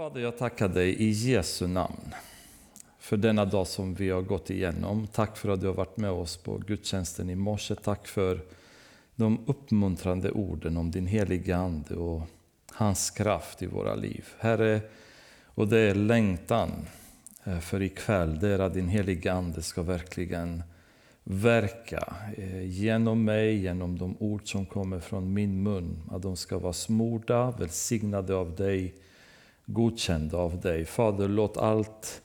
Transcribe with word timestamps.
Fader, 0.00 0.20
jag 0.20 0.38
tackar 0.38 0.68
dig 0.68 1.02
i 1.02 1.10
Jesu 1.10 1.66
namn 1.66 2.14
för 2.98 3.16
denna 3.16 3.44
dag 3.44 3.66
som 3.66 3.94
vi 3.94 4.10
har 4.10 4.22
gått 4.22 4.50
igenom. 4.50 5.06
Tack 5.06 5.36
för 5.36 5.48
att 5.48 5.60
du 5.60 5.66
har 5.66 5.74
varit 5.74 5.96
med 5.96 6.10
oss 6.10 6.36
på 6.36 6.58
gudstjänsten 6.58 7.30
i 7.30 7.34
morse. 7.34 7.74
Tack 7.74 8.06
för 8.08 8.40
de 9.16 9.38
uppmuntrande 9.46 10.30
orden 10.30 10.76
om 10.76 10.90
din 10.90 11.06
heliga 11.06 11.56
Ande 11.56 11.94
och 11.94 12.22
hans 12.72 13.10
kraft 13.10 13.62
i 13.62 13.66
våra 13.66 13.94
liv. 13.94 14.24
Herre, 14.38 14.80
och 15.44 15.68
det 15.68 15.78
är 15.78 15.94
längtan 15.94 16.70
eh, 17.44 17.58
för 17.58 17.82
ikväll, 17.82 18.38
det 18.40 18.48
är 18.48 18.58
att 18.58 18.74
din 18.74 18.88
heliga 18.88 19.32
Ande 19.32 19.62
ska 19.62 19.82
verkligen 19.82 20.62
verka 21.24 22.14
eh, 22.36 22.62
genom 22.62 23.24
mig, 23.24 23.56
genom 23.56 23.98
de 23.98 24.16
ord 24.18 24.52
som 24.52 24.66
kommer 24.66 25.00
från 25.00 25.32
min 25.32 25.62
mun. 25.62 26.02
Att 26.10 26.22
de 26.22 26.36
ska 26.36 26.58
vara 26.58 26.72
smorda, 26.72 27.50
välsignade 27.50 28.34
av 28.34 28.56
dig, 28.56 28.94
godkända 29.72 30.38
av 30.38 30.60
dig. 30.60 30.84
Fader, 30.84 31.28
låt 31.28 31.56
allt 31.56 32.22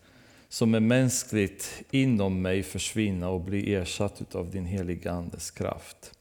som 0.50 0.76
är 0.76 0.80
mänskligt 0.80 1.84
inom 1.92 2.42
mig 2.42 2.64
försvinna 2.64 3.30
och 3.30 3.42
bli 3.42 3.76
ersatt 3.76 4.36
av 4.36 4.50
din 4.50 4.66
heliga 4.66 5.12
Andes 5.12 5.52
kraft. 5.52 6.12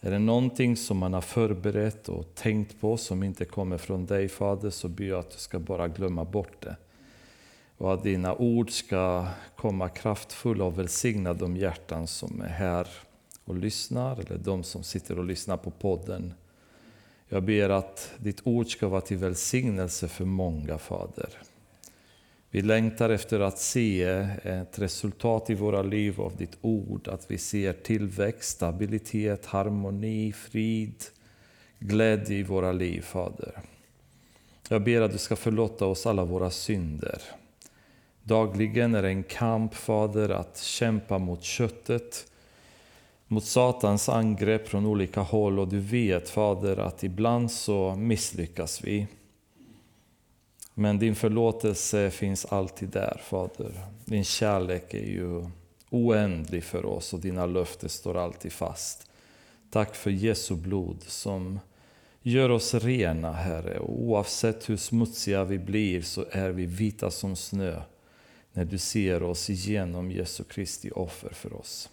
Är 0.00 0.10
det 0.10 0.18
någonting 0.18 0.76
som 0.76 0.98
man 0.98 1.12
har 1.12 1.20
förberett 1.20 2.08
och 2.08 2.34
tänkt 2.34 2.80
på 2.80 2.96
som 2.96 3.22
inte 3.22 3.44
kommer 3.44 3.78
från 3.78 4.06
dig 4.06 4.28
Fader 4.28 4.70
så 4.70 4.88
ber 4.88 5.04
jag 5.04 5.18
att 5.18 5.30
du 5.30 5.38
ska 5.38 5.58
bara 5.58 5.88
glömma 5.88 6.24
bort 6.24 6.62
det. 6.62 6.76
Och 7.78 7.94
att 7.94 8.02
dina 8.02 8.34
ord 8.34 8.70
ska 8.70 9.26
komma 9.56 9.88
kraftfulla 9.88 10.64
och 10.64 10.78
välsigna 10.78 11.34
de 11.34 11.56
hjärtan 11.56 12.06
som 12.06 12.40
är 12.40 12.48
här 12.48 12.88
och 13.44 13.54
lyssnar 13.54 14.20
eller 14.20 14.38
de 14.38 14.62
som 14.62 14.82
sitter 14.82 15.18
och 15.18 15.24
lyssnar 15.24 15.56
på 15.56 15.70
podden. 15.70 16.34
Jag 17.34 17.42
ber 17.42 17.68
att 17.68 18.12
ditt 18.18 18.40
ord 18.44 18.72
ska 18.72 18.88
vara 18.88 19.00
till 19.00 19.16
välsignelse 19.16 20.08
för 20.08 20.24
många 20.24 20.78
Fader. 20.78 21.28
Vi 22.50 22.62
längtar 22.62 23.10
efter 23.10 23.40
att 23.40 23.58
se 23.58 24.02
ett 24.42 24.78
resultat 24.78 25.50
i 25.50 25.54
våra 25.54 25.82
liv 25.82 26.20
av 26.20 26.36
ditt 26.36 26.56
ord, 26.60 27.08
att 27.08 27.30
vi 27.30 27.38
ser 27.38 27.72
tillväxt, 27.72 28.50
stabilitet, 28.50 29.46
harmoni, 29.46 30.32
frid, 30.32 31.04
glädje 31.78 32.36
i 32.36 32.42
våra 32.42 32.72
liv, 32.72 33.00
Fader. 33.00 33.60
Jag 34.68 34.84
ber 34.84 35.00
att 35.00 35.12
du 35.12 35.18
ska 35.18 35.36
förlåta 35.36 35.86
oss 35.86 36.06
alla 36.06 36.24
våra 36.24 36.50
synder. 36.50 37.22
Dagligen 38.22 38.94
är 38.94 39.02
det 39.02 39.08
en 39.08 39.22
kamp, 39.22 39.74
Fader, 39.74 40.28
att 40.28 40.58
kämpa 40.58 41.18
mot 41.18 41.42
köttet, 41.42 42.26
mot 43.28 43.44
Satans 43.44 44.08
angrepp 44.08 44.68
från 44.68 44.86
olika 44.86 45.20
håll 45.20 45.58
och 45.58 45.68
du 45.68 45.78
vet, 45.78 46.30
Fader, 46.30 46.76
att 46.76 47.04
ibland 47.04 47.50
så 47.50 47.94
misslyckas 47.94 48.84
vi. 48.84 49.06
Men 50.74 50.98
din 50.98 51.14
förlåtelse 51.14 52.10
finns 52.10 52.44
alltid 52.44 52.88
där, 52.88 53.20
Fader. 53.24 53.72
Din 54.04 54.24
kärlek 54.24 54.94
är 54.94 55.06
ju 55.06 55.46
oändlig 55.90 56.64
för 56.64 56.86
oss 56.86 57.12
och 57.12 57.20
dina 57.20 57.46
löften 57.46 57.88
står 57.88 58.16
alltid 58.16 58.52
fast. 58.52 59.10
Tack 59.70 59.94
för 59.94 60.10
Jesu 60.10 60.54
blod 60.54 61.02
som 61.02 61.60
gör 62.22 62.50
oss 62.50 62.74
rena, 62.74 63.32
Herre. 63.32 63.78
Och 63.78 64.02
oavsett 64.02 64.70
hur 64.70 64.76
smutsiga 64.76 65.44
vi 65.44 65.58
blir 65.58 66.02
så 66.02 66.24
är 66.30 66.50
vi 66.50 66.66
vita 66.66 67.10
som 67.10 67.36
snö 67.36 67.82
när 68.52 68.64
du 68.64 68.78
ser 68.78 69.22
oss 69.22 69.48
genom 69.48 70.10
Jesu 70.10 70.44
Kristi 70.44 70.90
offer 70.90 71.30
för 71.30 71.52
oss. 71.52 71.88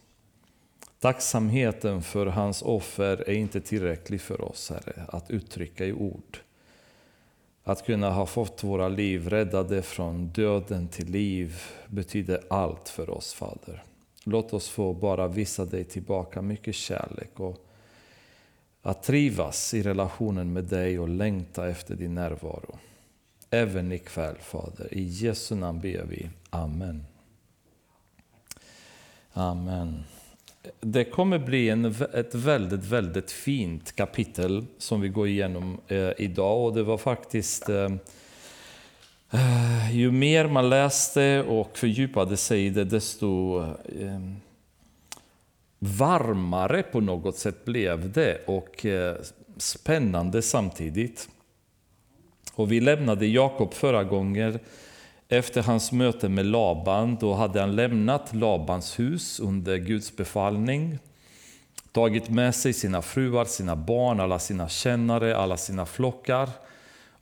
Tacksamheten 1.02 2.02
för 2.02 2.25
hans 2.25 2.61
offer 2.61 3.23
är 3.30 3.33
inte 3.33 3.61
tillräcklig 3.61 4.21
för 4.21 4.41
oss, 4.41 4.69
Herre, 4.69 5.05
att 5.07 5.31
uttrycka 5.31 5.85
i 5.85 5.94
ord. 5.94 6.38
Att 7.63 7.85
kunna 7.85 8.09
ha 8.09 8.25
fått 8.25 8.63
våra 8.63 8.88
liv 8.89 9.29
räddade 9.29 9.81
från 9.81 10.27
döden 10.27 10.88
till 10.88 11.11
liv 11.11 11.61
betyder 11.88 12.41
allt 12.49 12.89
för 12.89 13.09
oss, 13.09 13.33
Fader. 13.33 13.83
Låt 14.23 14.53
oss 14.53 14.69
få 14.69 14.94
bara 14.94 15.27
visa 15.27 15.66
dig 15.66 15.83
tillbaka 15.83 16.41
mycket 16.41 16.75
kärlek 16.75 17.39
och 17.39 17.66
att 18.81 19.03
trivas 19.03 19.73
i 19.73 19.83
relationen 19.83 20.53
med 20.53 20.63
dig 20.63 21.00
och 21.00 21.09
längta 21.09 21.69
efter 21.69 21.95
din 21.95 22.16
närvaro. 22.16 22.78
Även 23.50 23.91
ikväll, 23.91 24.35
Fader. 24.39 24.94
I 24.94 25.03
Jesu 25.03 25.56
namn 25.56 25.79
ber 25.79 26.06
vi. 26.09 26.29
Amen. 26.50 27.06
Amen. 29.33 30.03
Det 30.79 31.03
kommer 31.03 31.39
bli 31.39 31.69
en, 31.69 31.85
ett 32.13 32.35
väldigt, 32.35 32.85
väldigt 32.85 33.31
fint 33.31 33.95
kapitel 33.95 34.66
som 34.77 35.01
vi 35.01 35.09
går 35.09 35.27
igenom 35.27 35.81
eh, 35.88 36.09
idag. 36.17 36.66
Och 36.66 36.73
det 36.73 36.83
var 36.83 36.97
faktiskt... 36.97 37.69
Eh, 37.69 37.89
eh, 39.31 39.95
ju 39.95 40.11
mer 40.11 40.47
man 40.47 40.69
läste 40.69 41.44
och 41.44 41.77
fördjupade 41.77 42.38
sig 42.38 42.66
i 42.66 42.69
det, 42.69 42.83
desto 42.83 43.59
eh, 44.00 44.21
varmare 45.79 46.83
på 46.83 47.00
något 47.00 47.38
sätt 47.38 47.66
blev 47.66 48.11
det 48.11 48.45
och 48.45 48.85
eh, 48.85 49.16
spännande 49.57 50.41
samtidigt. 50.41 51.29
Och 52.53 52.71
vi 52.71 52.79
lämnade 52.79 53.27
Jakob 53.27 53.73
förra 53.73 54.03
gången 54.03 54.59
efter 55.31 55.64
hans 55.64 55.92
möte 55.92 56.30
med 56.30 56.46
Laban, 56.46 57.18
då 57.19 57.34
hade 57.34 57.59
han 57.59 57.75
lämnat 57.75 58.36
Labans 58.36 59.00
hus 59.00 59.40
under 59.40 59.78
Guds 59.78 60.16
befallning, 60.16 61.00
tagit 61.92 62.30
med 62.30 62.56
sig 62.56 62.74
sina 62.74 63.02
fruar, 63.02 63.46
sina 63.46 63.75
barn, 63.75 64.19
alla 64.19 64.40
sina 64.40 64.69
kännare, 64.69 65.38
alla 65.38 65.58
sina 65.58 65.86
flockar 65.86 66.50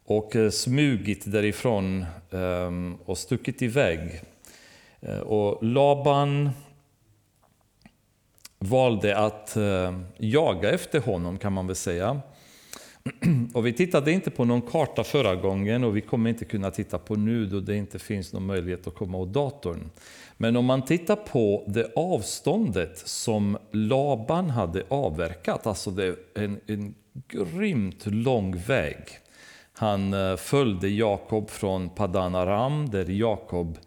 och 0.06 0.36
eh, 0.36 0.50
smugit 0.50 1.31
därifrån 1.31 2.06
ehm, 2.31 2.97
och 3.06 3.18
stuckit 3.18 3.62
iväg. 3.62 4.22
Eh, 5.02 5.20
och 5.20 5.64
Laban 5.64 6.50
valde 8.59 9.18
att 9.18 9.56
eh, 9.56 10.00
jaga 10.18 10.70
efter 10.70 11.00
honom 11.00 11.38
kan 11.38 11.53
man 11.53 11.68
väl 11.68 11.76
säga. 11.76 12.22
Och 13.53 13.65
vi 13.65 13.73
tittade 13.73 14.11
inte 14.11 14.31
på 14.31 14.45
någon 14.45 14.61
karta 14.61 15.03
förra 15.03 15.35
gången 15.35 15.83
och 15.83 15.97
vi 15.97 16.01
kommer 16.01 16.29
inte 16.29 16.45
kunna 16.45 16.71
titta 16.71 16.97
på 16.97 17.15
nu 17.15 17.45
då 17.45 17.59
det 17.59 17.75
inte 17.75 17.99
finns 17.99 18.33
någon 18.33 18.45
möjlighet 18.45 18.87
att 18.87 18.95
komma 18.95 19.17
åt 19.17 19.33
datorn. 19.33 19.89
Men 20.37 20.55
om 20.55 20.65
man 20.65 20.85
tittar 20.85 21.15
på 21.15 21.63
det 21.67 21.91
avståndet 21.95 22.97
som 22.97 23.57
Laban 23.71 24.49
hade 24.49 24.83
avverkat, 24.89 25.67
alltså 25.67 25.91
det 25.91 26.05
är 26.05 26.15
en, 26.33 26.59
en 26.67 26.95
grymt 27.27 28.05
lång 28.05 28.57
väg. 28.57 28.97
Han 29.73 30.13
eh, 30.13 30.35
följde 30.35 30.89
Jakob 30.89 31.49
från 31.49 31.89
Padan 31.89 32.35
Aram 32.35 32.89
där 32.89 33.05
Jakob 33.09 33.77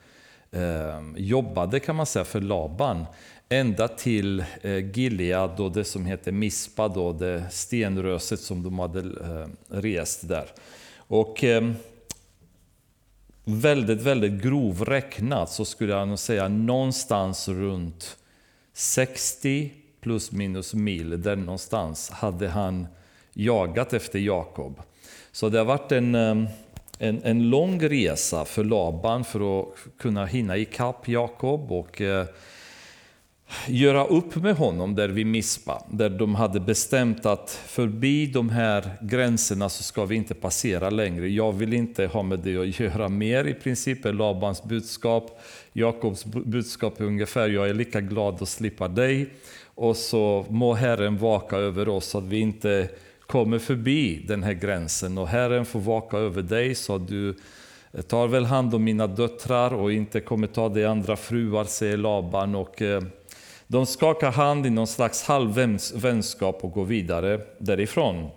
eh, 0.50 1.00
jobbade 1.16 1.80
kan 1.80 1.96
man 1.96 2.06
säga 2.06 2.24
för 2.24 2.40
Laban 2.40 3.06
ända 3.52 3.88
till 3.88 4.44
eh, 4.62 4.96
Gilead 4.96 5.60
och 5.60 5.72
det 5.72 5.84
som 5.84 6.06
heter 6.06 6.32
Mispa, 6.32 6.88
då, 6.88 7.12
det 7.12 7.44
stenröset 7.50 8.40
som 8.40 8.62
de 8.62 8.78
hade 8.78 9.00
eh, 9.00 9.76
rest 9.80 10.28
där. 10.28 10.46
Och 10.96 11.44
ehm, 11.44 11.74
väldigt, 13.44 14.02
väldigt 14.02 14.42
grov 14.42 14.84
räknat 14.84 15.50
så 15.50 15.64
skulle 15.64 15.92
jag 15.92 16.08
nog 16.08 16.18
säga 16.18 16.48
någonstans 16.48 17.48
runt 17.48 18.16
60 18.72 19.72
plus 20.00 20.32
minus 20.32 20.74
mil, 20.74 21.22
där 21.22 21.36
någonstans 21.36 22.10
hade 22.10 22.48
han 22.48 22.86
jagat 23.32 23.92
efter 23.92 24.18
Jakob. 24.18 24.82
Så 25.32 25.48
det 25.48 25.58
har 25.58 25.64
varit 25.64 25.92
en, 25.92 26.14
ehm, 26.14 26.46
en, 26.98 27.22
en 27.24 27.50
lång 27.50 27.80
resa 27.82 28.44
för 28.44 28.64
Laban 28.64 29.24
för 29.24 29.60
att 29.60 29.66
kunna 29.98 30.26
hinna 30.26 30.56
ikapp 30.56 31.08
Jakob. 31.08 31.72
Och, 31.72 32.00
eh, 32.00 32.26
göra 33.68 34.04
upp 34.04 34.36
med 34.36 34.56
honom 34.56 34.94
där 34.94 35.08
vid 35.08 35.26
Mispa, 35.26 35.82
där 35.90 36.10
de 36.10 36.34
hade 36.34 36.60
bestämt 36.60 37.26
att 37.26 37.50
förbi 37.66 38.26
de 38.26 38.48
här 38.48 38.90
gränserna 39.00 39.68
så 39.68 39.82
ska 39.82 40.04
vi 40.04 40.16
inte 40.16 40.34
passera 40.34 40.90
längre. 40.90 41.28
Jag 41.28 41.52
vill 41.52 41.72
inte 41.72 42.06
ha 42.06 42.22
med 42.22 42.38
det 42.38 42.56
att 42.56 42.80
göra 42.80 43.08
mer 43.08 43.44
i 43.44 43.54
princip, 43.54 44.04
är 44.04 44.12
Labans 44.12 44.64
budskap. 44.64 45.40
Jakobs 45.72 46.24
budskap 46.24 47.00
är 47.00 47.04
ungefär, 47.04 47.48
jag 47.48 47.68
är 47.68 47.74
lika 47.74 48.00
glad 48.00 48.42
att 48.42 48.48
slippa 48.48 48.88
dig. 48.88 49.30
Och 49.74 49.96
så 49.96 50.46
må 50.48 50.74
Herren 50.74 51.18
vaka 51.18 51.56
över 51.56 51.88
oss 51.88 52.06
så 52.06 52.18
att 52.18 52.24
vi 52.24 52.38
inte 52.38 52.88
kommer 53.26 53.58
förbi 53.58 54.24
den 54.28 54.42
här 54.42 54.52
gränsen. 54.52 55.18
Och 55.18 55.28
Herren 55.28 55.64
får 55.64 55.80
vaka 55.80 56.16
över 56.16 56.42
dig 56.42 56.74
så 56.74 56.94
att 56.94 57.08
du 57.08 57.36
eh, 57.92 58.02
tar 58.02 58.28
väl 58.28 58.44
hand 58.44 58.74
om 58.74 58.84
mina 58.84 59.06
döttrar 59.06 59.74
och 59.74 59.92
inte 59.92 60.20
kommer 60.20 60.46
ta 60.46 60.68
dig 60.68 60.84
andra 60.84 61.16
fruar, 61.16 61.64
säger 61.64 61.96
Laban. 61.96 62.54
Och, 62.54 62.82
eh, 62.82 63.02
de 63.72 63.86
skakar 63.86 64.30
hand 64.32 64.66
i 64.66 64.70
någon 64.70 64.86
slags 64.86 65.22
halvvänskap 65.22 66.64
och 66.64 66.72
går 66.72 66.84
vidare 66.84 67.40
därifrån. 67.58 68.28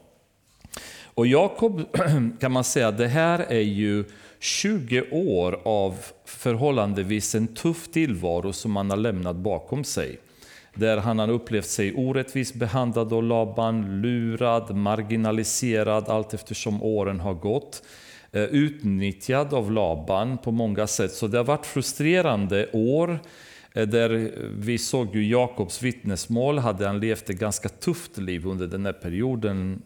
Och 1.03 1.27
Jakob 1.27 1.81
kan 2.39 2.51
man 2.51 2.63
säga, 2.63 2.91
det 2.91 3.07
här 3.07 3.39
är 3.39 3.61
ju 3.61 4.03
20 4.39 5.01
år 5.11 5.59
av 5.63 5.95
förhållandevis 6.25 7.35
en 7.35 7.47
tuff 7.47 7.87
tillvaro 7.91 8.53
som 8.53 8.75
han 8.75 8.89
har 8.89 8.97
lämnat 8.97 9.35
bakom 9.35 9.83
sig. 9.83 10.19
Där 10.73 10.97
han 10.97 11.19
har 11.19 11.29
upplevt 11.29 11.65
sig 11.65 11.93
orättvist 11.93 12.55
behandlad 12.55 13.13
av 13.13 13.23
Laban, 13.23 14.01
lurad, 14.01 14.75
marginaliserad 14.75 16.09
allt 16.09 16.33
eftersom 16.33 16.83
åren 16.83 17.19
har 17.19 17.33
gått. 17.33 17.83
Eh, 18.31 18.43
utnyttjad 18.43 19.53
av 19.53 19.71
Laban 19.71 20.37
på 20.37 20.51
många 20.51 20.87
sätt. 20.87 21.11
Så 21.11 21.27
det 21.27 21.37
har 21.37 21.45
varit 21.45 21.65
frustrerande 21.65 22.69
år 22.73 23.19
Eh, 23.75 23.87
där 23.87 24.31
vi 24.57 24.77
såg 24.77 25.15
ju 25.15 25.27
Jakobs 25.27 25.81
vittnesmål, 25.81 26.59
hade 26.59 26.87
han 26.87 26.99
levt 26.99 27.29
ett 27.29 27.39
ganska 27.39 27.69
tufft 27.69 28.17
liv 28.17 28.47
under 28.47 28.67
den 28.67 28.85
här 28.85 28.93
perioden. 28.93 29.81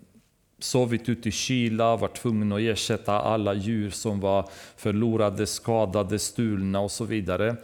Sovit 0.60 1.10
ute 1.10 1.30
i 1.30 1.32
kyla, 1.32 1.96
var 1.96 2.08
tvungen 2.08 2.52
att 2.52 2.60
ersätta 2.60 3.14
alla 3.14 3.54
djur 3.54 3.90
som 3.90 4.20
var 4.20 4.50
förlorade, 4.78 5.46
skadade, 5.46 6.20
stulna 6.20 6.80
och 6.80 6.92
så 6.92 7.06
vidare. 7.06 7.56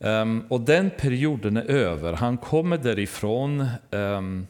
Ehm, 0.00 0.44
och 0.48 0.60
den 0.60 0.90
perioden 0.90 1.56
är 1.56 1.64
över. 1.64 2.12
Han 2.12 2.36
kommer 2.36 2.78
därifrån 2.78 3.66
ehm, 3.90 4.46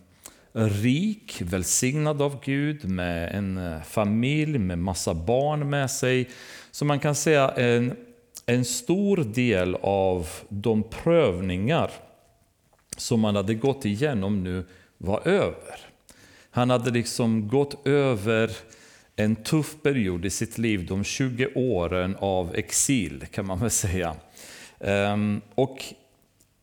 rik, 0.52 1.43
välsignad 1.44 2.22
av 2.22 2.40
Gud, 2.44 2.88
med 2.88 3.34
en 3.34 3.58
eh, 3.58 3.82
familj, 3.82 4.58
med 4.58 4.78
massa 4.78 5.14
barn 5.14 5.70
med 5.70 5.90
sig. 5.90 6.28
Så 6.70 6.84
man 6.84 6.99
kan 6.99 7.14
säga 7.14 7.49
en, 7.49 7.96
en 8.46 8.64
stor 8.64 9.17
del 9.17 9.75
av 9.82 10.29
de 10.49 10.82
prövningar 10.82 11.91
som 12.96 13.25
han 13.25 13.37
hade 13.37 13.55
gått 13.55 13.85
igenom 13.85 14.44
nu 14.44 14.64
var 14.99 15.29
över. 15.29 15.81
Han 16.50 16.70
hade 16.70 16.91
liksom 16.91 17.49
gått 17.49 17.87
över 17.87 18.50
en 19.17 19.37
tuff 19.37 19.76
period 19.82 20.25
i 20.25 20.31
sitt 20.31 20.58
liv, 20.58 20.87
de 20.87 21.05
20 21.05 21.49
åren 21.55 22.17
av 22.19 22.55
exil 22.55 23.26
kan 23.31 23.46
man 23.46 23.61
väl 23.61 23.70
säga. 23.70 24.17
Ehm, 24.81 25.41
och 25.55 25.85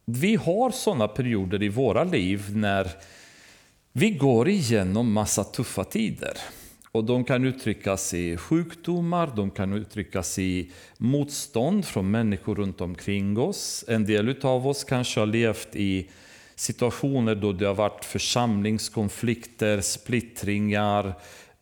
vi 0.06 0.36
har 0.36 0.72
sådana 0.72 1.08
perioder 1.08 1.64
i 1.64 1.70
våra 1.70 2.04
liv 2.04 2.58
när 2.58 2.92
vi 3.92 4.10
går 4.10 4.50
igenom 4.50 5.14
massa 5.14 5.44
tuffa 5.44 5.84
tider. 5.84 6.38
Och 6.92 7.04
de 7.04 7.24
kan 7.24 7.46
uttryckas 7.46 8.14
i 8.14 8.38
sjukdomar, 8.38 9.32
de 9.36 9.52
kan 9.52 9.74
uttryckas 9.74 10.40
i 10.40 10.72
motstånd 10.98 11.86
från 11.86 12.12
människor 12.12 12.56
runt 12.56 12.82
omkring 12.82 13.40
oss. 13.40 13.86
En 13.88 14.06
del 14.06 14.36
av 14.42 14.68
oss 14.68 14.84
kanske 14.84 15.20
har 15.20 15.28
levt 15.28 15.76
i 15.76 16.10
situationer 16.56 17.36
då 17.36 17.52
det 17.52 17.66
har 17.66 17.74
varit 17.74 18.06
församlingskonflikter, 18.06 19.82
splittringar, 19.82 21.14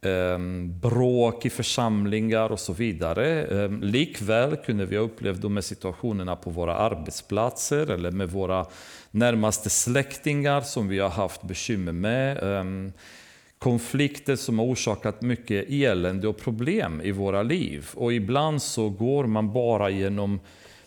ehm, 0.01 0.79
bråk 0.79 1.45
i 1.45 1.49
församlingar 1.49 2.51
och 2.51 2.59
så 2.59 2.73
vidare. 2.73 3.43
Ehm, 3.43 3.81
likväl 3.81 4.55
kunde 4.55 4.85
vi 4.85 4.97
ha 4.97 5.03
upplevt 5.03 5.41
de 5.41 5.57
här 5.57 5.61
situationerna 5.61 6.35
på 6.35 6.49
våra 6.49 6.75
arbetsplatser 6.75 7.91
eller 7.91 8.11
med 8.11 8.29
våra 8.29 8.65
närmaste 9.11 9.69
släktingar 9.69 10.61
som 10.61 10.87
vi 10.87 10.99
har 10.99 11.09
haft 11.09 11.43
bekymmer 11.43 11.91
med. 11.91 12.43
Ehm, 12.43 12.91
Konflikter 13.59 14.35
som 14.35 14.59
har 14.59 14.65
orsakat 14.65 15.21
mycket 15.21 15.65
elände 15.69 16.27
och 16.27 16.37
problem 16.37 17.01
i 17.01 17.11
våra 17.11 17.43
liv. 17.43 17.89
Och 17.93 18.13
ibland 18.13 18.61
så 18.61 18.89
går 18.89 19.25
man 19.25 19.53
bara 19.53 19.89
genom 19.89 20.39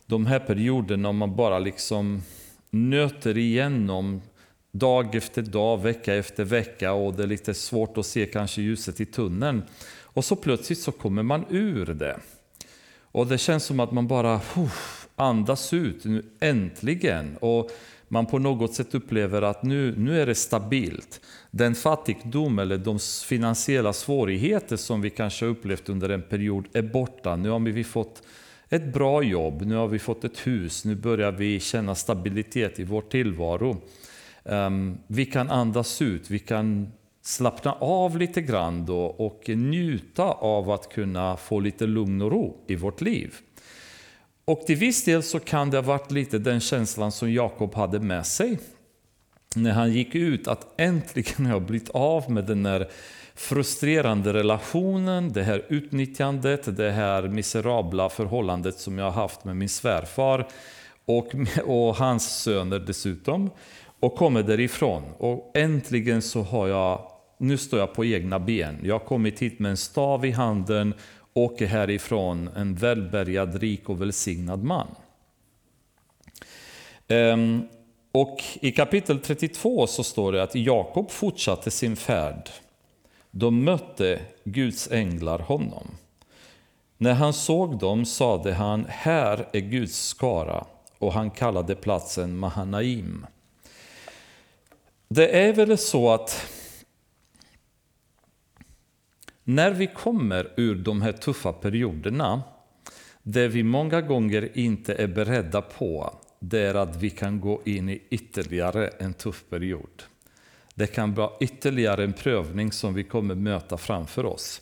de 0.07 0.27
här 0.27 0.39
perioderna 0.39 1.09
och 1.09 1.15
man 1.15 1.37
bara 1.37 1.59
liksom 1.59 2.23
nöter 2.71 3.39
igenom 3.39 4.23
dag 4.73 5.15
efter 5.15 5.43
dag, 5.43 5.83
vecka 5.83 6.15
efter 6.15 6.45
vecka 6.45 6.93
och 6.93 7.15
det 7.15 7.23
är 7.23 7.27
lite 7.27 7.55
svårt 7.55 7.99
att 7.99 8.07
se 8.07 8.27
kanske 8.27 8.63
ljuset 8.63 9.01
i 9.01 9.07
tunneln. 9.07 9.63
Och 10.03 10.25
så 10.25 10.37
plötsligt 10.37 10.79
så 10.79 10.93
kommer 10.93 11.23
man 11.23 11.45
ur 11.51 11.87
det. 11.87 12.17
Och 13.13 13.27
det 13.27 13.39
känns 13.39 13.65
som 13.65 13.81
att 13.81 13.93
man 13.93 14.09
bara 14.09 14.35
uff, 14.57 15.09
andas 15.17 15.73
ut, 15.73 16.05
nu 16.05 16.23
äntligen. 16.41 17.37
Och 17.37 17.71
man 18.09 18.27
på 18.27 18.39
något 18.39 18.75
sätt 18.75 18.95
upplever 18.95 19.43
att 19.43 19.63
nu, 19.63 19.95
nu 19.97 20.21
är 20.21 20.27
det 20.27 20.35
stabilt. 20.35 21.21
Den 21.55 21.75
fattigdom 21.75 22.59
eller 22.59 22.79
de 22.79 22.99
finansiella 23.27 23.93
svårigheter 23.93 24.77
som 24.77 25.01
vi 25.01 25.11
kanske 25.11 25.47
upplevt 25.47 25.89
under 25.89 26.09
en 26.09 26.23
period 26.23 26.69
är 26.73 26.83
borta. 26.83 27.37
Nu 27.37 27.49
har 27.49 27.61
vi 27.61 27.85
fått 27.85 28.23
ett 28.69 28.93
bra 28.93 29.23
jobb, 29.23 29.63
nu 29.63 29.75
har 29.75 29.89
vi 29.89 29.99
fått 29.99 30.25
ett 30.25 30.47
hus, 30.47 30.85
nu 30.85 30.95
börjar 30.95 31.33
vi 31.33 31.61
känna 31.61 31.95
stabilitet 31.95 32.81
i 32.81 32.85
vår 32.85 33.03
tillvaro. 33.03 33.77
Ehm, 34.45 34.99
vi 35.07 35.27
kan 35.27 35.51
andas 35.51 36.03
ut, 36.03 36.31
vi 36.31 36.39
kan 36.39 36.93
slappna 37.23 37.73
av 37.73 38.19
lite 38.19 38.41
grann 38.41 38.87
då 38.87 39.05
och 39.05 39.49
njuta 39.49 40.25
av 40.25 40.71
att 40.71 40.89
kunna 40.93 41.37
få 41.37 41.61
lite 41.61 41.87
lugn 41.87 42.23
och 42.23 42.33
ro 42.33 42.65
i 42.67 42.77
vårt 42.77 43.01
liv. 43.01 43.35
Och 44.45 44.67
till 44.67 44.77
viss 44.77 45.05
del 45.05 45.23
så 45.23 45.41
kan 45.41 45.71
det 45.71 45.77
ha 45.77 45.83
varit 45.83 46.11
lite 46.11 46.39
den 46.39 46.61
känslan 46.61 47.13
som 47.13 47.33
Jakob 47.33 47.75
hade 47.75 48.01
med 48.01 48.27
sig 48.27 48.59
när 49.57 49.73
han 49.73 49.93
gick 49.93 50.15
ut, 50.15 50.49
att 50.49 50.81
äntligen 50.81 51.47
har 51.47 51.53
jag 51.53 51.63
blivit 51.63 51.89
av 51.89 52.31
med 52.31 52.45
den 52.45 52.63
där 52.63 52.89
frustrerande 53.35 54.33
relationen, 54.33 55.33
det 55.33 55.43
här 55.43 55.65
utnyttjandet, 55.69 56.77
det 56.77 56.91
här 56.91 57.23
miserabla 57.23 58.09
förhållandet 58.09 58.79
som 58.79 58.99
jag 58.99 59.05
har 59.05 59.23
haft 59.23 59.45
med 59.45 59.57
min 59.57 59.69
svärfar 59.69 60.49
och, 61.05 61.35
och 61.65 61.97
hans 61.97 62.43
söner 62.43 62.79
dessutom 62.79 63.51
och 64.01 64.17
kommer 64.17 64.43
därifrån. 64.43 65.03
Och 65.19 65.51
äntligen 65.55 66.23
så 66.23 66.43
har 66.43 66.69
jag, 66.69 67.11
nu 67.39 67.59
står 67.59 67.81
jag 67.81 67.95
på 67.95 68.05
egna 68.05 68.39
ben. 68.39 68.79
Jag 68.83 68.95
har 68.95 69.07
kommit 69.07 69.43
hit 69.43 69.59
med 69.59 69.71
en 69.71 69.77
stav 69.77 70.25
i 70.25 70.31
handen, 70.31 70.95
åker 71.35 71.67
härifrån 71.67 72.51
en 72.57 72.75
välbärgad, 72.75 73.61
rik 73.61 73.89
och 73.89 74.01
välsignad 74.01 74.65
man. 74.65 74.87
Um, 77.09 77.69
och 78.13 78.43
i 78.61 78.73
kapitel 78.73 79.19
32 79.19 79.87
så 79.87 80.05
står 80.05 80.33
det 80.33 80.43
att 80.43 80.55
Jakob 80.55 81.11
fortsatte 81.11 81.71
sin 81.71 81.97
färd. 81.97 82.51
Då 83.31 83.51
mötte 83.51 84.21
Guds 84.45 84.91
änglar 84.91 85.39
honom. 85.39 85.87
När 86.99 87.13
han 87.13 87.33
såg 87.33 87.79
dem 87.79 88.05
sade 88.05 88.53
han, 88.53 88.87
här 88.89 89.49
är 89.53 89.61
Guds 89.61 90.07
skara, 90.07 90.67
och 90.99 91.13
han 91.13 91.31
kallade 91.31 91.75
platsen 91.75 92.37
Mahanaim. 92.37 93.27
Det 95.09 95.39
är 95.43 95.53
väl 95.53 95.79
så 95.79 96.11
att 96.11 96.47
när 99.45 99.71
vi 99.71 99.87
kommer 99.87 100.53
ur 100.57 100.75
de 100.75 101.03
här 101.03 101.13
tuffa 101.13 101.53
perioderna, 101.53 102.43
det 103.23 103.49
vi 103.49 103.63
många 103.63 104.01
gånger 104.01 104.59
inte 104.59 104.95
är 104.95 105.07
beredda 105.07 105.63
på, 105.63 106.15
det 106.45 106.59
är 106.59 106.75
att 106.75 106.97
vi 106.97 107.11
kan 107.11 107.41
gå 107.41 107.63
in 107.65 107.89
i 107.89 108.03
ytterligare 108.11 108.89
en 108.89 109.15
tuff 109.15 109.45
period. 109.51 110.03
Det 110.75 110.87
kan 110.87 111.15
vara 111.15 111.31
ytterligare 111.41 112.05
en 112.05 112.13
prövning 112.13 112.73
som 112.73 112.95
vi 112.95 113.05
kommer 113.05 113.35
möta 113.35 113.77
framför 113.77 114.27
oss. 114.27 114.61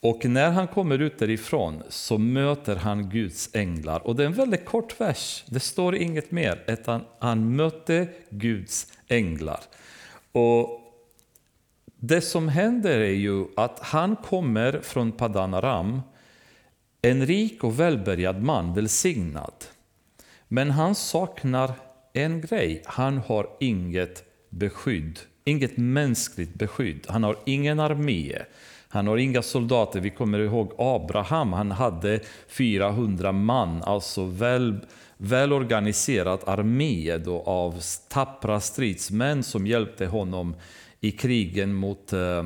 Och 0.00 0.24
när 0.24 0.50
han 0.50 0.68
kommer 0.68 0.98
ut 0.98 1.18
därifrån 1.18 1.82
så 1.88 2.18
möter 2.18 2.76
han 2.76 3.10
Guds 3.10 3.50
änglar. 3.52 4.06
Och 4.06 4.16
det 4.16 4.22
är 4.22 4.26
en 4.26 4.32
väldigt 4.32 4.64
kort 4.64 5.00
vers, 5.00 5.44
det 5.46 5.60
står 5.60 5.96
inget 5.96 6.30
mer, 6.30 6.64
utan 6.66 7.04
han 7.18 7.56
mötte 7.56 8.08
Guds 8.30 8.92
änglar. 9.08 9.60
Och 10.32 10.80
Det 11.96 12.20
som 12.20 12.48
händer 12.48 13.00
är 13.00 13.14
ju 13.14 13.46
att 13.56 13.78
han 13.78 14.16
kommer 14.16 14.80
från 14.82 15.12
Padanaram, 15.12 16.00
en 17.02 17.26
rik 17.26 17.64
och 17.64 17.80
välbärgad 17.80 18.42
man, 18.42 18.74
välsignad. 18.74 19.54
Men 20.54 20.70
han 20.70 20.94
saknar 20.94 21.72
en 22.12 22.40
grej, 22.40 22.82
han 22.86 23.18
har 23.18 23.46
inget 23.60 24.24
beskydd, 24.50 25.18
inget 25.44 25.76
mänskligt 25.76 26.54
beskydd. 26.54 27.06
Han 27.08 27.22
har 27.22 27.36
ingen 27.46 27.80
armé, 27.80 28.38
han 28.88 29.06
har 29.06 29.16
inga 29.16 29.42
soldater. 29.42 30.00
Vi 30.00 30.10
kommer 30.10 30.38
ihåg 30.38 30.72
Abraham, 30.78 31.52
han 31.52 31.70
hade 31.70 32.20
400 32.48 33.32
man, 33.32 33.82
alltså 33.82 34.24
väl 34.24 34.80
välorganiserad 35.16 36.40
armé 36.46 37.18
då 37.18 37.42
av 37.42 37.82
tappra 38.08 38.60
stridsmän 38.60 39.42
som 39.42 39.66
hjälpte 39.66 40.06
honom 40.06 40.54
i 41.00 41.10
krigen 41.10 41.74
mot, 41.74 42.12
eh, 42.12 42.42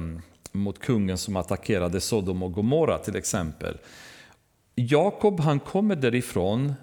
mot 0.53 0.79
kungen 0.79 1.19
som 1.19 1.37
attackerade 1.37 2.01
Sodom 2.01 2.43
och 2.43 2.53
Gomorra 2.53 2.99
till 2.99 3.17
exempel. 3.17 3.79
Jakob 4.75 5.41
han 5.41 5.61
kommer 5.61 5.97
därifrån 5.97 6.75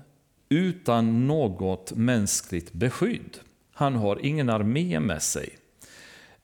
utan 0.49 1.27
något 1.27 1.91
mänskligt 1.91 2.73
beskydd. 2.73 3.37
Han 3.73 3.95
har 3.95 4.25
ingen 4.25 4.49
armé 4.49 4.99
med 4.99 5.21
sig. 5.21 5.49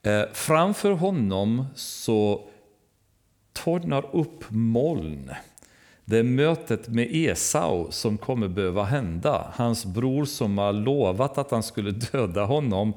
Eh, 0.03 0.23
framför 0.33 0.91
honom 0.91 1.65
så 1.75 2.47
tornar 3.53 4.15
upp 4.15 4.45
moln 4.49 5.31
det 6.11 6.17
är 6.17 6.23
mötet 6.23 6.87
med 6.87 7.07
Esau 7.11 7.91
som 7.91 8.17
kommer 8.17 8.47
behöva 8.47 8.83
hända. 8.83 9.53
Hans 9.55 9.85
bror 9.85 10.25
som 10.25 10.57
har 10.57 10.73
lovat 10.73 11.37
att 11.37 11.51
han 11.51 11.63
skulle 11.63 11.91
döda 11.91 12.45
honom 12.45 12.93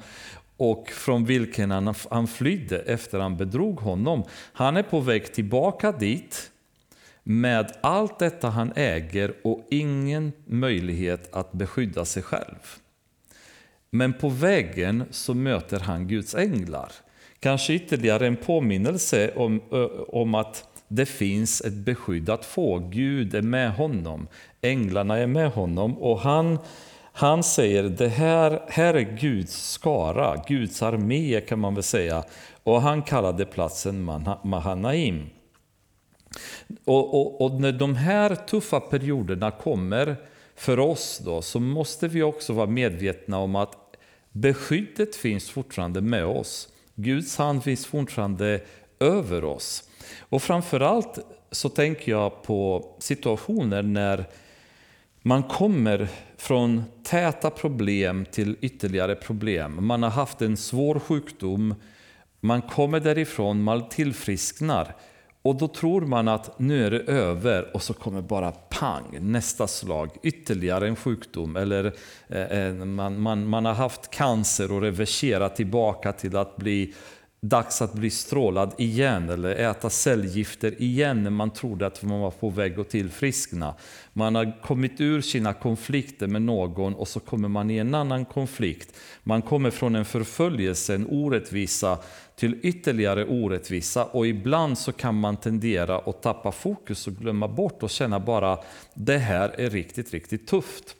och 0.56 0.88
från 0.88 1.24
vilken 1.24 1.70
han, 1.70 1.94
han 2.10 2.26
flydde 2.26 2.78
efter 2.78 3.18
han 3.18 3.36
bedrog 3.36 3.80
honom. 3.80 4.24
Han 4.52 4.76
är 4.76 4.82
på 4.82 5.00
väg 5.00 5.32
tillbaka 5.32 5.92
dit 5.92 6.50
med 7.24 7.72
allt 7.80 8.18
detta 8.18 8.48
han 8.48 8.72
äger 8.76 9.34
och 9.44 9.66
ingen 9.70 10.32
möjlighet 10.46 11.34
att 11.34 11.52
beskydda 11.52 12.04
sig 12.04 12.22
själv. 12.22 12.58
Men 13.90 14.12
på 14.12 14.28
vägen 14.28 15.04
så 15.10 15.34
möter 15.34 15.80
han 15.80 16.08
Guds 16.08 16.34
änglar. 16.34 16.92
Kanske 17.40 17.72
ytterligare 17.72 18.26
en 18.26 18.36
påminnelse 18.36 19.32
om, 19.36 19.60
om 20.08 20.34
att 20.34 20.68
det 20.88 21.06
finns 21.06 21.60
ett 21.60 21.72
beskydd 21.74 22.30
att 22.30 22.44
få. 22.44 22.78
Gud 22.78 23.34
är 23.34 23.42
med 23.42 23.74
honom, 23.74 24.28
änglarna 24.60 25.18
är 25.18 25.26
med 25.26 25.50
honom 25.50 25.98
och 25.98 26.20
han, 26.20 26.58
han 27.12 27.42
säger 27.42 27.82
det 27.82 28.08
här, 28.08 28.62
här 28.68 28.94
är 28.94 29.18
Guds 29.18 29.70
skara, 29.70 30.42
Guds 30.48 30.82
armé 30.82 31.40
kan 31.40 31.58
man 31.58 31.74
väl 31.74 31.82
säga. 31.82 32.24
Och 32.62 32.82
han 32.82 33.02
kallade 33.02 33.44
platsen 33.44 34.10
Mahanaim. 34.44 35.26
Och, 36.84 37.14
och, 37.14 37.40
och, 37.40 37.60
när 37.60 37.72
de 37.72 37.96
här 37.96 38.34
tuffa 38.34 38.80
perioderna 38.80 39.50
kommer 39.50 40.16
för 40.54 40.78
oss 40.78 41.20
då, 41.24 41.42
så 41.42 41.60
måste 41.60 42.08
vi 42.08 42.22
också 42.22 42.52
vara 42.52 42.66
medvetna 42.66 43.38
om 43.38 43.56
att 43.56 43.96
beskyddet 44.32 45.16
finns 45.16 45.50
fortfarande 45.50 46.00
med 46.00 46.24
oss. 46.24 46.68
Guds 46.94 47.36
hand 47.36 47.64
finns 47.64 47.86
fortfarande 47.86 48.60
över 49.00 49.44
oss. 49.44 49.90
Och 50.18 50.42
framförallt 50.42 51.18
så 51.50 51.68
tänker 51.68 52.12
jag 52.12 52.42
på 52.42 52.88
situationer 52.98 53.82
när 53.82 54.24
man 55.22 55.42
kommer 55.42 56.08
från 56.36 56.84
täta 57.02 57.50
problem 57.50 58.26
till 58.30 58.56
ytterligare 58.60 59.14
problem. 59.14 59.86
Man 59.86 60.02
har 60.02 60.10
haft 60.10 60.42
en 60.42 60.56
svår 60.56 60.98
sjukdom, 60.98 61.74
man 62.40 62.62
kommer 62.62 63.00
därifrån, 63.00 63.62
man 63.62 63.88
tillfrisknar. 63.88 64.94
Och 65.44 65.56
då 65.56 65.68
tror 65.68 66.00
man 66.00 66.28
att 66.28 66.58
nu 66.58 66.86
är 66.86 66.90
det 66.90 67.00
över 67.00 67.70
och 67.74 67.82
så 67.82 67.94
kommer 67.94 68.22
bara 68.22 68.52
pang, 68.52 69.18
nästa 69.20 69.66
slag, 69.66 70.10
ytterligare 70.22 70.88
en 70.88 70.96
sjukdom. 70.96 71.56
Eller 71.56 71.94
eh, 72.28 72.72
man, 72.72 73.20
man, 73.20 73.48
man 73.48 73.64
har 73.64 73.74
haft 73.74 74.10
cancer 74.10 74.72
och 74.72 74.82
reverserat 74.82 75.56
tillbaka 75.56 76.12
till 76.12 76.36
att 76.36 76.56
bli 76.56 76.94
dags 77.48 77.82
att 77.82 77.94
bli 77.94 78.10
strålad 78.10 78.74
igen 78.78 79.30
eller 79.30 79.56
äta 79.56 79.90
cellgifter 79.90 80.82
igen 80.82 81.22
när 81.22 81.30
man 81.30 81.50
trodde 81.50 81.86
att 81.86 82.02
man 82.02 82.20
var 82.20 82.30
på 82.30 82.50
väg 82.50 82.80
att 82.80 82.90
tillfriskna. 82.90 83.74
Man 84.12 84.34
har 84.34 84.62
kommit 84.62 85.00
ur 85.00 85.20
sina 85.20 85.52
konflikter 85.52 86.26
med 86.26 86.42
någon 86.42 86.94
och 86.94 87.08
så 87.08 87.20
kommer 87.20 87.48
man 87.48 87.70
i 87.70 87.76
en 87.76 87.94
annan 87.94 88.24
konflikt. 88.24 88.96
Man 89.22 89.42
kommer 89.42 89.70
från 89.70 89.94
en 89.94 90.04
förföljelse, 90.04 90.94
en 90.94 91.06
orättvisa 91.10 91.98
till 92.36 92.58
ytterligare 92.62 93.26
orättvisa 93.26 94.04
och 94.04 94.26
ibland 94.26 94.78
så 94.78 94.92
kan 94.92 95.20
man 95.20 95.36
tendera 95.36 95.98
att 95.98 96.22
tappa 96.22 96.52
fokus 96.52 97.06
och 97.06 97.12
glömma 97.12 97.48
bort 97.48 97.82
och 97.82 97.90
känna 97.90 98.20
bara 98.20 98.58
det 98.94 99.18
här 99.18 99.54
är 99.58 99.70
riktigt, 99.70 100.12
riktigt 100.12 100.46
tufft. 100.46 100.96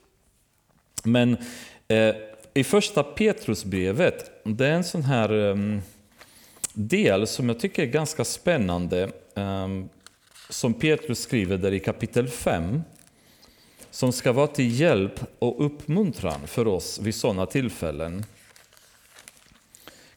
Men 1.05 1.37
eh, 1.89 2.15
i 2.55 2.65
första 2.65 3.03
Petrusbrevet, 3.03 4.45
det 4.45 4.67
är 4.67 4.73
en 4.73 4.85
sån 4.85 5.03
här 5.03 5.51
eh, 5.51 5.81
del 6.75 7.27
som 7.27 7.49
jag 7.49 7.61
tycker 7.61 7.83
är 7.83 7.87
ganska 7.87 8.25
spännande, 8.25 9.11
ehm, 9.35 9.89
som 10.49 10.75
Petrus 10.75 11.21
skriver 11.21 11.59
där 11.59 11.73
i 11.73 11.81
kapitel 11.81 12.29
5, 12.29 12.83
som 13.91 14.13
ska 14.13 14.33
vara 14.33 14.47
till 14.47 14.81
hjälp 14.81 15.21
och 15.39 15.67
uppmuntran 15.67 16.47
för 16.47 16.67
oss 16.67 16.99
vid 16.99 17.15
sådana 17.15 17.47
tillfällen. 17.47 18.25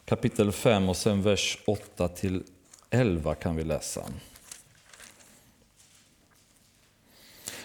Kapitel 0.04 0.52
5 0.52 0.88
och 0.88 0.96
sen 0.96 1.22
vers 1.22 1.58
8 1.66 2.08
till 2.08 2.42
11 2.90 3.34
kan 3.34 3.56
vi 3.56 3.64
läsa. 3.64 4.04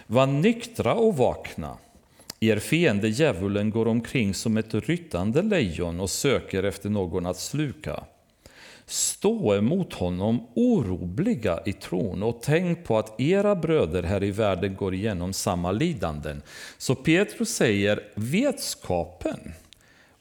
Var 0.07 0.27
nyktra 0.27 0.93
och 0.93 1.17
vakna. 1.17 1.77
Er 2.39 2.59
fiende 2.59 3.09
djävulen 3.09 3.69
går 3.69 3.87
omkring 3.87 4.33
som 4.33 4.57
ett 4.57 4.73
ryttande 4.73 5.41
lejon 5.41 5.99
och 5.99 6.09
söker 6.09 6.63
efter 6.63 6.89
någon 6.89 7.25
att 7.25 7.39
sluka. 7.39 8.03
Stå 8.85 9.55
emot 9.55 9.93
honom 9.93 10.47
orubbliga, 10.55 11.59
i 11.65 11.73
tron 11.73 12.23
och 12.23 12.39
tänk 12.41 12.83
på 12.83 12.97
att 12.97 13.21
era 13.21 13.55
bröder 13.55 14.03
här 14.03 14.23
i 14.23 14.31
världen 14.31 14.75
går 14.75 14.93
igenom 14.93 15.33
samma 15.33 15.71
lidanden. 15.71 16.41
Så 16.77 16.95
Petrus 16.95 17.49
säger 17.49 18.03
vetskapen 18.15 19.53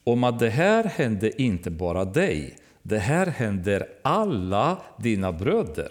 om 0.03 0.23
att 0.23 0.39
det 0.39 0.49
här 0.49 0.83
hände 0.83 1.41
inte 1.41 1.71
bara 1.71 2.05
dig, 2.05 2.55
det 2.81 2.99
här 2.99 3.25
händer 3.27 3.87
alla 4.01 4.77
dina 4.97 5.31
bröder. 5.31 5.89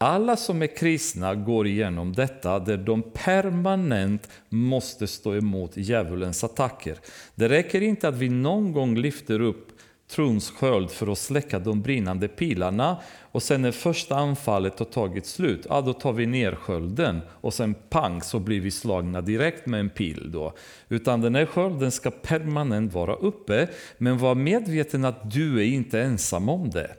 Alla 0.00 0.36
som 0.36 0.62
är 0.62 0.76
kristna 0.76 1.34
går 1.34 1.66
igenom 1.66 2.12
detta 2.12 2.58
där 2.58 2.76
de 2.76 3.02
permanent 3.02 4.28
måste 4.48 5.06
stå 5.06 5.34
emot 5.34 5.76
djävulens 5.76 6.44
attacker. 6.44 6.98
Det 7.34 7.48
räcker 7.48 7.80
inte 7.80 8.08
att 8.08 8.14
vi 8.14 8.28
någon 8.28 8.72
gång 8.72 8.96
lyfter 8.96 9.40
upp 9.40 9.68
trons 10.08 10.50
sköld 10.50 10.90
för 10.90 11.12
att 11.12 11.18
släcka 11.18 11.58
de 11.58 11.82
brinnande 11.82 12.28
pilarna. 12.28 12.96
Och 13.22 13.42
sen 13.42 13.62
när 13.62 13.72
första 13.72 14.16
anfallet 14.16 14.78
har 14.78 14.86
tagit 14.86 15.26
slut, 15.26 15.66
ja, 15.68 15.80
då 15.80 15.92
tar 15.92 16.12
vi 16.12 16.26
ner 16.26 16.54
skölden 16.54 17.20
och 17.30 17.54
sen 17.54 17.74
pang 17.74 18.22
så 18.22 18.38
blir 18.38 18.60
vi 18.60 18.70
slagna 18.70 19.20
direkt 19.20 19.66
med 19.66 19.80
en 19.80 19.90
pil. 19.90 20.30
Då. 20.32 20.52
Utan 20.88 21.20
den 21.20 21.34
här 21.34 21.46
skölden 21.46 21.90
ska 21.90 22.10
permanent 22.10 22.92
vara 22.92 23.14
uppe, 23.14 23.68
men 23.98 24.18
var 24.18 24.34
medveten 24.34 25.04
att 25.04 25.30
du 25.30 25.58
är 25.58 25.66
inte 25.66 26.02
ensam 26.02 26.48
om 26.48 26.70
det. 26.70 26.90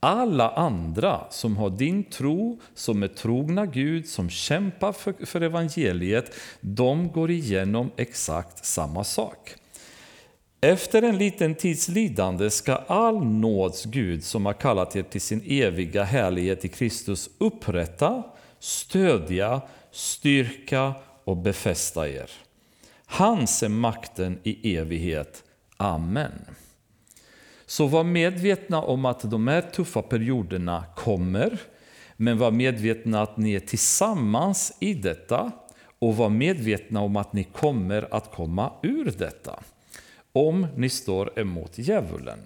Alla 0.00 0.50
andra 0.50 1.20
som 1.30 1.56
har 1.56 1.70
din 1.70 2.04
tro, 2.04 2.60
som 2.74 3.02
är 3.02 3.08
trogna 3.08 3.66
Gud, 3.66 4.08
som 4.08 4.30
kämpar 4.30 4.92
för, 4.92 5.26
för 5.26 5.40
evangeliet, 5.40 6.34
de 6.60 7.12
går 7.12 7.30
igenom 7.30 7.90
exakt 7.96 8.64
samma 8.64 9.04
sak. 9.04 9.57
Efter 10.60 11.02
en 11.02 11.18
liten 11.18 11.54
tids 11.54 11.88
lidande 11.88 12.50
ska 12.50 12.74
all 12.74 13.24
nåds 13.24 13.84
Gud 13.84 14.24
som 14.24 14.46
har 14.46 14.52
kallat 14.52 14.96
er 14.96 15.02
till 15.02 15.20
sin 15.20 15.42
eviga 15.46 16.04
härlighet 16.04 16.64
i 16.64 16.68
Kristus 16.68 17.30
upprätta, 17.38 18.22
stödja, 18.58 19.60
styrka 19.90 20.94
och 21.24 21.36
befästa 21.36 22.08
er. 22.08 22.30
Hans 23.06 23.62
är 23.62 23.68
makten 23.68 24.38
i 24.42 24.76
evighet. 24.76 25.44
Amen. 25.76 26.32
Så 27.66 27.86
var 27.86 28.04
medvetna 28.04 28.82
om 28.82 29.04
att 29.04 29.30
de 29.30 29.48
här 29.48 29.60
tuffa 29.60 30.02
perioderna 30.02 30.84
kommer, 30.96 31.58
men 32.16 32.38
var 32.38 32.50
medvetna 32.50 33.22
att 33.22 33.36
ni 33.36 33.52
är 33.52 33.60
tillsammans 33.60 34.76
i 34.80 34.94
detta 34.94 35.52
och 35.98 36.16
var 36.16 36.28
medvetna 36.28 37.00
om 37.00 37.16
att 37.16 37.32
ni 37.32 37.44
kommer 37.44 38.14
att 38.14 38.34
komma 38.34 38.72
ur 38.82 39.12
detta 39.18 39.62
om 40.38 40.66
ni 40.76 40.88
står 40.88 41.38
emot 41.38 41.78
djävulen. 41.78 42.38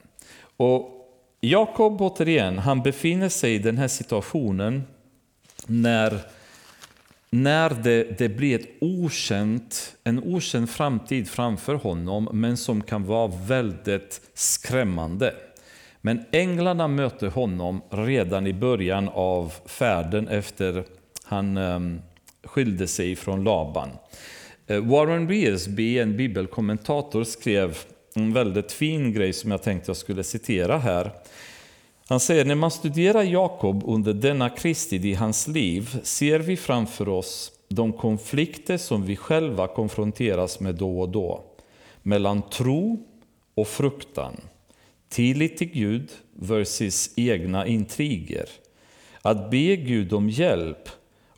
Och 0.56 0.98
Jakob 1.40 2.02
återigen, 2.02 2.58
han 2.58 2.82
befinner 2.82 3.28
sig 3.28 3.54
i 3.54 3.58
den 3.58 3.78
här 3.78 3.88
situationen 3.88 4.82
när, 5.66 6.20
när 7.30 7.70
det, 7.70 8.18
det 8.18 8.28
blir 8.28 8.60
ett 8.60 8.68
okänt, 8.80 9.96
en 10.04 10.18
okänd 10.18 10.70
framtid 10.70 11.28
framför 11.28 11.74
honom, 11.74 12.28
men 12.32 12.56
som 12.56 12.82
kan 12.82 13.04
vara 13.04 13.32
väldigt 13.46 14.20
skrämmande. 14.34 15.34
Men 16.00 16.24
änglarna 16.32 16.88
möter 16.88 17.26
honom 17.28 17.82
redan 17.90 18.46
i 18.46 18.52
början 18.52 19.08
av 19.08 19.52
färden 19.66 20.28
efter 20.28 20.84
han 21.24 21.56
ehm, 21.56 22.00
skilde 22.44 22.86
sig 22.86 23.16
från 23.16 23.44
Laban. 23.44 23.88
Eh, 24.72 24.80
Warren 24.80 25.26
Wiersbe, 25.26 25.98
en 25.98 26.16
bibelkommentator, 26.16 27.24
skrev 27.24 27.78
en 28.14 28.32
väldigt 28.32 28.72
fin 28.72 29.12
grej 29.12 29.32
som 29.32 29.50
jag 29.50 29.62
tänkte 29.62 29.90
jag 29.90 29.96
skulle 29.96 30.24
citera 30.24 30.78
här. 30.78 31.12
Han 32.08 32.20
säger, 32.20 32.44
när 32.44 32.54
man 32.54 32.70
studerar 32.70 33.22
Jakob 33.22 33.82
under 33.86 34.12
denna 34.12 34.50
kristid 34.50 35.04
i 35.04 35.14
hans 35.14 35.48
liv 35.48 36.00
ser 36.02 36.38
vi 36.38 36.56
framför 36.56 37.08
oss 37.08 37.52
de 37.68 37.92
konflikter 37.92 38.76
som 38.76 39.06
vi 39.06 39.16
själva 39.16 39.66
konfronteras 39.66 40.60
med 40.60 40.74
då 40.74 41.00
och 41.00 41.08
då. 41.08 41.44
Mellan 42.02 42.42
tro 42.42 43.06
och 43.54 43.68
fruktan. 43.68 44.36
Tillit 45.08 45.56
till 45.56 45.70
Gud 45.72 46.10
versus 46.34 47.10
egna 47.16 47.66
intriger. 47.66 48.48
Att 49.22 49.50
be 49.50 49.76
Gud 49.76 50.12
om 50.12 50.30
hjälp 50.30 50.88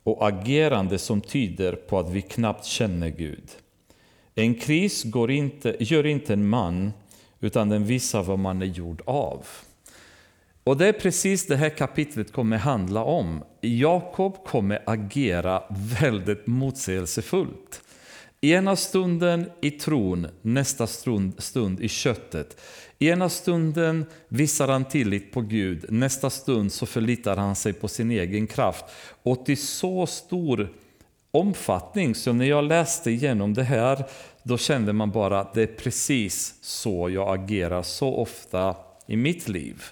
och 0.05 0.27
agerande 0.27 0.97
som 0.97 1.21
tyder 1.21 1.75
på 1.75 1.99
att 1.99 2.09
vi 2.09 2.21
knappt 2.21 2.65
känner 2.65 3.09
Gud. 3.09 3.49
En 4.35 4.55
kris 4.55 5.03
går 5.03 5.31
inte, 5.31 5.75
gör 5.79 6.05
inte 6.05 6.33
en 6.33 6.49
man, 6.49 6.93
utan 7.39 7.69
den 7.69 7.85
visar 7.85 8.23
vad 8.23 8.39
man 8.39 8.61
är 8.61 8.65
gjord 8.65 9.01
av. 9.05 9.45
Och 10.63 10.77
det 10.77 10.87
är 10.87 10.93
precis 10.93 11.47
det 11.47 11.55
här 11.55 11.69
kapitlet 11.69 12.31
kommer 12.31 12.57
handla 12.57 13.03
om. 13.03 13.43
Jakob 13.61 14.45
kommer 14.45 14.83
agera 14.85 15.63
väldigt 16.01 16.47
motsägelsefullt. 16.47 17.81
Ena 18.51 18.75
stunden 18.75 19.49
i 19.61 19.71
tron, 19.71 20.27
nästa 20.41 20.87
stund, 20.87 21.33
stund 21.37 21.81
i 21.81 21.87
köttet. 21.87 22.61
Ena 22.99 23.29
stunden 23.29 24.05
visar 24.27 24.67
han 24.67 24.85
tillit 24.85 25.31
på 25.31 25.41
Gud, 25.41 25.85
nästa 25.89 26.29
stund 26.29 26.71
så 26.71 26.85
förlitar 26.85 27.37
han 27.37 27.55
sig 27.55 27.73
på 27.73 27.87
sin 27.87 28.11
egen 28.11 28.47
kraft. 28.47 28.85
Och 29.23 29.45
till 29.45 29.57
så 29.57 30.07
stor 30.07 30.69
omfattning 31.31 32.15
så 32.15 32.33
när 32.33 32.45
jag 32.45 32.63
läste 32.63 33.11
igenom 33.11 33.53
det 33.53 33.63
här 33.63 34.03
då 34.43 34.57
kände 34.57 34.93
man 34.93 35.11
bara 35.11 35.39
att 35.39 35.53
det 35.53 35.63
är 35.63 35.67
precis 35.67 36.55
så 36.61 37.09
jag 37.09 37.39
agerar 37.39 37.83
så 37.83 38.15
ofta 38.15 38.75
i 39.07 39.15
mitt 39.15 39.47
liv. 39.47 39.83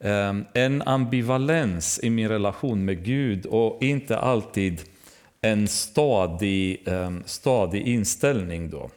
Ehm, 0.00 0.44
en 0.54 0.82
ambivalens 0.82 2.00
i 2.02 2.10
min 2.10 2.28
relation 2.28 2.84
med 2.84 3.04
Gud 3.04 3.46
och 3.46 3.82
inte 3.82 4.18
alltid 4.18 4.80
en 5.42 5.68
stadig, 5.68 6.88
ehm, 6.88 7.22
stadig 7.26 7.82
inställning. 7.86 8.70
Då. 8.70 8.90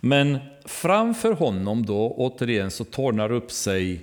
Men 0.00 0.38
framför 0.64 1.32
honom 1.32 1.86
då, 1.86 2.10
återigen, 2.10 2.70
så 2.70 2.84
tornar 2.84 3.32
upp 3.32 3.50
sig 3.50 4.00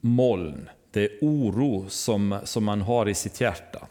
moln. 0.00 0.68
Det 0.90 1.04
är 1.04 1.10
oro 1.20 1.84
som, 1.88 2.38
som 2.44 2.64
man 2.64 2.80
har 2.80 3.08
i 3.08 3.14
sitt 3.14 3.40
hjärta. 3.40 3.86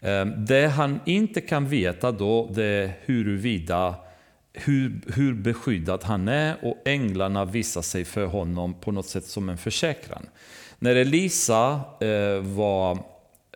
Ehm, 0.00 0.44
det 0.44 0.66
han 0.66 1.00
inte 1.06 1.40
kan 1.40 1.68
veta 1.68 2.12
då, 2.12 2.50
det 2.54 2.64
är 2.64 2.92
huruvida 3.04 3.94
hur, 4.52 5.00
hur 5.14 5.34
beskyddad 5.34 6.04
han 6.04 6.28
är 6.28 6.56
och 6.62 6.76
änglarna 6.84 7.44
visar 7.44 7.82
sig 7.82 8.04
för 8.04 8.26
honom 8.26 8.74
på 8.74 8.92
något 8.92 9.06
sätt 9.06 9.24
som 9.24 9.48
en 9.48 9.58
försäkran. 9.58 10.26
När 10.78 10.96
Elisa 10.96 11.80
eh, 12.00 12.40
var 12.40 12.98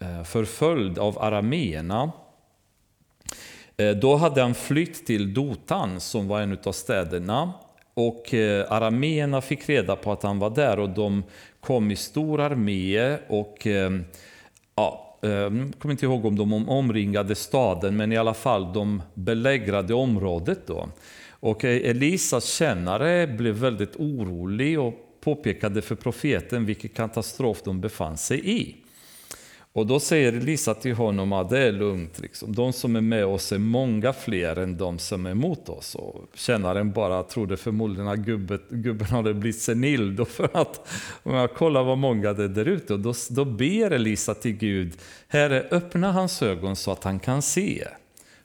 eh, 0.00 0.22
förföljd 0.24 0.98
av 0.98 1.18
arameerna 1.18 2.12
Eh, 3.76 3.90
då 3.90 4.16
hade 4.16 4.42
han 4.42 4.54
flytt 4.54 5.06
till 5.06 5.34
Dotan 5.34 6.00
som 6.00 6.28
var 6.28 6.40
en 6.40 6.58
av 6.64 6.72
städerna 6.72 7.52
och 7.94 8.34
eh, 8.34 8.72
arameerna 8.72 9.40
fick 9.40 9.68
reda 9.68 9.96
på 9.96 10.12
att 10.12 10.22
han 10.22 10.38
var 10.38 10.50
där 10.50 10.78
och 10.78 10.90
de 10.90 11.22
kom 11.60 11.90
i 11.90 11.96
stor 11.96 12.40
armé 12.40 13.16
och 13.28 13.66
eh, 13.66 13.90
ja, 14.76 15.18
jag 15.20 15.72
kommer 15.78 15.92
inte 15.92 16.06
ihåg 16.06 16.24
om 16.24 16.36
de 16.36 16.68
omringade 16.68 17.34
staden, 17.34 17.96
men 17.96 18.12
i 18.12 18.16
alla 18.16 18.34
fall 18.34 18.72
de 18.72 19.02
belägrade 19.14 19.94
området 19.94 20.66
då. 20.66 20.88
Och 21.30 21.64
Elisas 21.64 22.44
tjänare 22.44 23.26
blev 23.26 23.54
väldigt 23.54 23.96
orolig 23.96 24.80
och 24.80 24.94
påpekade 25.20 25.82
för 25.82 25.94
profeten 25.94 26.66
vilken 26.66 26.90
katastrof 26.90 27.62
de 27.64 27.80
befann 27.80 28.16
sig 28.16 28.50
i. 28.50 28.76
Och 29.76 29.86
då 29.86 30.00
säger 30.00 30.32
Elisa 30.32 30.74
till 30.74 30.94
honom 30.94 31.32
att 31.32 31.50
det 31.50 31.58
är 31.58 31.72
lugnt, 31.72 32.18
liksom. 32.18 32.54
de 32.54 32.72
som 32.72 32.96
är 32.96 33.00
med 33.00 33.26
oss 33.26 33.52
är 33.52 33.58
många 33.58 34.12
fler 34.12 34.58
än 34.58 34.76
de 34.76 34.98
som 34.98 35.26
är 35.26 35.30
emot 35.30 35.68
oss. 35.68 35.94
Och 35.94 36.24
tjänaren 36.34 36.92
bara 36.92 37.22
trodde 37.22 37.56
förmodligen 37.56 38.08
att 38.08 38.18
gubben, 38.18 38.60
gubben 38.68 39.06
hade 39.06 39.34
blivit 39.34 39.60
senil, 39.60 40.16
då 40.16 40.24
för 40.24 40.50
att 40.52 40.88
om 41.22 41.34
jag 41.34 41.54
kollar 41.54 41.84
vad 41.84 41.98
många 41.98 42.32
det 42.32 42.44
är 42.44 42.48
där 42.48 42.68
ute. 42.68 42.94
Och 42.94 43.00
då, 43.00 43.14
då 43.30 43.44
ber 43.44 43.90
Elisa 43.90 44.34
till 44.34 44.52
Gud, 44.52 44.92
Herre 45.28 45.66
öppna 45.70 46.12
hans 46.12 46.42
ögon 46.42 46.76
så 46.76 46.92
att 46.92 47.04
han 47.04 47.18
kan 47.18 47.42
se. 47.42 47.88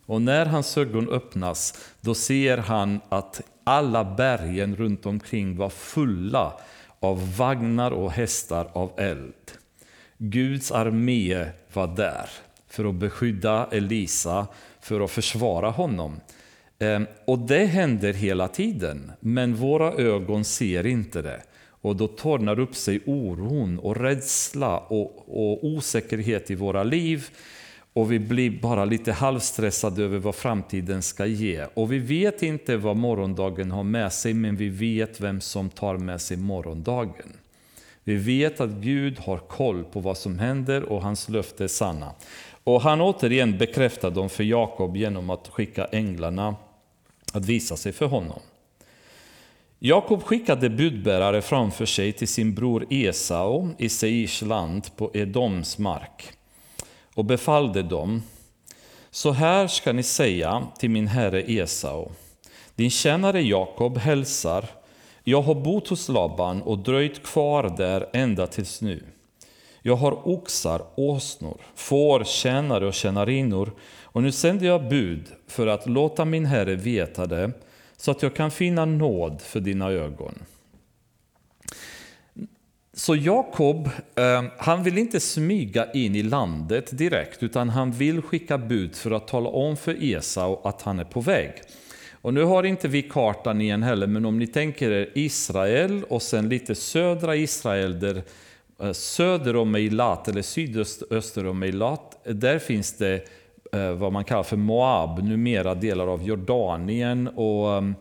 Och 0.05 0.21
när 0.21 0.45
hans 0.45 0.77
ögon 0.77 1.09
öppnas, 1.09 1.73
då 2.01 2.15
ser 2.15 2.57
han 2.57 2.99
att 3.09 3.41
alla 3.63 4.03
bergen 4.03 4.75
runt 4.75 5.05
omkring 5.05 5.57
var 5.57 5.69
fulla 5.69 6.53
av 6.99 7.35
vagnar 7.37 7.91
och 7.91 8.11
hästar 8.11 8.67
av 8.73 8.91
eld. 8.97 9.60
Guds 10.23 10.71
armé 10.71 11.45
var 11.73 11.87
där 11.87 12.29
för 12.67 12.85
att 12.89 12.95
beskydda 12.95 13.67
Elisa, 13.71 14.47
för 14.81 15.01
att 15.01 15.11
försvara 15.11 15.69
honom. 15.69 16.19
Ehm, 16.79 17.07
och 17.25 17.39
det 17.39 17.65
händer 17.65 18.13
hela 18.13 18.47
tiden, 18.47 19.11
men 19.19 19.55
våra 19.55 19.93
ögon 19.93 20.43
ser 20.43 20.85
inte 20.85 21.21
det. 21.21 21.41
Och 21.81 21.95
då 21.95 22.07
tornar 22.07 22.59
upp 22.59 22.75
sig 22.75 23.01
oron 23.05 23.79
och 23.79 23.97
rädsla 23.97 24.77
och, 24.77 25.25
och 25.27 25.65
osäkerhet 25.65 26.51
i 26.51 26.55
våra 26.55 26.83
liv. 26.83 27.29
Och 27.93 28.11
vi 28.11 28.19
blir 28.19 28.61
bara 28.61 28.85
lite 28.85 29.11
halvstressade 29.11 30.03
över 30.03 30.19
vad 30.19 30.35
framtiden 30.35 31.01
ska 31.01 31.25
ge. 31.25 31.65
Och 31.73 31.91
vi 31.91 31.99
vet 31.99 32.43
inte 32.43 32.77
vad 32.77 32.95
morgondagen 32.95 33.71
har 33.71 33.83
med 33.83 34.13
sig, 34.13 34.33
men 34.33 34.55
vi 34.55 34.69
vet 34.69 35.21
vem 35.21 35.41
som 35.41 35.69
tar 35.69 35.97
med 35.97 36.21
sig 36.21 36.37
morgondagen. 36.37 37.37
Vi 38.11 38.17
vet 38.17 38.61
att 38.61 38.69
Gud 38.69 39.19
har 39.19 39.37
koll 39.37 39.83
på 39.83 39.99
vad 39.99 40.17
som 40.17 40.39
händer 40.39 40.83
och 40.83 41.01
hans 41.01 41.29
löfte 41.29 41.63
är 41.63 41.67
sanna. 41.67 42.11
Och 42.63 42.81
han 42.81 43.01
återigen 43.01 43.57
bekräftar 43.57 44.11
dem 44.11 44.29
för 44.29 44.43
Jakob 44.43 44.97
genom 44.97 45.29
att 45.29 45.47
skicka 45.47 45.85
änglarna 45.85 46.55
att 47.33 47.45
visa 47.45 47.77
sig 47.77 47.91
för 47.91 48.05
honom. 48.05 48.39
Jakob 49.79 50.23
skickade 50.23 50.69
budbärare 50.69 51.41
framför 51.41 51.85
sig 51.85 52.11
till 52.11 52.27
sin 52.27 52.55
bror 52.55 52.85
Esau 52.89 53.69
i 53.77 53.89
Seirs 53.89 54.41
land 54.41 54.95
på 54.95 55.11
Edoms 55.13 55.77
mark 55.77 56.31
och 57.15 57.25
befallde 57.25 57.83
dem 57.83 58.23
Så 59.11 59.31
här 59.31 59.67
ska 59.67 59.93
ni 59.93 60.03
säga 60.03 60.67
till 60.79 60.89
min 60.89 61.07
herre 61.07 61.41
Esau. 61.41 62.09
Din 62.75 62.89
tjänare 62.89 63.41
Jakob 63.41 63.97
hälsar 63.97 64.80
jag 65.31 65.41
har 65.41 65.55
bott 65.55 65.87
hos 65.87 66.09
Laban 66.09 66.61
och 66.61 66.77
dröjt 66.77 67.23
kvar 67.23 67.73
där 67.77 68.09
ända 68.13 68.47
tills 68.47 68.81
nu. 68.81 69.03
Jag 69.81 69.95
har 69.95 70.27
oxar, 70.27 70.81
åsnor, 70.95 71.61
får, 71.75 72.23
tjänare 72.23 72.87
och 72.87 72.93
tjänarinnor 72.93 73.71
och 74.03 74.23
nu 74.23 74.31
sänder 74.31 74.67
jag 74.67 74.89
bud 74.89 75.27
för 75.47 75.67
att 75.67 75.89
låta 75.89 76.25
min 76.25 76.45
herre 76.45 76.75
veta 76.75 77.25
det 77.25 77.51
så 77.97 78.11
att 78.11 78.23
jag 78.23 78.35
kan 78.35 78.51
finna 78.51 78.85
nåd 78.85 79.41
för 79.41 79.59
dina 79.59 79.89
ögon. 79.89 80.33
Så 82.93 83.15
Jakob, 83.15 83.89
eh, 84.15 84.43
han 84.57 84.83
vill 84.83 84.97
inte 84.97 85.19
smyga 85.19 85.91
in 85.91 86.15
i 86.15 86.23
landet 86.23 86.97
direkt 86.97 87.43
utan 87.43 87.69
han 87.69 87.91
vill 87.91 88.21
skicka 88.21 88.57
bud 88.57 88.95
för 88.95 89.11
att 89.11 89.27
tala 89.27 89.49
om 89.49 89.77
för 89.77 90.03
Esau 90.03 90.61
att 90.63 90.81
han 90.81 90.99
är 90.99 91.03
på 91.03 91.21
väg. 91.21 91.51
Och 92.21 92.33
nu 92.33 92.43
har 92.43 92.63
inte 92.63 92.87
vi 92.87 93.01
kartan 93.01 93.61
igen 93.61 93.83
heller, 93.83 94.07
men 94.07 94.25
om 94.25 94.39
ni 94.39 94.47
tänker 94.47 94.91
er 94.91 95.09
Israel 95.13 96.03
och 96.03 96.21
sen 96.21 96.49
lite 96.49 96.75
södra 96.75 97.35
Israel, 97.35 97.99
där 97.99 98.23
eh, 98.81 98.91
söder 98.91 99.55
om 99.55 99.75
Eilat 99.75 100.27
eller 100.27 100.41
sydöster 100.41 101.47
om 101.47 101.63
Eilat, 101.63 102.17
där 102.23 102.59
finns 102.59 102.97
det 102.97 103.27
eh, 103.71 103.91
vad 103.91 104.11
man 104.11 104.23
kallar 104.23 104.43
för 104.43 104.57
Moab, 104.57 105.23
numera 105.23 105.75
delar 105.75 106.07
av 106.07 106.23
Jordanien 106.23 107.27
och 107.27 107.77
ehm, 107.77 107.95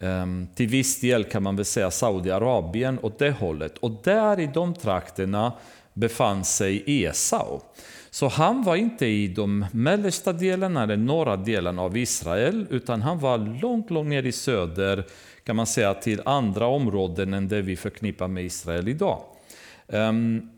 ehm, 0.00 0.48
till 0.54 0.68
viss 0.68 1.00
del 1.00 1.24
kan 1.24 1.42
man 1.42 1.56
väl 1.56 1.64
säga 1.64 1.90
Saudiarabien 1.90 2.98
åt 3.02 3.18
det 3.18 3.30
hållet. 3.30 3.78
Och 3.78 3.90
där 4.04 4.40
i 4.40 4.50
de 4.54 4.74
trakterna 4.74 5.52
befann 5.94 6.44
sig 6.44 6.84
Esau. 6.86 7.60
Så 8.14 8.28
han 8.28 8.62
var 8.62 8.76
inte 8.76 9.06
i 9.06 9.28
de 9.28 9.66
mellersta 9.72 10.32
delarna 10.32 10.82
eller 10.82 10.96
norra 10.96 11.36
delen 11.36 11.78
av 11.78 11.96
Israel, 11.96 12.66
utan 12.70 13.02
han 13.02 13.18
var 13.18 13.38
långt, 13.38 13.90
långt 13.90 14.08
ner 14.08 14.22
i 14.22 14.32
söder, 14.32 15.04
kan 15.44 15.56
man 15.56 15.66
säga, 15.66 15.94
till 15.94 16.22
andra 16.24 16.66
områden 16.66 17.34
än 17.34 17.48
det 17.48 17.62
vi 17.62 17.76
förknippar 17.76 18.28
med 18.28 18.44
Israel 18.44 18.88
idag. 18.88 19.22
Um, 19.86 20.50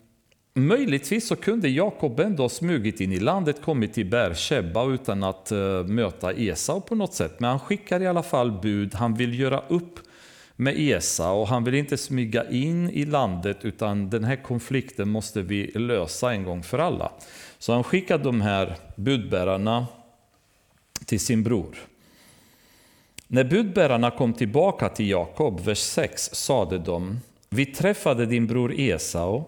möjligtvis 0.54 1.28
så 1.28 1.36
kunde 1.36 1.68
Jakob 1.68 2.20
ändå 2.20 2.42
ha 2.42 2.48
smugit 2.48 3.00
in 3.00 3.12
i 3.12 3.20
landet, 3.20 3.62
kommit 3.62 3.94
till 3.94 4.06
Beersheba 4.06 4.92
utan 4.92 5.22
att 5.22 5.52
uh, 5.52 5.84
möta 5.86 6.32
Esau 6.32 6.80
på 6.80 6.94
något 6.94 7.14
sätt. 7.14 7.40
Men 7.40 7.50
han 7.50 7.60
skickar 7.60 8.02
i 8.02 8.06
alla 8.06 8.22
fall 8.22 8.52
bud, 8.52 8.94
han 8.94 9.14
vill 9.14 9.40
göra 9.40 9.62
upp 9.68 9.98
med 10.56 10.74
Esa 10.78 11.30
och 11.30 11.48
han 11.48 11.64
vill 11.64 11.74
inte 11.74 11.96
smyga 11.96 12.50
in 12.50 12.90
i 12.90 13.04
landet 13.04 13.58
utan 13.62 14.10
den 14.10 14.24
här 14.24 14.36
konflikten 14.36 15.08
måste 15.08 15.42
vi 15.42 15.66
lösa 15.66 16.32
en 16.32 16.44
gång 16.44 16.62
för 16.62 16.78
alla. 16.78 17.12
Så 17.58 17.72
han 17.72 17.84
skickar 17.84 18.18
de 18.18 18.40
här 18.40 18.76
budbärarna 18.96 19.86
till 21.04 21.20
sin 21.20 21.42
bror. 21.42 21.76
När 23.26 23.44
budbärarna 23.44 24.10
kom 24.10 24.32
tillbaka 24.32 24.88
till 24.88 25.10
Jakob, 25.10 25.60
vers 25.60 25.78
6, 25.78 26.30
sade 26.32 26.78
de 26.78 27.20
Vi 27.48 27.66
träffade 27.66 28.26
din 28.26 28.46
bror 28.46 28.74
Esau 28.80 29.44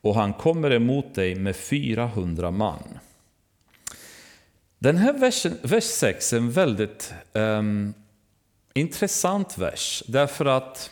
och 0.00 0.14
han 0.14 0.32
kommer 0.32 0.70
emot 0.70 1.14
dig 1.14 1.34
med 1.34 1.56
400 1.56 2.50
man. 2.50 2.98
Den 4.78 4.96
här 4.96 5.12
versen, 5.12 5.58
vers 5.62 5.84
6 5.84 6.32
är 6.32 6.36
en 6.36 6.50
väldigt 6.50 7.14
um, 7.32 7.94
intressant 8.78 9.58
vers 9.58 10.02
därför 10.06 10.44
att 10.44 10.90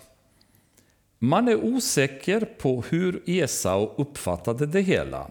man 1.18 1.48
är 1.48 1.64
osäker 1.64 2.40
på 2.40 2.82
hur 2.88 3.22
Esau 3.26 3.94
uppfattade 3.96 4.66
det 4.66 4.80
hela. 4.80 5.30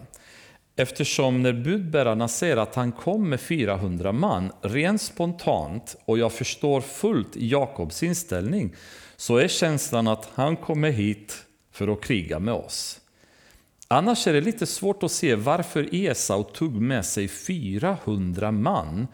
Eftersom 0.76 1.42
när 1.42 1.52
budbärarna 1.52 2.28
säger 2.28 2.56
att 2.56 2.74
han 2.74 2.92
kom 2.92 3.28
med 3.28 3.40
400 3.40 4.12
man, 4.12 4.52
rent 4.62 5.02
spontant, 5.02 5.96
och 6.04 6.18
jag 6.18 6.32
förstår 6.32 6.80
fullt 6.80 7.36
Jakobs 7.36 8.02
inställning, 8.02 8.74
så 9.16 9.36
är 9.36 9.48
känslan 9.48 10.08
att 10.08 10.28
han 10.34 10.56
kommer 10.56 10.90
hit 10.90 11.44
för 11.72 11.88
att 11.88 12.00
kriga 12.00 12.38
med 12.38 12.54
oss. 12.54 13.00
Annars 13.88 14.26
är 14.26 14.32
det 14.32 14.40
lite 14.40 14.66
svårt 14.66 15.02
att 15.02 15.12
se 15.12 15.34
varför 15.34 15.94
Esau 15.94 16.42
tog 16.42 16.72
med 16.72 17.04
sig 17.04 17.28
400 17.28 18.50
man 18.50 19.06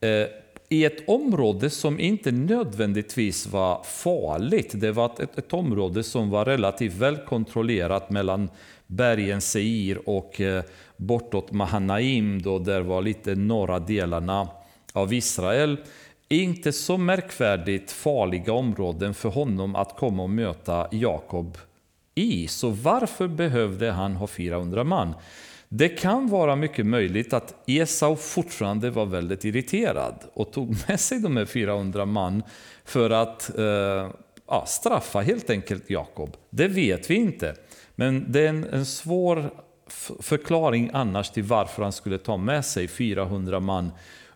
eh, 0.00 0.26
i 0.72 0.84
ett 0.84 1.08
område 1.08 1.70
som 1.70 2.00
inte 2.00 2.32
nödvändigtvis 2.32 3.46
var 3.46 3.82
farligt. 3.82 4.72
Det 4.74 4.92
var 4.92 5.06
ett, 5.06 5.38
ett 5.38 5.52
område 5.52 6.02
som 6.02 6.30
var 6.30 6.44
relativt 6.44 6.94
välkontrollerat 6.94 8.10
mellan 8.10 8.50
bergen 8.86 9.40
Seir 9.40 10.08
och 10.08 10.40
eh, 10.40 10.64
bortåt 10.96 11.52
Mahanaim, 11.52 12.42
då 12.42 12.58
där 12.58 12.80
var 12.80 13.02
lite 13.02 13.34
norra 13.34 13.78
delarna 13.78 14.48
av 14.92 15.12
Israel. 15.12 15.76
Inte 16.28 16.72
så 16.72 16.96
märkvärdigt 16.96 17.90
farliga 17.90 18.52
områden 18.52 19.14
för 19.14 19.28
honom 19.28 19.76
att 19.76 19.96
komma 19.96 20.22
och 20.22 20.30
möta 20.30 20.88
Jakob 20.90 21.58
i. 22.14 22.46
Så 22.48 22.70
varför 22.70 23.28
behövde 23.28 23.90
han 23.90 24.16
ha 24.16 24.26
400 24.26 24.84
man? 24.84 25.14
Det 25.74 25.88
kan 25.88 26.28
vara 26.28 26.56
mycket 26.56 26.86
möjligt 26.86 27.32
att 27.32 27.54
Esau 27.66 28.16
fortfarande 28.16 28.90
var 28.90 29.06
väldigt 29.06 29.44
irriterad 29.44 30.14
och 30.32 30.52
tog 30.52 30.76
med 30.88 31.00
sig 31.00 31.20
de 31.20 31.36
här 31.36 31.44
400 31.44 32.06
man 32.06 32.42
för 32.84 33.10
att 33.10 33.58
eh, 33.58 34.10
ja, 34.46 34.64
straffa 34.66 35.20
helt 35.20 35.50
enkelt 35.50 35.90
Jakob. 35.90 36.36
Det 36.50 36.68
vet 36.68 37.10
vi 37.10 37.14
inte. 37.14 37.54
Men 37.94 38.32
det 38.32 38.40
är 38.40 38.48
en, 38.48 38.64
en 38.64 38.86
svår 38.86 39.50
förklaring 40.20 40.90
annars 40.92 41.30
till 41.30 41.42
varför 41.42 41.82
han 41.82 41.92
skulle 41.92 42.18
ta 42.18 42.36
med 42.36 42.64
sig 42.64 42.88
400 42.88 43.60
man 43.60 43.90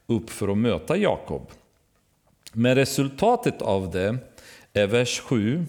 upp 0.07 0.31
för 0.31 0.49
att 0.49 0.59
möta 0.59 0.97
Jakob. 0.97 1.51
Men 2.53 2.75
resultatet 2.75 3.63
av 3.63 3.91
det 3.91 4.19
är 4.73 4.87
vers 4.87 5.21
7. 5.21 5.67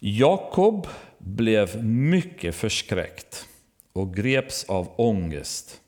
Jakob 0.00 0.86
blev 1.18 1.84
mycket 1.84 2.54
förskräckt 2.54 3.48
och 3.92 4.14
greps 4.14 4.64
av 4.64 4.88
ångest. 4.96 5.80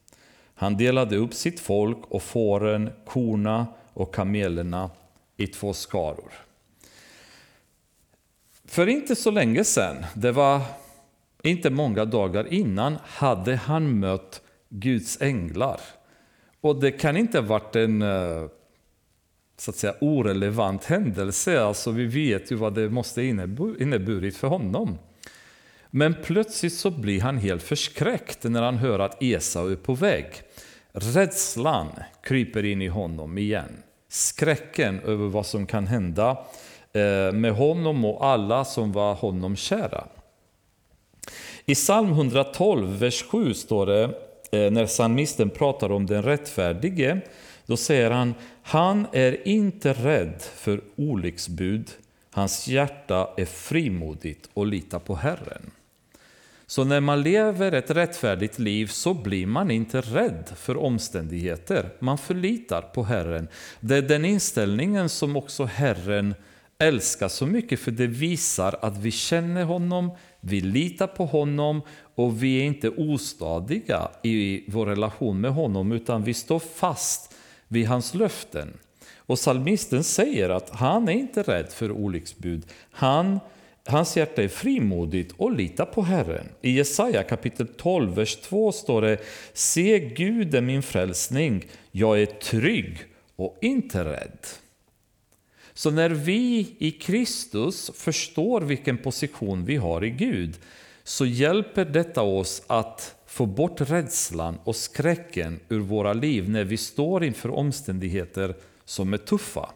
Han 0.55 0.77
delade 0.77 1.17
upp 1.17 1.35
sitt 1.35 1.61
folk 1.61 1.99
och 2.09 2.23
fåren, 2.23 2.90
korna 3.07 3.67
och 3.93 4.14
kamelerna 4.14 4.90
i 5.37 5.47
två 5.47 5.73
skaror. 5.73 6.33
För 8.64 8.87
inte 8.87 9.17
så 9.17 9.31
länge 9.31 9.64
sedan, 9.64 9.97
det 10.14 10.33
var 10.33 10.61
inte 11.43 11.71
många 11.71 12.05
dagar 12.05 12.53
innan, 12.53 12.97
hade 13.05 13.57
han 13.57 13.99
mött 13.99 14.43
Guds 14.69 15.23
änglar. 15.23 15.81
Och 16.61 16.81
det 16.81 16.90
kan 16.90 17.17
inte 17.17 17.38
ha 17.38 17.47
varit 17.47 17.77
en 17.77 18.03
eh, 18.03 18.47
så 19.57 19.71
att 19.71 19.77
säga, 19.77 19.95
orelevant 20.01 20.85
händelse. 20.85 21.62
Alltså, 21.62 21.90
vi 21.90 22.05
vet 22.07 22.53
ju 22.53 22.57
vad 22.57 22.75
det 22.75 22.88
måste 22.88 23.23
inneburit 23.23 24.37
för 24.37 24.49
honom. 24.49 24.99
Men 25.96 26.14
plötsligt 26.22 26.72
så 26.72 26.90
blir 26.90 27.20
han 27.20 27.38
helt 27.38 27.62
förskräckt 27.62 28.44
när 28.44 28.62
han 28.62 28.76
hör 28.76 28.98
att 28.98 29.22
Esau 29.22 29.68
är 29.68 29.76
på 29.76 29.94
väg. 29.94 30.26
Rädslan 30.92 31.88
kryper 32.22 32.64
in 32.64 32.83
i 32.83 32.88
honom 32.88 33.38
igen. 33.38 33.83
Skräcken 34.09 35.00
över 35.00 35.26
vad 35.26 35.46
som 35.46 35.66
kan 35.66 35.87
hända 35.87 36.30
eh, 36.92 37.33
med 37.33 37.52
honom 37.52 38.04
och 38.04 38.26
alla 38.26 38.64
som 38.64 38.92
var 38.92 39.14
honom 39.14 39.57
kära. 39.57 40.04
I 41.66 41.74
psalm 41.74 42.11
112, 42.11 42.98
vers 42.98 43.22
7 43.22 43.54
står 43.54 43.87
det, 43.87 44.02
eh, 44.52 44.70
när 44.72 44.87
psalmisten 44.87 45.50
pratar 45.50 45.92
om 45.92 46.07
den 46.07 46.22
rättfärdige, 46.22 47.20
då 47.66 47.76
säger 47.76 48.11
han, 48.11 48.35
han 48.62 49.07
är 49.12 49.48
inte 49.48 49.92
rädd 49.92 50.42
för 50.57 50.80
olycksbud, 50.96 51.90
hans 52.30 52.68
hjärta 52.68 53.30
är 53.37 53.44
frimodigt 53.46 54.50
och 54.54 54.66
litar 54.66 54.98
på 54.98 55.14
Herren. 55.14 55.70
Så 56.66 56.85
när 56.85 57.00
man 57.00 57.22
lever 57.22 57.72
ett 57.72 57.90
rättfärdigt 57.90 58.59
liv 58.59 58.87
så 58.87 59.14
blir 59.14 59.46
man 59.46 59.70
inte 59.70 60.00
rädd 60.00 60.53
för 60.57 60.77
omständigheter. 60.77 61.90
Man 61.98 62.18
förlitar 62.18 62.83
på 62.83 63.03
Herren. 63.03 63.48
Det 63.81 63.96
är 63.96 64.03
den 64.03 64.24
inställningen 64.24 65.09
som 65.09 65.37
också 65.37 65.64
Herren 65.64 66.35
älskar 66.79 67.29
så 67.29 67.46
mycket 67.46 67.81
för 67.81 67.90
det 67.90 68.07
visar 68.07 68.77
att 68.83 68.98
vi 68.98 69.11
känner 69.11 69.64
honom, 69.64 70.11
vi 70.40 70.61
litar 70.61 71.07
på 71.07 71.27
honom 71.27 71.83
och 72.14 72.42
vi 72.42 72.61
är 72.61 72.64
inte 72.64 72.90
ostadiga 72.90 74.09
i 74.22 74.64
vår 74.68 74.87
relation 74.87 75.40
med 75.40 75.50
honom 75.50 75.92
utan 75.92 76.24
vi 76.24 76.35
står 76.35 76.59
fast 76.59 77.35
vid 77.68 77.87
hans 77.87 78.14
löften. 78.14 78.79
Och 79.16 79.38
salmisten 79.38 80.05
säger 80.05 80.48
att 80.48 80.70
han 80.70 81.09
är 81.09 81.12
inte 81.12 81.42
rädd 81.42 81.68
för 81.72 81.90
olycksbud. 81.90 82.66
Han 82.90 83.40
Hans 83.87 84.16
hjärta 84.16 84.42
är 84.42 84.49
frimodigt 84.49 85.35
och 85.37 85.53
litar 85.53 85.87
på 85.87 86.03
Herren. 86.03 86.49
I 86.62 86.70
Jesaja 86.70 87.23
kapitel 87.23 87.66
12, 87.66 88.14
vers 88.14 88.37
2 88.37 88.73
står 88.73 89.03
det 89.03 89.18
Se 89.53 89.99
Gud 89.99 90.55
är 90.55 90.61
min 90.61 90.83
frälsning, 90.83 91.66
jag 91.92 92.23
är 92.23 92.27
trygg 92.27 92.99
och 93.37 93.59
inte 93.61 94.05
rädd. 94.05 94.38
Så 95.75 95.90
när 95.90 96.11
vi 96.11 96.75
i 96.79 96.90
Kristus 96.90 97.90
förstår 97.94 98.61
vilken 98.61 98.99
position 98.99 99.64
vi 99.64 99.77
har 99.77 100.05
i 100.05 100.11
Gud 100.11 100.57
så 101.05 101.27
hjälper 101.27 101.85
detta 101.85 102.23
oss 102.23 102.62
att 102.66 103.14
få 103.27 103.47
bort 103.47 103.81
rädslan 103.81 104.59
och 104.64 104.77
skräcken 104.77 105.61
ur 105.68 105.81
våra 105.81 106.12
liv 106.12 106.51
när 106.51 106.64
vi 106.64 106.77
står 106.77 107.25
inför 107.25 107.51
omständigheter 107.51 108.55
som 108.85 109.14
är 109.14 109.18
tuffa. 109.18 109.70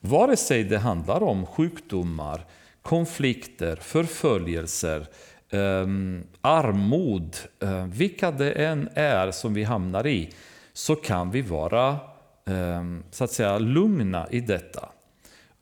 Vare 0.00 0.36
sig 0.36 0.64
det 0.64 0.78
handlar 0.78 1.22
om 1.22 1.46
sjukdomar, 1.46 2.46
konflikter, 2.82 3.76
förföljelser, 3.76 5.06
um, 5.50 6.22
armod, 6.40 7.36
uh, 7.62 7.86
vilka 7.86 8.30
det 8.30 8.52
än 8.52 8.88
är 8.94 9.30
som 9.30 9.54
vi 9.54 9.64
hamnar 9.64 10.06
i, 10.06 10.30
så 10.72 10.96
kan 10.96 11.30
vi 11.30 11.42
vara 11.42 11.98
um, 12.44 13.02
så 13.10 13.24
att 13.24 13.30
säga 13.30 13.58
lugna 13.58 14.28
i 14.30 14.40
detta. 14.40 14.88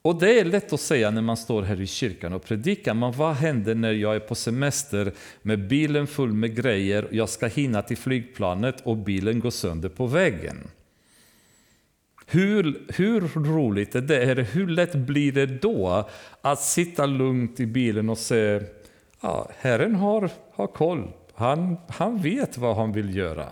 Och 0.03 0.21
det 0.21 0.41
är 0.41 0.45
lätt 0.45 0.73
att 0.73 0.81
säga 0.81 1.11
när 1.11 1.23
man 1.23 1.37
står 1.37 1.63
här 1.63 1.81
i 1.81 1.87
kyrkan 1.87 2.33
och 2.33 2.45
predikar, 2.45 2.95
men 2.95 3.13
vad 3.13 3.35
händer 3.35 3.75
när 3.75 3.93
jag 3.93 4.17
är 4.17 4.21
på 4.21 4.35
semester 4.35 5.13
med 5.43 5.69
bilen 5.69 6.07
full 6.07 6.33
med 6.33 6.57
grejer, 6.57 7.09
jag 7.11 7.29
ska 7.29 7.47
hinna 7.47 7.83
till 7.83 7.97
flygplanet 7.97 8.81
och 8.81 8.97
bilen 8.97 9.41
går 9.41 9.51
sönder 9.51 9.89
på 9.89 10.07
vägen? 10.07 10.57
Hur, 12.31 12.81
hur 12.89 13.21
roligt 13.45 13.95
är 13.95 14.01
det? 14.01 14.23
Eller 14.23 14.43
hur 14.43 14.67
lätt 14.67 14.95
blir 14.95 15.33
det 15.33 15.47
då 15.47 16.09
att 16.41 16.61
sitta 16.61 17.07
lugnt 17.07 17.61
i 17.61 17.67
bilen 17.67 18.09
och 18.09 18.19
säga 18.19 18.61
ja, 19.21 19.51
Herren 19.59 19.95
har, 19.95 20.31
har 20.55 20.67
koll. 20.67 21.09
Han, 21.35 21.77
han 21.89 22.23
vet 22.23 22.59
vad 22.59 22.77
han 22.77 22.93
vill 22.93 23.17
göra. 23.17 23.47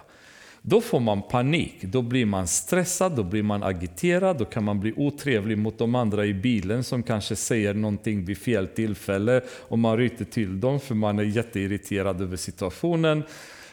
Då 0.62 0.81
får 0.81 1.01
man 1.01 1.23
panik, 1.23 1.83
då 1.83 2.03
blir 2.03 2.27
man 2.27 2.47
stressad, 2.47 3.17
då 3.17 3.23
blir 3.23 3.43
man 3.43 3.62
agiterad, 3.62 4.39
då 4.39 4.45
kan 4.45 4.65
man 4.65 4.81
bli 4.81 4.93
otrevlig 4.97 5.59
mot 5.59 5.79
de 5.79 5.95
andra 5.95 6.27
i 6.27 6.35
bilen 6.35 6.85
som 6.85 7.03
kanske 7.03 7.37
säger 7.37 7.75
någonting 7.75 8.25
vid 8.25 8.39
fel 8.39 8.67
tillfälle 8.67 9.41
och 9.69 9.79
man 9.79 9.97
ryter 9.97 10.25
till 10.25 10.61
dem 10.61 10.81
för 10.81 10.95
man 10.95 11.19
är 11.19 11.23
jätteirriterad 11.23 12.23
över 12.23 12.37
situationen 12.37 13.23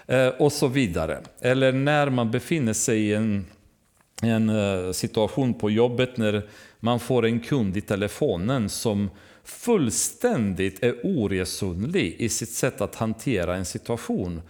eh, 0.08 0.28
och 0.28 0.52
så 0.52 0.68
vidare. 0.68 1.22
Eller 1.42 1.72
när 1.72 2.10
man 2.10 2.32
befinner 2.32 2.74
sig 2.74 3.00
i 3.00 3.13
en 3.13 3.46
en 4.21 4.49
eh, 4.49 4.91
situation 4.91 5.54
på 5.54 5.69
jobbet 5.69 6.17
när 6.17 6.49
man 6.80 6.99
får 6.99 7.26
en 7.26 7.39
kund 7.39 7.78
i 7.78 7.82
telefonen 7.82 8.69
som 8.69 9.10
fullständigt 9.43 10.84
är 10.84 10.95
oresonlig 11.04 12.15
i 12.19 12.30
sitt 12.30 12.52
sätt 12.52 12.82
att 12.82 12.95
hantera 12.95 13.56
en 13.56 13.65
situation. 13.65 14.41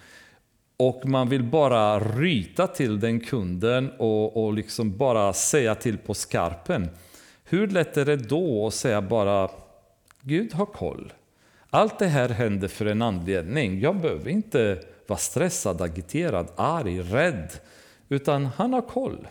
Och 0.77 1.05
man 1.05 1.29
vill 1.29 1.43
bara 1.43 1.99
ryta 1.99 2.67
till 2.67 2.99
den 2.99 3.19
kunden 3.19 3.91
och, 3.97 4.45
och 4.45 4.53
liksom 4.53 4.97
bara 4.97 5.33
säga 5.33 5.75
till 5.75 5.97
på 5.97 6.13
skarpen. 6.13 6.89
Hur 7.43 7.67
lätt 7.67 7.97
är 7.97 8.05
det 8.05 8.15
då 8.15 8.67
att 8.67 8.73
säga 8.73 9.01
bara 9.01 9.49
Gud 10.21 10.53
har 10.53 10.65
koll. 10.65 11.13
Allt 11.69 11.99
det 11.99 12.07
här 12.07 12.29
händer 12.29 12.67
för 12.67 12.85
en 12.85 13.01
anledning. 13.01 13.79
Jag 13.79 14.01
behöver 14.01 14.29
inte 14.29 14.79
vara 15.07 15.19
stressad, 15.19 15.81
agiterad, 15.81 16.47
arg, 16.55 17.01
rädd. 17.01 17.51
Utan 18.09 18.45
han 18.45 18.73
har 18.73 18.81
koll. 18.81 19.27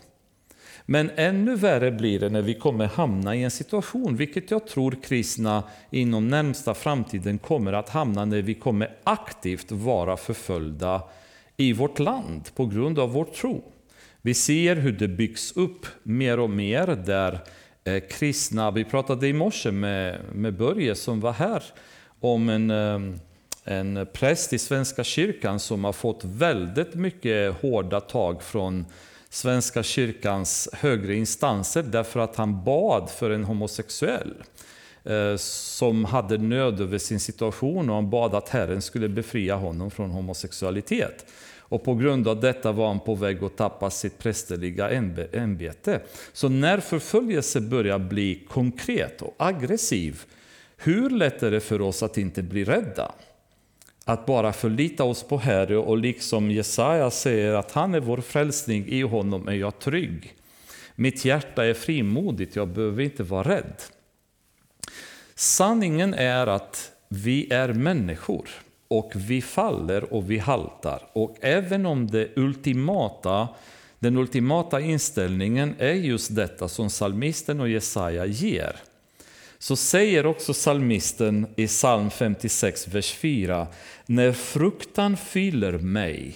Men 0.85 1.11
ännu 1.15 1.55
värre 1.55 1.91
blir 1.91 2.19
det 2.19 2.29
när 2.29 2.41
vi 2.41 2.53
kommer 2.53 2.85
hamna 2.85 3.35
i 3.35 3.43
en 3.43 3.51
situation, 3.51 4.15
vilket 4.15 4.51
jag 4.51 4.67
tror 4.67 4.97
kristna 5.03 5.63
inom 5.91 6.27
närmsta 6.27 6.73
framtiden 6.73 7.37
kommer 7.37 7.73
att 7.73 7.89
hamna 7.89 8.25
när 8.25 8.41
vi 8.41 8.53
kommer 8.53 8.95
aktivt 9.03 9.71
vara 9.71 10.17
förföljda 10.17 11.01
i 11.57 11.73
vårt 11.73 11.99
land 11.99 12.49
på 12.55 12.65
grund 12.65 12.99
av 12.99 13.11
vår 13.11 13.25
tro. 13.25 13.63
Vi 14.21 14.33
ser 14.33 14.75
hur 14.75 14.91
det 14.91 15.07
byggs 15.07 15.51
upp 15.57 15.85
mer 16.03 16.39
och 16.39 16.49
mer 16.49 16.87
där 16.87 17.39
eh, 17.83 18.03
kristna, 18.09 18.71
vi 18.71 18.83
pratade 18.83 19.27
i 19.27 19.33
morse 19.33 19.71
med, 19.71 20.19
med 20.33 20.53
Börje 20.53 20.95
som 20.95 21.19
var 21.19 21.33
här 21.33 21.63
om 22.19 22.49
en, 22.49 22.71
eh, 22.71 22.99
en 23.63 24.07
präst 24.13 24.53
i 24.53 24.59
Svenska 24.59 25.03
kyrkan 25.03 25.59
som 25.59 25.83
har 25.83 25.93
fått 25.93 26.23
väldigt 26.23 26.95
mycket 26.95 27.61
hårda 27.61 27.99
tag 27.99 28.43
från 28.43 28.85
Svenska 29.33 29.83
kyrkans 29.83 30.69
högre 30.73 31.15
instanser 31.15 31.83
därför 31.83 32.19
att 32.19 32.35
han 32.35 32.63
bad 32.63 33.09
för 33.09 33.29
en 33.29 33.43
homosexuell 33.43 34.33
eh, 35.03 35.35
som 35.37 36.05
hade 36.05 36.37
nöd 36.37 36.81
över 36.81 36.97
sin 36.97 37.19
situation 37.19 37.89
och 37.89 37.95
han 37.95 38.09
bad 38.09 38.35
att 38.35 38.49
Herren 38.49 38.81
skulle 38.81 39.09
befria 39.09 39.55
honom 39.55 39.91
från 39.91 40.11
homosexualitet. 40.11 41.25
Och 41.57 41.83
på 41.83 41.95
grund 41.95 42.27
av 42.27 42.39
detta 42.39 42.71
var 42.71 42.87
han 42.87 42.99
på 42.99 43.15
väg 43.15 43.43
att 43.43 43.57
tappa 43.57 43.89
sitt 43.89 44.17
prästerliga 44.17 44.89
ämbete. 45.31 46.01
Så 46.33 46.49
när 46.49 46.79
förföljelse 46.79 47.61
börjar 47.61 47.99
bli 47.99 48.47
konkret 48.49 49.21
och 49.21 49.35
aggressiv, 49.37 50.21
hur 50.77 51.09
lätt 51.09 51.43
är 51.43 51.51
det 51.51 51.59
för 51.59 51.81
oss 51.81 52.03
att 52.03 52.17
inte 52.17 52.43
bli 52.43 52.63
rädda? 52.63 53.11
Att 54.05 54.25
bara 54.25 54.53
förlita 54.53 55.03
oss 55.03 55.23
på 55.23 55.37
Herre 55.37 55.77
och 55.77 55.97
liksom 55.97 56.51
Jesaja 56.51 57.11
säger 57.11 57.53
att 57.53 57.71
han 57.71 57.93
är 57.93 57.99
vår 57.99 58.17
frälsning, 58.17 58.87
i 58.87 59.01
honom 59.01 59.47
är 59.47 59.53
jag 59.53 59.79
trygg. 59.79 60.35
Mitt 60.95 61.25
hjärta 61.25 61.65
är 61.65 61.73
frimodigt, 61.73 62.55
jag 62.55 62.67
behöver 62.67 63.03
inte 63.03 63.23
vara 63.23 63.49
rädd. 63.49 63.81
Sanningen 65.35 66.13
är 66.13 66.47
att 66.47 66.91
vi 67.09 67.53
är 67.53 67.73
människor 67.73 68.49
och 68.87 69.11
vi 69.15 69.41
faller 69.41 70.13
och 70.13 70.31
vi 70.31 70.37
haltar. 70.37 71.01
Och 71.13 71.37
även 71.41 71.85
om 71.85 72.07
det 72.07 72.29
ultimata, 72.35 73.47
den 73.99 74.17
ultimata 74.17 74.79
inställningen 74.81 75.75
är 75.77 75.93
just 75.93 76.35
detta 76.35 76.67
som 76.67 76.89
psalmisten 76.89 77.59
och 77.59 77.69
Jesaja 77.69 78.25
ger, 78.25 78.75
så 79.63 79.75
säger 79.75 80.25
också 80.25 80.53
psalmisten 80.53 81.47
i 81.55 81.67
psalm 81.67 82.09
56, 82.09 82.87
vers 82.87 83.13
4, 83.13 83.67
när 84.05 84.31
fruktan 84.31 85.17
fyller 85.17 85.77
mig 85.77 86.35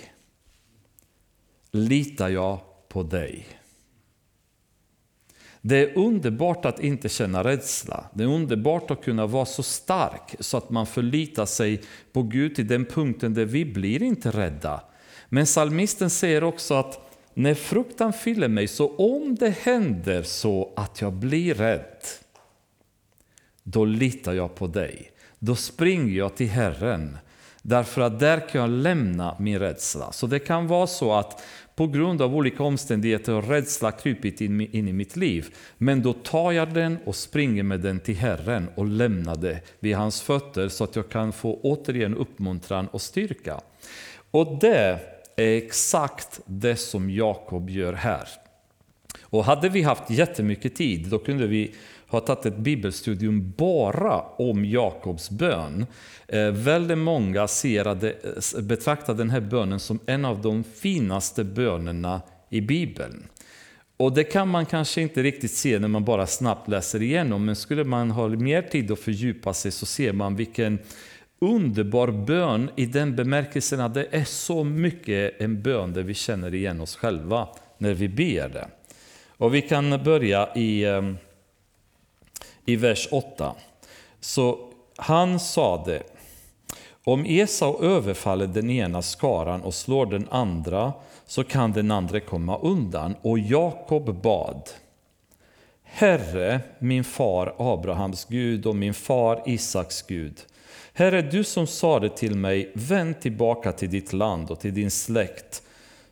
litar 1.71 2.29
jag 2.29 2.59
på 2.89 3.03
dig. 3.03 3.47
Det 5.61 5.77
är 5.77 5.97
underbart 5.97 6.65
att 6.65 6.79
inte 6.79 7.09
känna 7.09 7.43
rädsla. 7.43 8.05
Det 8.13 8.23
är 8.23 8.27
underbart 8.27 8.91
att 8.91 9.03
kunna 9.03 9.25
vara 9.25 9.45
så 9.45 9.63
stark 9.63 10.35
så 10.39 10.57
att 10.57 10.69
man 10.69 10.85
förlitar 10.85 11.45
sig 11.45 11.81
på 12.11 12.23
Gud 12.23 12.55
till 12.55 12.67
den 12.67 12.85
punkten 12.85 13.33
där 13.33 13.45
vi 13.45 13.65
blir 13.65 14.03
inte 14.03 14.31
rädda. 14.31 14.81
Men 15.29 15.45
salmisten 15.45 16.09
säger 16.09 16.43
också 16.43 16.73
att 16.73 17.07
när 17.33 17.53
fruktan 17.53 18.13
fyller 18.13 18.47
mig, 18.47 18.67
så 18.67 18.95
om 18.95 19.35
det 19.35 19.49
händer 19.49 20.23
så 20.23 20.73
att 20.75 21.01
jag 21.01 21.13
blir 21.13 21.53
rädd, 21.53 22.01
då 23.69 23.85
litar 23.85 24.33
jag 24.33 24.55
på 24.55 24.67
dig. 24.67 25.11
Då 25.39 25.55
springer 25.55 26.17
jag 26.17 26.35
till 26.35 26.49
Herren, 26.49 27.17
därför 27.61 28.01
att 28.01 28.19
där 28.19 28.49
kan 28.49 28.61
jag 28.61 28.69
lämna 28.69 29.35
min 29.39 29.59
rädsla. 29.59 30.11
Så 30.11 30.27
det 30.27 30.39
kan 30.39 30.67
vara 30.67 30.87
så 30.87 31.13
att 31.13 31.43
på 31.75 31.87
grund 31.87 32.21
av 32.21 32.35
olika 32.35 32.63
omständigheter 32.63 33.33
har 33.33 33.41
rädsla 33.41 33.91
krypit 33.91 34.41
in, 34.41 34.61
in 34.61 34.87
i 34.87 34.93
mitt 34.93 35.15
liv. 35.15 35.55
Men 35.77 36.01
då 36.01 36.13
tar 36.13 36.51
jag 36.51 36.73
den 36.73 36.97
och 37.05 37.15
springer 37.15 37.63
med 37.63 37.79
den 37.79 37.99
till 37.99 38.15
Herren 38.15 38.69
och 38.75 38.85
lämnar 38.85 39.35
det 39.35 39.59
vid 39.79 39.95
hans 39.95 40.21
fötter 40.21 40.69
så 40.69 40.83
att 40.83 40.95
jag 40.95 41.09
kan 41.09 41.33
få 41.33 41.59
återigen 41.63 42.15
uppmuntran 42.15 42.87
och 42.87 43.01
styrka. 43.01 43.61
Och 44.31 44.57
det 44.61 44.99
är 45.35 45.57
exakt 45.57 46.39
det 46.45 46.75
som 46.75 47.09
Jakob 47.09 47.69
gör 47.69 47.93
här. 47.93 48.27
Och 49.29 49.45
hade 49.45 49.69
vi 49.69 49.81
haft 49.81 50.09
jättemycket 50.09 50.75
tid, 50.75 51.07
då 51.09 51.19
kunde 51.19 51.47
vi 51.47 51.75
har 52.07 52.19
tagit 52.19 52.45
ett 52.45 52.57
bibelstudium 52.57 53.53
bara 53.57 54.21
om 54.21 54.65
Jakobs 54.65 55.29
bön. 55.29 55.85
Eh, 56.27 56.51
väldigt 56.51 56.97
många 56.97 57.47
eh, 57.65 58.61
betraktar 58.61 59.13
den 59.13 59.29
här 59.29 59.41
bönen 59.41 59.79
som 59.79 59.99
en 60.05 60.25
av 60.25 60.41
de 60.41 60.63
finaste 60.63 61.43
bönerna 61.43 62.21
i 62.49 62.61
Bibeln. 62.61 63.27
Och 63.97 64.13
det 64.13 64.23
kan 64.23 64.47
man 64.47 64.65
kanske 64.65 65.01
inte 65.01 65.23
riktigt 65.23 65.51
se 65.51 65.79
när 65.79 65.87
man 65.87 66.05
bara 66.05 66.27
snabbt 66.27 66.67
läser 66.67 67.01
igenom, 67.01 67.45
men 67.45 67.55
skulle 67.55 67.83
man 67.83 68.11
ha 68.11 68.27
mer 68.27 68.61
tid 68.61 68.91
att 68.91 68.99
fördjupa 68.99 69.53
sig 69.53 69.71
så 69.71 69.85
ser 69.85 70.13
man 70.13 70.35
vilken 70.35 70.79
underbar 71.39 72.07
bön 72.11 72.69
i 72.75 72.85
den 72.85 73.15
bemärkelsen 73.15 73.79
att 73.79 73.93
det 73.93 74.07
är 74.11 74.23
så 74.23 74.63
mycket 74.63 75.41
en 75.41 75.61
bön 75.61 75.93
där 75.93 76.03
vi 76.03 76.13
känner 76.13 76.53
igen 76.53 76.81
oss 76.81 76.95
själva 76.95 77.47
när 77.77 77.93
vi 77.93 78.09
ber 78.09 78.49
det. 78.49 78.67
Och 79.37 79.55
vi 79.55 79.61
kan 79.61 80.03
börja 80.03 80.49
i, 80.55 80.83
eh, 80.83 81.01
i 82.67 82.75
vers 82.75 83.07
8. 83.11 83.55
Så 84.19 84.59
han 84.95 85.39
sade, 85.39 86.03
om 87.03 87.25
Esau 87.25 87.83
överfaller 87.83 88.47
den 88.47 88.69
ena 88.69 89.01
skaran 89.01 89.61
och 89.61 89.73
slår 89.73 90.05
den 90.05 90.27
andra 90.29 90.93
så 91.25 91.43
kan 91.43 91.71
den 91.71 91.91
andra 91.91 92.19
komma 92.19 92.57
undan. 92.57 93.15
Och 93.21 93.39
Jakob 93.39 94.21
bad. 94.21 94.69
Herre, 95.83 96.59
min 96.79 97.03
far 97.03 97.55
Abrahams 97.57 98.25
Gud 98.25 98.65
och 98.65 98.75
min 98.75 98.93
far 98.93 99.43
Isaks 99.45 100.01
Gud. 100.01 100.45
Herre, 100.93 101.21
du 101.21 101.43
som 101.43 101.67
sade 101.67 102.09
till 102.09 102.35
mig, 102.35 102.71
vänd 102.73 103.19
tillbaka 103.19 103.71
till 103.71 103.89
ditt 103.89 104.13
land 104.13 104.51
och 104.51 104.59
till 104.59 104.73
din 104.73 104.91
släkt, 104.91 105.63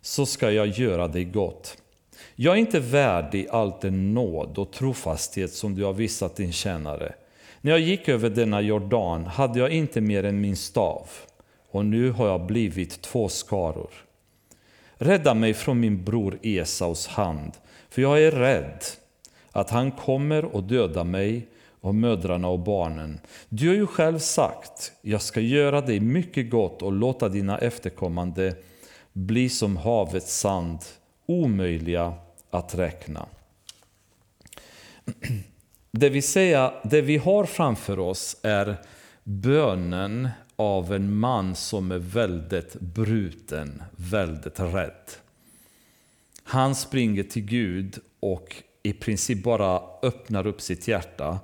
så 0.02 0.26
ska 0.26 0.52
jag 0.52 0.68
göra 0.68 1.08
dig 1.08 1.26
gott. 1.26 1.78
Jag 2.38 2.54
är 2.54 2.60
inte 2.60 2.80
värdig 2.80 3.48
allt 3.52 3.82
den 3.82 4.14
nåd 4.14 4.58
och 4.58 4.72
trofasthet 4.72 5.54
som 5.54 5.76
du 5.76 5.84
har 5.84 5.94
visat 5.94 6.36
din 6.36 6.52
tjänare. 6.52 7.14
När 7.62 7.72
jag 7.72 7.80
gick 7.80 8.10
över 8.10 8.30
denna 8.30 8.62
Jordan 8.62 9.26
hade 9.26 9.60
jag 9.60 9.72
inte 9.72 10.02
mer 10.02 10.24
än 10.24 10.42
min 10.42 10.56
stav, 10.56 11.10
och 11.72 11.86
nu 11.86 12.12
har 12.12 12.28
jag 12.28 12.46
blivit 12.46 13.02
två 13.02 13.30
skaror. 13.30 13.90
Rädda 14.98 15.34
mig 15.34 15.54
från 15.54 15.80
min 15.80 16.04
bror 16.04 16.40
Esaus 16.44 17.08
hand, 17.08 17.52
för 17.90 18.02
jag 18.02 18.24
är 18.24 18.32
rädd 18.32 18.84
att 19.52 19.70
han 19.70 19.92
kommer 19.92 20.46
och 20.46 20.64
döda 20.64 21.04
mig 21.04 21.48
och 21.82 21.96
mödrarna 21.96 22.48
och 22.48 22.60
barnen. 22.60 23.20
Du 23.50 23.68
har 23.68 23.76
ju 23.76 23.88
själv 23.88 24.20
sagt, 24.20 24.92
jag 25.02 25.22
ska 25.22 25.40
göra 25.40 25.82
dig 25.82 26.00
mycket 26.00 26.50
gott 26.50 26.82
och 26.82 26.92
låta 26.92 27.30
dina 27.30 27.58
efterkommande 27.58 28.56
bli 29.14 29.50
som 29.50 29.78
havets 29.78 30.40
sand, 30.40 30.80
omöjliga 31.26 32.14
att 32.58 32.76
räkna. 32.76 33.26
Det 35.92 36.10
vill 36.10 36.24
säga, 36.24 36.74
det 36.84 37.02
vi 37.02 37.18
har 37.18 37.46
framför 37.46 38.00
oss 38.00 38.38
är 38.42 38.76
bönen 39.24 40.30
av 40.56 40.94
en 40.94 41.16
man 41.16 41.56
som 41.56 41.92
är 41.92 41.98
väldigt 41.98 42.74
bruten, 42.74 43.84
väldigt 43.96 44.60
rädd. 44.60 45.12
Han 46.44 46.76
springer 46.76 47.24
till 47.24 47.46
Gud 47.46 48.00
och 48.20 48.64
i 48.84 48.94
princip 48.94 49.44
bara 49.44 49.82
öppnar 50.02 50.48
upp 50.48 50.62
sitt 50.62 50.88
hjärta. 50.88 51.40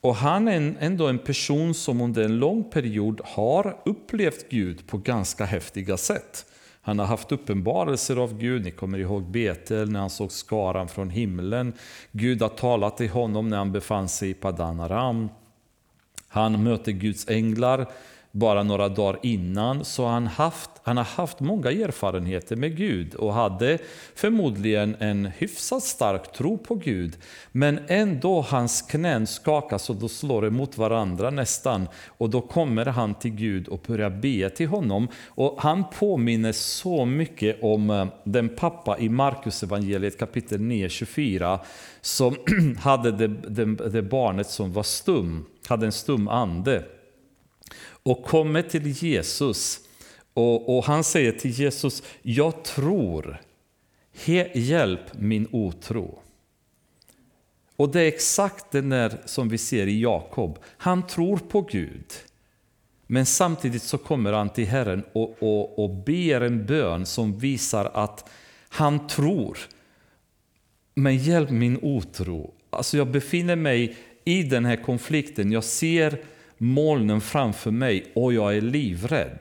Och 0.00 0.16
han 0.16 0.48
är 0.48 0.76
ändå 0.80 1.06
en 1.06 1.18
person 1.18 1.74
som 1.74 2.00
under 2.00 2.22
en 2.22 2.38
lång 2.38 2.70
period 2.70 3.20
har 3.24 3.80
upplevt 3.84 4.50
Gud 4.50 4.86
på 4.86 4.98
ganska 4.98 5.44
häftiga 5.44 5.96
sätt. 5.96 6.46
Han 6.86 6.98
har 6.98 7.06
haft 7.06 7.32
uppenbarelser 7.32 8.16
av 8.16 8.38
Gud. 8.38 8.64
Ni 8.64 8.70
kommer 8.70 8.98
ihåg 8.98 9.22
Betel 9.22 9.90
när 9.90 10.00
han 10.00 10.10
såg 10.10 10.32
skaran 10.32 10.88
från 10.88 11.10
himlen. 11.10 11.72
Gud 12.12 12.42
har 12.42 12.48
talat 12.48 12.96
till 12.96 13.10
honom 13.10 13.48
när 13.48 13.56
han 13.56 13.72
befann 13.72 14.08
sig 14.08 14.30
i 14.30 14.34
Padanaram. 14.34 15.28
Han 16.28 16.62
möter 16.62 16.92
Guds 16.92 17.28
änglar 17.28 17.86
bara 18.36 18.62
några 18.62 18.88
dagar 18.88 19.18
innan. 19.22 19.84
Så 19.84 20.06
han, 20.06 20.26
haft, 20.26 20.70
han 20.82 20.96
har 20.96 21.04
haft 21.04 21.40
många 21.40 21.70
erfarenheter 21.70 22.56
med 22.56 22.76
Gud 22.76 23.14
och 23.14 23.34
hade 23.34 23.78
förmodligen 24.14 24.96
en 24.98 25.26
hyfsat 25.26 25.82
stark 25.82 26.32
tro 26.32 26.58
på 26.58 26.74
Gud. 26.74 27.16
Men 27.52 27.80
ändå 27.88 28.40
hans 28.40 28.82
knän 28.82 29.26
skakas 29.26 29.90
och 29.90 29.96
då 29.96 30.08
slår 30.08 30.42
det 30.42 30.50
mot 30.50 30.78
varandra 30.78 31.30
nästan. 31.30 31.88
Och 32.06 32.30
då 32.30 32.40
kommer 32.40 32.86
han 32.86 33.14
till 33.14 33.30
Gud 33.30 33.68
och 33.68 33.80
börjar 33.86 34.10
be 34.10 34.50
till 34.50 34.68
honom. 34.68 35.08
Och 35.26 35.56
han 35.58 35.84
påminner 35.98 36.52
så 36.52 37.04
mycket 37.04 37.62
om 37.62 37.90
eh, 37.90 38.06
den 38.24 38.48
pappa 38.48 38.98
i 38.98 39.08
Markus 39.08 39.62
evangeliet 39.62 40.18
kapitel 40.18 40.60
9, 40.60 40.88
24 40.88 41.60
som 42.00 42.36
hade 42.78 43.12
det, 43.12 43.28
det, 43.28 43.88
det 43.88 44.02
barnet 44.02 44.46
som 44.46 44.72
var 44.72 44.82
stum, 44.82 45.44
hade 45.68 45.86
en 45.86 45.92
stum 45.92 46.28
ande 46.28 46.82
och 48.06 48.22
kommer 48.22 48.62
till 48.62 48.86
Jesus. 48.86 49.80
Och, 50.34 50.76
och, 50.76 50.84
han 50.84 51.04
säger 51.04 51.32
till 51.32 51.50
Jesus, 51.50 52.02
jag 52.22 52.64
tror, 52.64 53.40
hjälp 54.54 55.14
min 55.18 55.48
otro. 55.50 56.18
Och 57.76 57.88
det 57.88 58.00
är 58.00 58.08
exakt 58.08 58.70
det 58.70 58.80
där 58.80 59.18
som 59.24 59.48
vi 59.48 59.58
ser 59.58 59.86
i 59.86 60.00
Jakob. 60.00 60.58
Han 60.64 61.06
tror 61.06 61.36
på 61.36 61.60
Gud. 61.62 62.12
Men 63.06 63.26
samtidigt 63.26 63.82
så 63.82 63.98
kommer 63.98 64.32
han 64.32 64.48
till 64.48 64.66
Herren 64.66 65.04
och, 65.12 65.42
och, 65.42 65.78
och 65.78 65.90
ber 65.90 66.40
en 66.40 66.66
bön 66.66 67.06
som 67.06 67.38
visar 67.38 67.90
att 67.94 68.30
han 68.68 69.06
tror. 69.06 69.58
Men 70.94 71.16
hjälp 71.16 71.50
min 71.50 71.78
otro. 71.82 72.54
Alltså 72.70 72.96
jag 72.96 73.10
befinner 73.10 73.56
mig 73.56 73.96
i 74.24 74.42
den 74.42 74.64
här 74.64 74.76
konflikten. 74.76 75.52
Jag 75.52 75.64
ser 75.64 76.18
molnen 76.58 77.20
framför 77.20 77.70
mig 77.70 78.12
och 78.14 78.32
jag 78.32 78.56
är 78.56 78.60
livrädd. 78.60 79.38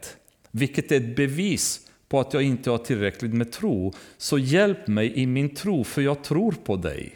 Vilket 0.51 0.91
är 0.91 0.97
ett 0.97 1.15
bevis 1.15 1.82
på 2.10 2.19
att 2.19 2.34
jag 2.34 2.43
inte 2.43 2.69
har 2.69 2.78
tillräckligt 2.78 3.34
med 3.34 3.51
tro. 3.51 3.93
Så 4.17 4.38
hjälp 4.38 4.88
mig 4.88 5.13
i 5.19 5.25
min 5.25 5.56
tro, 5.56 5.84
för 5.84 6.01
jag 6.01 6.23
tror 6.23 6.51
på 6.51 6.75
dig. 6.75 7.15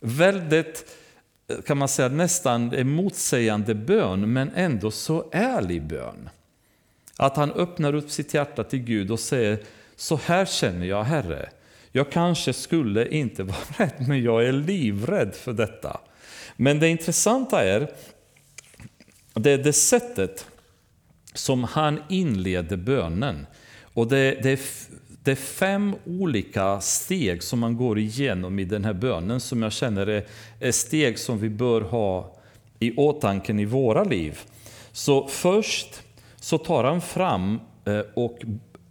Väldigt, 0.00 0.96
eh, 1.48 1.60
kan 1.60 1.78
man 1.78 1.88
säga, 1.88 2.08
nästan 2.08 2.88
motsägande 2.88 3.74
bön, 3.74 4.32
men 4.32 4.50
ändå 4.54 4.90
så 4.90 5.28
ärlig 5.32 5.82
bön. 5.82 6.28
Att 7.16 7.36
han 7.36 7.52
öppnar 7.52 7.94
upp 7.94 8.10
sitt 8.10 8.34
hjärta 8.34 8.64
till 8.64 8.78
Gud 8.78 9.10
och 9.10 9.20
säger, 9.20 9.58
så 9.96 10.20
här 10.24 10.44
känner 10.44 10.86
jag 10.86 11.04
Herre. 11.04 11.48
Jag 11.92 12.10
kanske 12.10 12.52
skulle 12.52 13.08
inte 13.08 13.42
vara 13.42 13.58
rädd, 13.76 14.08
men 14.08 14.22
jag 14.22 14.44
är 14.46 14.52
livrädd 14.52 15.34
för 15.34 15.52
detta. 15.52 16.00
Men 16.56 16.80
det 16.80 16.88
intressanta 16.88 17.64
är 17.64 17.90
det 19.34 19.50
är 19.50 19.58
det 19.58 19.72
sättet 19.72 20.46
som 21.34 21.64
han 21.64 22.02
inleder 22.08 22.76
bönen. 22.76 23.46
Och 23.94 24.08
det, 24.08 24.42
det, 24.42 24.50
är, 24.50 24.60
det 25.22 25.30
är 25.30 25.36
fem 25.36 25.96
olika 26.06 26.80
steg 26.80 27.42
som 27.42 27.58
man 27.58 27.76
går 27.76 27.98
igenom 27.98 28.58
i 28.58 28.64
den 28.64 28.84
här 28.84 28.92
bönen 28.92 29.40
som 29.40 29.62
jag 29.62 29.72
känner 29.72 30.06
är, 30.06 30.26
är 30.60 30.72
steg 30.72 31.18
som 31.18 31.38
vi 31.38 31.48
bör 31.48 31.80
ha 31.80 32.36
i 32.78 32.96
åtanke 32.96 33.52
i 33.52 33.64
våra 33.64 34.04
liv. 34.04 34.38
Så 34.92 35.28
först 35.28 36.02
så 36.36 36.58
tar 36.58 36.84
han 36.84 37.00
fram 37.00 37.60
eh, 37.84 38.02
och, 38.14 38.38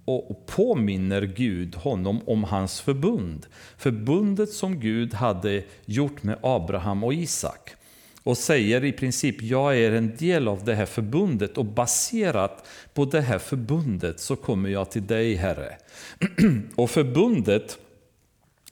och 0.06 0.45
påminner 0.45 1.21
Gud 1.21 1.75
honom 1.75 2.21
om 2.25 2.43
hans 2.43 2.82
förbund. 2.82 3.45
Förbundet 3.78 4.49
som 4.49 4.80
Gud 4.80 5.13
hade 5.13 5.63
gjort 5.86 6.23
med 6.23 6.38
Abraham 6.41 7.04
och 7.04 7.13
Isak. 7.13 7.75
Och 8.29 8.37
säger 8.37 8.83
i 8.83 8.91
princip, 8.91 9.41
jag 9.41 9.77
är 9.77 9.91
en 9.91 10.15
del 10.17 10.47
av 10.47 10.63
det 10.63 10.75
här 10.75 10.85
förbundet 10.85 11.57
och 11.57 11.65
baserat 11.65 12.67
på 12.93 13.05
det 13.05 13.21
här 13.21 13.39
förbundet 13.39 14.19
så 14.19 14.35
kommer 14.35 14.69
jag 14.69 14.91
till 14.91 15.07
dig 15.07 15.35
Herre. 15.35 15.77
och 16.75 16.89
förbundet 16.89 17.77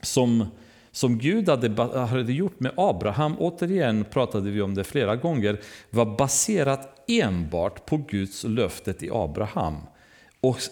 som 0.02 0.46
som 0.90 1.18
Gud 1.18 1.48
hade, 1.48 1.82
hade 1.82 2.32
gjort 2.32 2.60
med 2.60 2.72
Abraham, 2.76 3.36
återigen 3.38 4.04
pratade 4.04 4.50
vi 4.50 4.62
om 4.62 4.74
det 4.74 4.84
flera 4.84 5.16
gånger, 5.16 5.60
var 5.90 6.16
baserat 6.16 7.04
enbart 7.08 7.86
på 7.86 7.96
Guds 7.96 8.44
löfte 8.44 8.92
till 8.92 9.12
Abraham. 9.12 9.76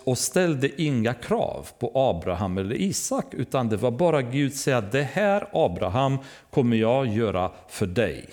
Och, 0.05 0.18
ställde 0.18 0.83
inga 0.83 1.14
krav 1.14 1.68
på 1.79 1.90
Abraham 1.94 2.59
eller 2.59 2.75
Isak, 2.75 3.35
utan 3.35 3.68
det 3.68 3.77
var 3.77 3.90
bara 3.90 4.22
Gud 4.22 4.55
säga 4.55 4.81
det 4.81 5.03
här 5.03 5.49
Abraham 5.53 6.18
kommer 6.51 6.77
jag 6.77 7.07
göra 7.07 7.51
för 7.68 7.87
dig. 7.87 8.29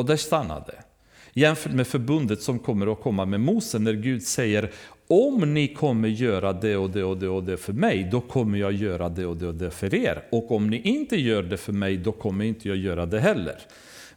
Och 0.00 0.06
där 0.06 0.16
stannade 0.16 0.74
Jämfört 1.32 1.72
med 1.72 1.86
förbundet 1.86 2.42
som 2.42 2.58
kommer 2.58 2.92
att 2.92 3.00
komma 3.00 3.24
med 3.24 3.40
Mose 3.40 3.78
när 3.78 3.92
Gud 3.92 4.22
säger 4.22 4.70
om 5.08 5.54
ni 5.54 5.74
kommer 5.74 6.08
göra 6.08 6.52
det 6.52 6.76
och 6.76 6.90
det 6.90 7.04
och 7.04 7.16
det 7.16 7.28
och 7.28 7.44
det 7.44 7.56
för 7.56 7.72
mig, 7.72 8.08
då 8.12 8.20
kommer 8.20 8.58
jag 8.58 8.72
göra 8.72 9.08
det 9.08 9.26
och 9.26 9.36
det 9.36 9.46
och 9.46 9.54
det 9.54 9.70
för 9.70 9.94
er. 9.94 10.22
Och 10.30 10.50
om 10.50 10.70
ni 10.70 10.80
inte 10.80 11.16
gör 11.20 11.42
det 11.42 11.56
för 11.56 11.72
mig, 11.72 11.96
då 11.96 12.12
kommer 12.12 12.44
inte 12.44 12.68
jag 12.68 12.76
göra 12.76 13.06
det 13.06 13.20
heller. 13.20 13.58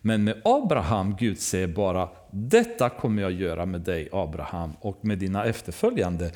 Men 0.01 0.23
med 0.23 0.41
Abraham, 0.43 1.15
Gud 1.19 1.39
säger 1.39 1.67
bara, 1.67 2.09
detta 2.31 2.89
kommer 2.89 3.21
jag 3.21 3.31
göra 3.31 3.65
med 3.65 3.81
dig 3.81 4.09
Abraham 4.11 4.71
och 4.79 5.05
med 5.05 5.17
dina 5.17 5.45
efterföljande. 5.45 6.31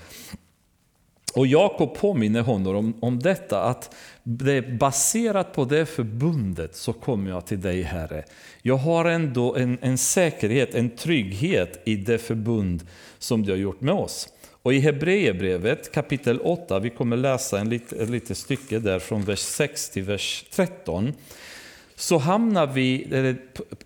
Och 1.33 1.47
Jakob 1.47 1.95
påminner 1.95 2.41
honom 2.41 2.75
om, 2.75 2.93
om 2.99 3.19
detta, 3.19 3.63
att 3.63 3.95
det 4.23 4.53
är 4.53 4.77
baserat 4.77 5.53
på 5.53 5.65
det 5.65 5.85
förbundet 5.85 6.75
så 6.75 6.93
kommer 6.93 7.29
jag 7.29 7.45
till 7.45 7.61
dig 7.61 7.81
Herre. 7.81 8.23
Jag 8.61 8.77
har 8.77 9.05
ändå 9.05 9.55
en, 9.55 9.77
en 9.81 9.97
säkerhet, 9.97 10.75
en 10.75 10.89
trygghet 10.89 11.81
i 11.85 11.95
det 11.95 12.17
förbund 12.17 12.83
som 13.19 13.43
du 13.43 13.51
har 13.51 13.57
gjort 13.57 13.81
med 13.81 13.93
oss. 13.93 14.29
Och 14.61 14.73
i 14.73 14.79
Hebreerbrevet 14.79 15.91
kapitel 15.91 16.39
8, 16.41 16.79
vi 16.79 16.89
kommer 16.89 17.17
läsa 17.17 17.59
en 17.59 17.69
lite, 17.69 17.95
ett 17.95 18.09
litet 18.09 18.37
stycke 18.37 18.79
där 18.79 18.99
från 18.99 19.21
vers 19.21 19.39
6 19.39 19.89
till 19.89 20.03
vers 20.03 20.45
13, 20.51 21.13
så 21.99 22.17
hamnar 22.17 22.67
vi 22.67 22.93
i 22.93 23.35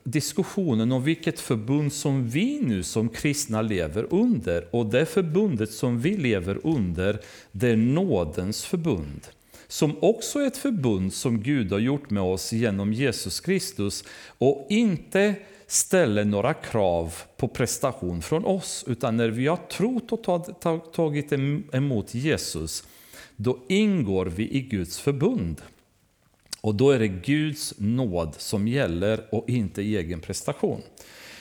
diskussionen 0.03 0.91
om 0.91 1.03
vilket 1.03 1.39
förbund 1.39 1.93
som 1.93 2.29
vi 2.29 2.59
nu 2.61 2.83
som 2.83 3.09
kristna 3.09 3.61
lever 3.61 4.07
under. 4.09 4.75
Och 4.75 4.85
det 4.85 5.05
förbundet 5.05 5.71
som 5.71 6.01
vi 6.01 6.17
lever 6.17 6.59
under, 6.63 7.19
det 7.51 7.67
är 7.67 7.75
nådens 7.75 8.65
förbund. 8.65 9.27
Som 9.67 9.95
också 9.99 10.39
är 10.39 10.47
ett 10.47 10.57
förbund 10.57 11.13
som 11.13 11.41
Gud 11.41 11.71
har 11.71 11.79
gjort 11.79 12.09
med 12.09 12.23
oss 12.23 12.53
genom 12.53 12.93
Jesus 12.93 13.39
Kristus 13.39 14.03
och 14.27 14.67
inte 14.69 15.35
ställer 15.67 16.25
några 16.25 16.53
krav 16.53 17.13
på 17.37 17.47
prestation 17.47 18.21
från 18.21 18.45
oss, 18.45 18.83
utan 18.87 19.17
när 19.17 19.29
vi 19.29 19.47
har 19.47 19.57
trott 19.57 20.11
och 20.11 20.93
tagit 20.93 21.31
emot 21.71 22.13
Jesus, 22.13 22.83
då 23.35 23.57
ingår 23.67 24.25
vi 24.25 24.51
i 24.51 24.61
Guds 24.61 24.99
förbund. 24.99 25.61
Och 26.61 26.75
då 26.75 26.91
är 26.91 26.99
det 26.99 27.07
Guds 27.07 27.73
nåd 27.77 28.35
som 28.37 28.67
gäller 28.67 29.25
och 29.29 29.49
inte 29.49 29.81
egen 29.81 30.19
prestation. 30.19 30.81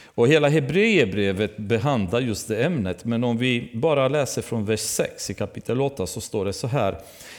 Och 0.04 0.28
hela 0.28 0.48
Hebreerbrevet 0.48 1.56
behandlar 1.56 2.20
just 2.20 2.48
det 2.48 2.64
ämnet, 2.64 3.04
men 3.04 3.24
om 3.24 3.38
vi 3.38 3.70
bara 3.74 4.08
läser 4.08 4.42
från 4.42 4.64
vers 4.64 4.80
6 4.80 5.30
i 5.30 5.34
kapitel 5.34 5.80
8 5.80 6.06
så 6.06 6.20
står 6.20 6.44
det 6.44 6.52
så 6.52 6.66
här. 6.66 6.98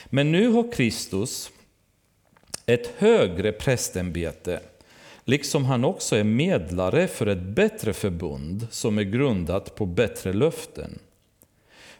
Men 0.09 0.31
nu 0.31 0.47
har 0.47 0.71
Kristus 0.71 1.51
ett 2.65 2.93
högre 2.97 3.51
prästämbete 3.51 4.59
liksom 5.25 5.65
han 5.65 5.85
också 5.85 6.15
är 6.15 6.23
medlare 6.23 7.07
för 7.07 7.27
ett 7.27 7.41
bättre 7.41 7.93
förbund 7.93 8.67
som 8.71 8.97
är 8.97 9.03
grundat 9.03 9.75
på 9.75 9.85
bättre 9.85 10.33
löften. 10.33 10.99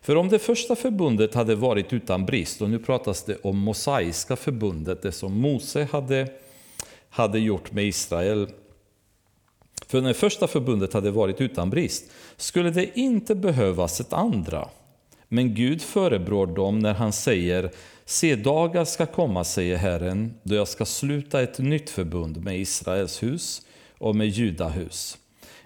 För 0.02 0.16
om 0.16 0.30
det 0.30 0.40
första 0.40 0.76
förbundet 0.76 1.34
hade 1.34 1.56
varit 1.56 1.94
utan 1.94 2.26
brist, 2.26 2.62
och 2.62 2.70
nu 2.70 2.80
pratas 2.80 3.24
det 3.24 3.38
om 3.44 3.58
mosaiska 3.58 4.36
förbundet, 4.36 5.02
det 5.02 5.12
som 5.12 5.40
Mose 5.40 5.88
hade, 5.92 6.28
hade 7.10 7.40
gjort 7.40 7.72
med 7.72 7.86
Israel. 7.86 8.48
För 9.88 10.02
när 10.02 10.08
det 10.08 10.14
första 10.14 10.48
förbundet 10.48 10.94
hade 10.94 11.12
varit 11.12 11.42
utan 11.42 11.70
brist 11.70 12.12
skulle 12.38 12.70
det 12.70 13.00
inte 13.00 13.36
behövas 13.36 14.00
ett 14.00 14.14
andra. 14.14 14.70
Men 15.28 15.56
Gud 15.56 15.82
förebrår 15.82 16.48
dem 16.48 16.80
när 16.80 16.94
han 16.94 17.14
säger 17.14 17.72
Se, 18.06 18.36
dagar 18.36 18.86
ska 18.86 19.06
komma, 19.06 19.44
säger 19.44 19.78
Herren, 19.78 20.34
då 20.44 20.56
jag 20.56 20.68
ska 20.68 20.86
sluta 20.86 21.42
ett 21.42 21.60
nytt 21.60 21.90
förbund 21.90 22.44
med 22.44 22.60
Israels 22.60 23.24
hus 23.24 23.62
och 23.98 24.16
med 24.16 24.28
Judahus. 24.28 25.18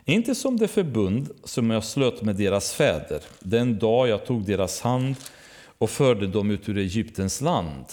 Inte 0.08 0.36
som 0.36 0.58
det 0.58 0.68
förbund 0.68 1.30
som 1.44 1.70
jag 1.70 1.84
slöt 1.84 2.22
med 2.22 2.36
deras 2.36 2.74
fäder, 2.74 3.22
den 3.40 3.80
dag 3.80 4.08
jag 4.08 4.26
tog 4.26 4.46
deras 4.46 4.82
hand 4.82 5.16
och 5.78 5.90
förde 5.90 6.28
dem 6.28 6.52
ut 6.52 6.70
ur 6.70 6.78
Egyptens 6.78 7.42
land. 7.42 7.86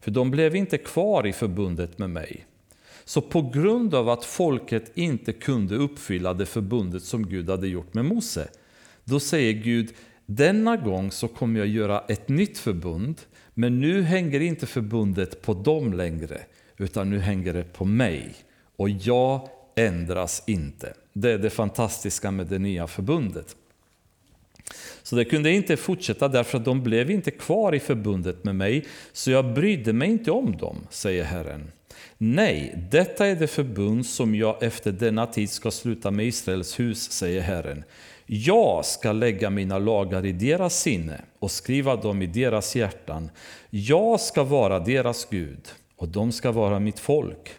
För 0.00 0.10
de 0.10 0.30
blev 0.30 0.56
inte 0.56 0.78
kvar 0.78 1.26
i 1.26 1.32
förbundet 1.32 1.98
med 1.98 2.10
mig. 2.10 2.46
Så 3.04 3.20
på 3.20 3.42
grund 3.42 3.94
av 3.94 4.08
att 4.08 4.24
folket 4.24 4.92
inte 4.94 5.32
kunde 5.32 5.76
uppfylla 5.76 6.34
det 6.34 6.46
förbundet 6.46 7.02
som 7.02 7.28
Gud 7.28 7.50
hade 7.50 7.68
gjort 7.68 7.94
med 7.94 8.04
Mose, 8.04 8.48
då 9.04 9.20
säger 9.20 9.52
Gud, 9.52 9.94
denna 10.26 10.76
gång 10.76 11.10
så 11.10 11.28
kommer 11.28 11.60
jag 11.60 11.68
göra 11.68 12.04
ett 12.08 12.28
nytt 12.28 12.58
förbund 12.58 13.20
men 13.54 13.80
nu 13.80 14.02
hänger 14.02 14.40
inte 14.40 14.66
förbundet 14.66 15.42
på 15.42 15.54
dem 15.54 15.92
längre, 15.92 16.40
utan 16.76 17.10
nu 17.10 17.18
hänger 17.18 17.52
det 17.52 17.64
på 17.64 17.84
mig. 17.84 18.34
Och 18.76 18.90
jag 18.90 19.48
ändras 19.74 20.42
inte. 20.46 20.94
Det 21.12 21.30
är 21.30 21.38
det 21.38 21.50
fantastiska 21.50 22.30
med 22.30 22.46
det 22.46 22.58
nya 22.58 22.86
förbundet. 22.86 23.56
Så 25.02 25.16
det 25.16 25.24
kunde 25.24 25.50
inte 25.50 25.76
fortsätta 25.76 26.28
därför 26.28 26.58
att 26.58 26.64
de 26.64 26.82
blev 26.82 27.10
inte 27.10 27.30
kvar 27.30 27.74
i 27.74 27.80
förbundet 27.80 28.44
med 28.44 28.56
mig, 28.56 28.86
så 29.12 29.30
jag 29.30 29.54
brydde 29.54 29.92
mig 29.92 30.10
inte 30.10 30.30
om 30.30 30.56
dem, 30.56 30.76
säger 30.90 31.24
Herren. 31.24 31.72
Nej, 32.18 32.88
detta 32.90 33.26
är 33.26 33.36
det 33.36 33.46
förbund 33.46 34.06
som 34.06 34.34
jag 34.34 34.62
efter 34.62 34.92
denna 34.92 35.26
tid 35.26 35.50
ska 35.50 35.70
sluta 35.70 36.10
med 36.10 36.26
Israels 36.26 36.80
hus, 36.80 37.12
säger 37.12 37.40
Herren. 37.40 37.84
Jag 38.26 38.84
ska 38.84 39.12
lägga 39.12 39.50
mina 39.50 39.78
lagar 39.78 40.26
i 40.26 40.32
deras 40.32 40.80
sinne 40.80 41.20
och 41.38 41.50
skriva 41.50 41.96
dem 41.96 42.22
i 42.22 42.26
deras 42.26 42.76
hjärtan. 42.76 43.30
Jag 43.70 44.20
ska 44.20 44.44
vara 44.44 44.78
deras 44.78 45.26
Gud 45.30 45.68
och 45.96 46.08
de 46.08 46.32
ska 46.32 46.52
vara 46.52 46.78
mitt 46.78 46.98
folk. 46.98 47.50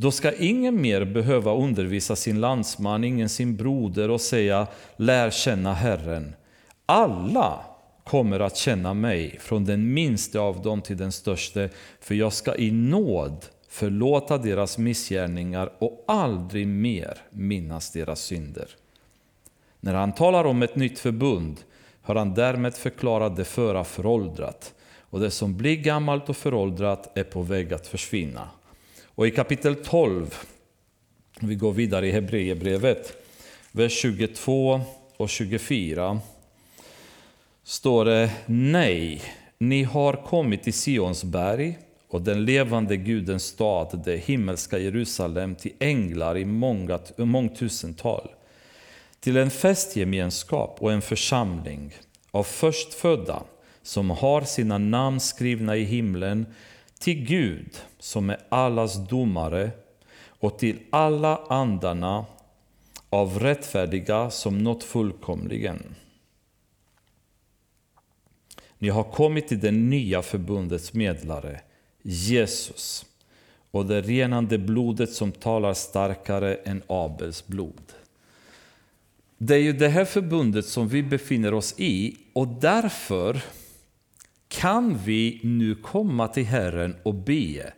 Då 0.00 0.10
ska 0.10 0.32
ingen 0.32 0.80
mer 0.80 1.04
behöva 1.04 1.54
undervisa 1.54 2.16
sin 2.16 2.40
landsman, 2.40 3.04
ingen 3.04 3.28
sin 3.28 3.56
broder 3.56 4.10
och 4.10 4.20
säga 4.20 4.66
lär 4.96 5.30
känna 5.30 5.74
Herren. 5.74 6.34
Alla 6.86 7.60
kommer 8.04 8.40
att 8.40 8.56
känna 8.56 8.94
mig, 8.94 9.38
från 9.40 9.64
den 9.64 9.94
minste 9.94 10.40
av 10.40 10.62
dem 10.62 10.82
till 10.82 10.96
den 10.96 11.12
störste, 11.12 11.70
för 12.00 12.14
jag 12.14 12.32
ska 12.32 12.56
i 12.56 12.70
nåd 12.70 13.46
förlåta 13.68 14.38
deras 14.38 14.78
missgärningar 14.78 15.72
och 15.78 16.04
aldrig 16.08 16.68
mer 16.68 17.18
minnas 17.30 17.92
deras 17.92 18.20
synder. 18.20 18.68
När 19.80 19.94
han 19.94 20.12
talar 20.12 20.44
om 20.44 20.62
ett 20.62 20.76
nytt 20.76 20.98
förbund 20.98 21.60
har 22.02 22.14
han 22.14 22.34
därmed 22.34 22.74
förklarat 22.74 23.36
det 23.36 23.44
förra 23.44 23.84
föråldrat 23.84 24.74
och 25.00 25.20
det 25.20 25.30
som 25.30 25.56
blir 25.56 25.76
gammalt 25.76 26.28
och 26.28 26.36
föråldrat 26.36 27.18
är 27.18 27.24
på 27.24 27.42
väg 27.42 27.72
att 27.72 27.86
försvinna. 27.86 28.48
Och 29.18 29.26
i 29.26 29.30
kapitel 29.30 29.74
12, 29.74 30.34
vi 31.40 31.54
går 31.54 31.72
vidare 31.72 32.06
i 32.06 32.10
Hebreerbrevet, 32.10 33.16
vers 33.72 33.92
22 33.92 34.80
och 35.16 35.28
24, 35.28 36.20
står 37.64 38.04
det 38.04 38.30
Nej, 38.46 39.22
ni 39.58 39.82
har 39.82 40.12
kommit 40.12 40.62
till 40.62 40.72
Sions 40.72 41.24
berg 41.24 41.78
och 42.08 42.22
den 42.22 42.44
levande 42.44 42.96
Gudens 42.96 43.44
stad, 43.44 44.02
det 44.04 44.16
himmelska 44.16 44.78
Jerusalem, 44.78 45.54
till 45.54 45.72
änglar 45.78 46.38
i 46.38 46.44
många, 46.44 46.98
mångtusental 47.16 48.30
till 49.20 49.36
en 49.36 49.50
festgemenskap 49.50 50.76
och 50.80 50.92
en 50.92 51.02
församling 51.02 51.94
av 52.30 52.44
förstfödda 52.44 53.42
som 53.82 54.10
har 54.10 54.42
sina 54.42 54.78
namn 54.78 55.20
skrivna 55.20 55.76
i 55.76 55.84
himlen, 55.84 56.46
till 56.98 57.24
Gud 57.24 57.70
som 57.98 58.30
är 58.30 58.40
allas 58.48 59.08
domare 59.08 59.70
och 60.40 60.58
till 60.58 60.78
alla 60.90 61.36
andarna 61.36 62.26
av 63.10 63.38
rättfärdiga 63.38 64.30
som 64.30 64.58
nått 64.58 64.84
fullkomligen. 64.84 65.94
Ni 68.78 68.88
har 68.88 69.04
kommit 69.04 69.48
till 69.48 69.60
det 69.60 69.70
nya 69.70 70.22
förbundets 70.22 70.92
medlare, 70.92 71.60
Jesus 72.02 73.06
och 73.70 73.86
det 73.86 74.00
renande 74.00 74.58
blodet 74.58 75.12
som 75.12 75.32
talar 75.32 75.74
starkare 75.74 76.54
än 76.54 76.82
Abels 76.86 77.46
blod. 77.46 77.92
det 79.38 79.54
är 79.54 79.58
ju 79.58 79.72
det 79.72 79.88
här 79.88 80.04
förbundet 80.04 80.66
som 80.66 80.88
vi 80.88 81.02
befinner 81.02 81.54
oss 81.54 81.74
i 81.76 82.16
och 82.32 82.48
därför 82.48 83.44
kan 84.48 84.98
vi 84.98 85.40
nu 85.42 85.74
komma 85.74 86.28
till 86.28 86.44
Herren 86.44 86.96
och 87.02 87.14
be. 87.14 87.72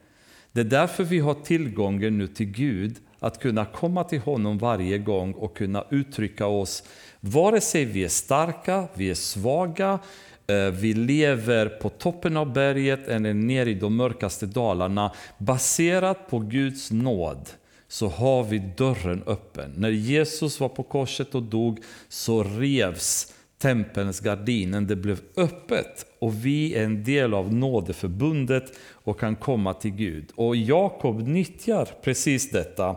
Det 0.52 0.60
är 0.60 0.64
därför 0.64 1.04
vi 1.04 1.18
har 1.18 1.34
tillgången 1.34 2.18
nu 2.18 2.26
till 2.26 2.46
Gud, 2.46 2.96
att 3.18 3.40
kunna 3.40 3.64
komma 3.64 4.04
till 4.04 4.20
honom 4.20 4.58
varje 4.58 4.98
gång 4.98 5.32
och 5.32 5.56
kunna 5.56 5.84
uttrycka 5.90 6.46
oss, 6.46 6.82
vare 7.20 7.60
sig 7.60 7.84
vi 7.84 8.04
är 8.04 8.08
starka, 8.08 8.88
vi 8.94 9.10
är 9.10 9.14
svaga, 9.14 9.98
eh, 10.46 10.70
vi 10.70 10.94
lever 10.94 11.66
på 11.66 11.88
toppen 11.88 12.36
av 12.36 12.52
berget 12.52 13.08
eller 13.08 13.34
nere 13.34 13.70
i 13.70 13.74
de 13.74 13.96
mörkaste 13.96 14.46
dalarna, 14.46 15.12
baserat 15.38 16.30
på 16.30 16.38
Guds 16.38 16.90
nåd 16.90 17.48
så 17.88 18.08
har 18.08 18.44
vi 18.44 18.58
dörren 18.76 19.22
öppen. 19.26 19.72
När 19.76 19.90
Jesus 19.90 20.60
var 20.60 20.68
på 20.68 20.82
korset 20.82 21.34
och 21.34 21.42
dog 21.42 21.78
så 22.08 22.42
revs 22.42 23.34
tempelns 23.58 24.20
gardinen, 24.20 24.86
det 24.86 24.96
blev 24.96 25.20
öppet 25.36 26.06
och 26.18 26.44
vi 26.44 26.74
är 26.74 26.84
en 26.84 27.04
del 27.04 27.34
av 27.34 27.54
nådeförbundet 27.54 28.78
och 29.10 29.20
kan 29.20 29.36
komma 29.36 29.74
till 29.74 29.90
Gud. 29.90 30.30
Och 30.34 30.56
Jakob 30.56 31.28
nyttjar 31.28 31.88
precis 32.02 32.50
detta. 32.50 32.96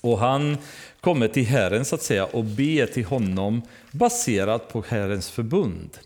Och 0.00 0.18
han 0.18 0.58
kommer 1.00 1.28
till 1.28 1.46
Herren 1.46 1.84
så 1.84 1.94
att 1.94 2.02
säga 2.02 2.24
och 2.24 2.44
ber 2.44 2.86
till 2.86 3.04
honom 3.04 3.62
baserat 3.90 4.72
på 4.72 4.84
Herrens 4.88 5.30
förbund. 5.30 5.98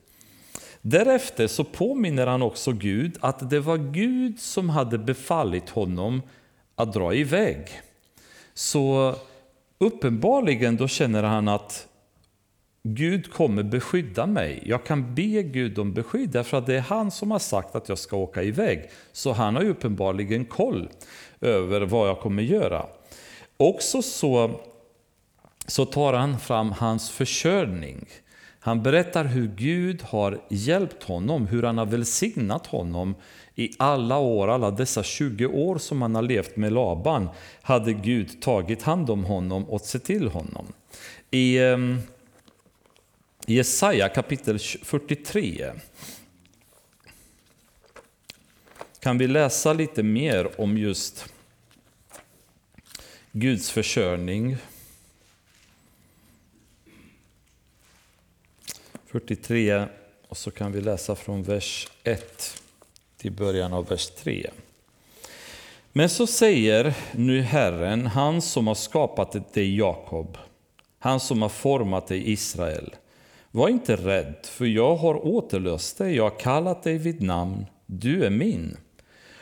Därefter 0.82 1.47
så 1.47 1.64
påminner 1.64 2.26
han 2.26 2.42
också 2.42 2.72
Gud 2.72 3.16
att 3.20 3.51
det 3.51 3.61
var 3.61 3.76
Gud 3.76 4.40
som 4.40 4.68
hade 4.68 4.99
befallit 4.99 5.70
honom 5.70 6.22
att 6.74 6.92
dra 6.92 7.14
iväg. 7.14 7.68
Så 8.55 9.14
uppenbarligen 9.78 10.76
då 10.76 10.88
känner 10.88 11.22
han 11.22 11.49
att 11.49 11.88
Gud 12.95 13.32
kommer 13.32 13.62
beskydda 13.62 14.26
mig. 14.26 14.62
Jag 14.66 14.84
kan 14.84 15.14
be 15.14 15.43
Gud 15.43 15.78
om 15.78 15.93
beskydd 15.93 16.30
därför 16.30 16.59
att 16.59 16.66
det 16.66 16.74
är 16.74 16.80
han 16.80 17.11
som 17.11 17.30
har 17.30 17.39
sagt 17.39 17.74
att 17.74 17.89
jag 17.89 17.99
ska 17.99 18.16
åka 18.16 18.43
iväg. 18.43 18.91
Så 19.12 19.32
han 19.32 19.57
har 19.57 19.62
ju 19.62 19.70
uppenbarligen 19.70 20.45
koll 20.45 20.89
över 21.41 21.80
vad 21.80 22.09
jag 22.09 22.20
kommer 22.20 22.43
göra. 22.43 22.87
Också 23.57 24.03
så, 24.03 24.61
så 25.66 25.84
tar 25.84 26.12
han 26.12 26.39
fram 26.39 26.72
hans 26.72 27.11
försörjning. 27.11 28.07
Han 28.61 28.82
berättar 28.82 29.24
hur 29.24 29.49
Gud 29.57 30.03
har 30.03 30.39
hjälpt 30.49 31.03
honom, 31.03 31.47
hur 31.47 31.62
han 31.62 31.78
har 31.78 31.87
välsignat 31.87 32.66
honom 32.66 33.14
i 33.55 33.70
alla 33.78 34.18
år, 34.18 34.49
alla 34.49 34.70
dessa 34.70 35.03
20 35.03 35.47
år 35.47 35.78
som 35.78 36.03
han 36.03 36.14
har 36.14 36.22
levt 36.22 36.57
med 36.57 36.72
Laban, 36.72 37.28
hade 37.62 37.93
Gud 37.93 38.43
tagit 38.43 38.82
hand 38.82 39.11
om 39.11 39.24
honom 39.24 39.64
och 39.64 39.80
sett 39.80 40.05
till 40.05 40.28
honom. 40.28 40.66
I 41.30 41.59
ehm, 41.59 41.99
Jesaja 43.49 44.09
kapitel 44.09 44.59
43 44.59 45.72
kan 49.01 49.18
vi 49.18 49.26
läsa 49.26 49.72
lite 49.72 50.03
mer 50.03 50.61
om 50.61 50.78
just 50.78 51.26
Guds 53.32 53.70
försörjning. 53.70 54.57
43 59.07 59.86
och 60.28 60.36
så 60.36 60.51
kan 60.51 60.72
vi 60.72 60.80
läsa 60.80 61.14
från 61.14 61.42
vers 61.42 61.88
1 62.05 62.62
till 63.16 63.32
början 63.32 63.72
av 63.72 63.88
vers 63.88 64.11
3. 64.11 64.51
Men 65.92 66.09
så 66.09 66.26
säger 66.26 66.94
nu 67.12 67.40
Herren, 67.40 68.07
han 68.07 68.42
som 68.42 68.66
har 68.66 68.74
skapat 68.74 69.53
dig 69.53 69.76
Jakob, 69.76 70.38
han 70.99 71.20
som 71.20 71.42
har 71.42 71.49
format 71.49 72.07
dig 72.07 72.32
Israel. 72.32 72.97
Var 73.57 73.68
inte 73.68 73.96
rädd, 73.96 74.34
för 74.42 74.64
jag 74.66 74.96
har 74.96 75.26
återlöst 75.26 75.98
dig, 75.98 76.16
jag 76.16 76.22
har 76.22 76.38
kallat 76.38 76.82
dig 76.82 76.98
vid 76.98 77.22
namn, 77.22 77.66
du 77.86 78.24
är 78.24 78.30
min. 78.30 78.76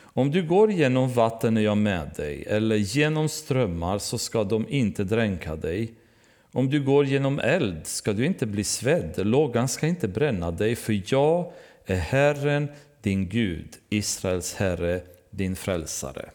Om 0.02 0.30
du 0.30 0.46
går 0.46 0.72
genom 0.72 1.12
vatten 1.12 1.56
är 1.56 1.60
jag 1.60 1.76
med 1.76 2.10
dig, 2.16 2.44
eller 2.46 2.76
genom 2.76 3.28
strömmar 3.28 3.98
så 3.98 4.18
ska 4.18 4.44
de 4.44 4.68
inte 4.68 5.04
dränka 5.04 5.56
dig. 5.56 5.92
Om 6.52 6.70
du 6.70 6.84
går 6.84 7.04
genom 7.04 7.38
eld 7.38 7.86
ska 7.86 8.12
du 8.12 8.26
inte 8.26 8.46
bli 8.46 8.64
svedd, 8.64 9.26
lågan 9.26 9.68
ska 9.68 9.86
inte 9.86 10.08
bränna 10.08 10.50
dig, 10.50 10.76
för 10.76 11.02
jag 11.06 11.52
är 11.86 11.96
Herren, 11.96 12.68
din 13.02 13.28
Gud, 13.28 13.68
Israels 13.88 14.54
Herre, 14.54 15.00
din 15.30 15.56
frälsare. 15.56 16.30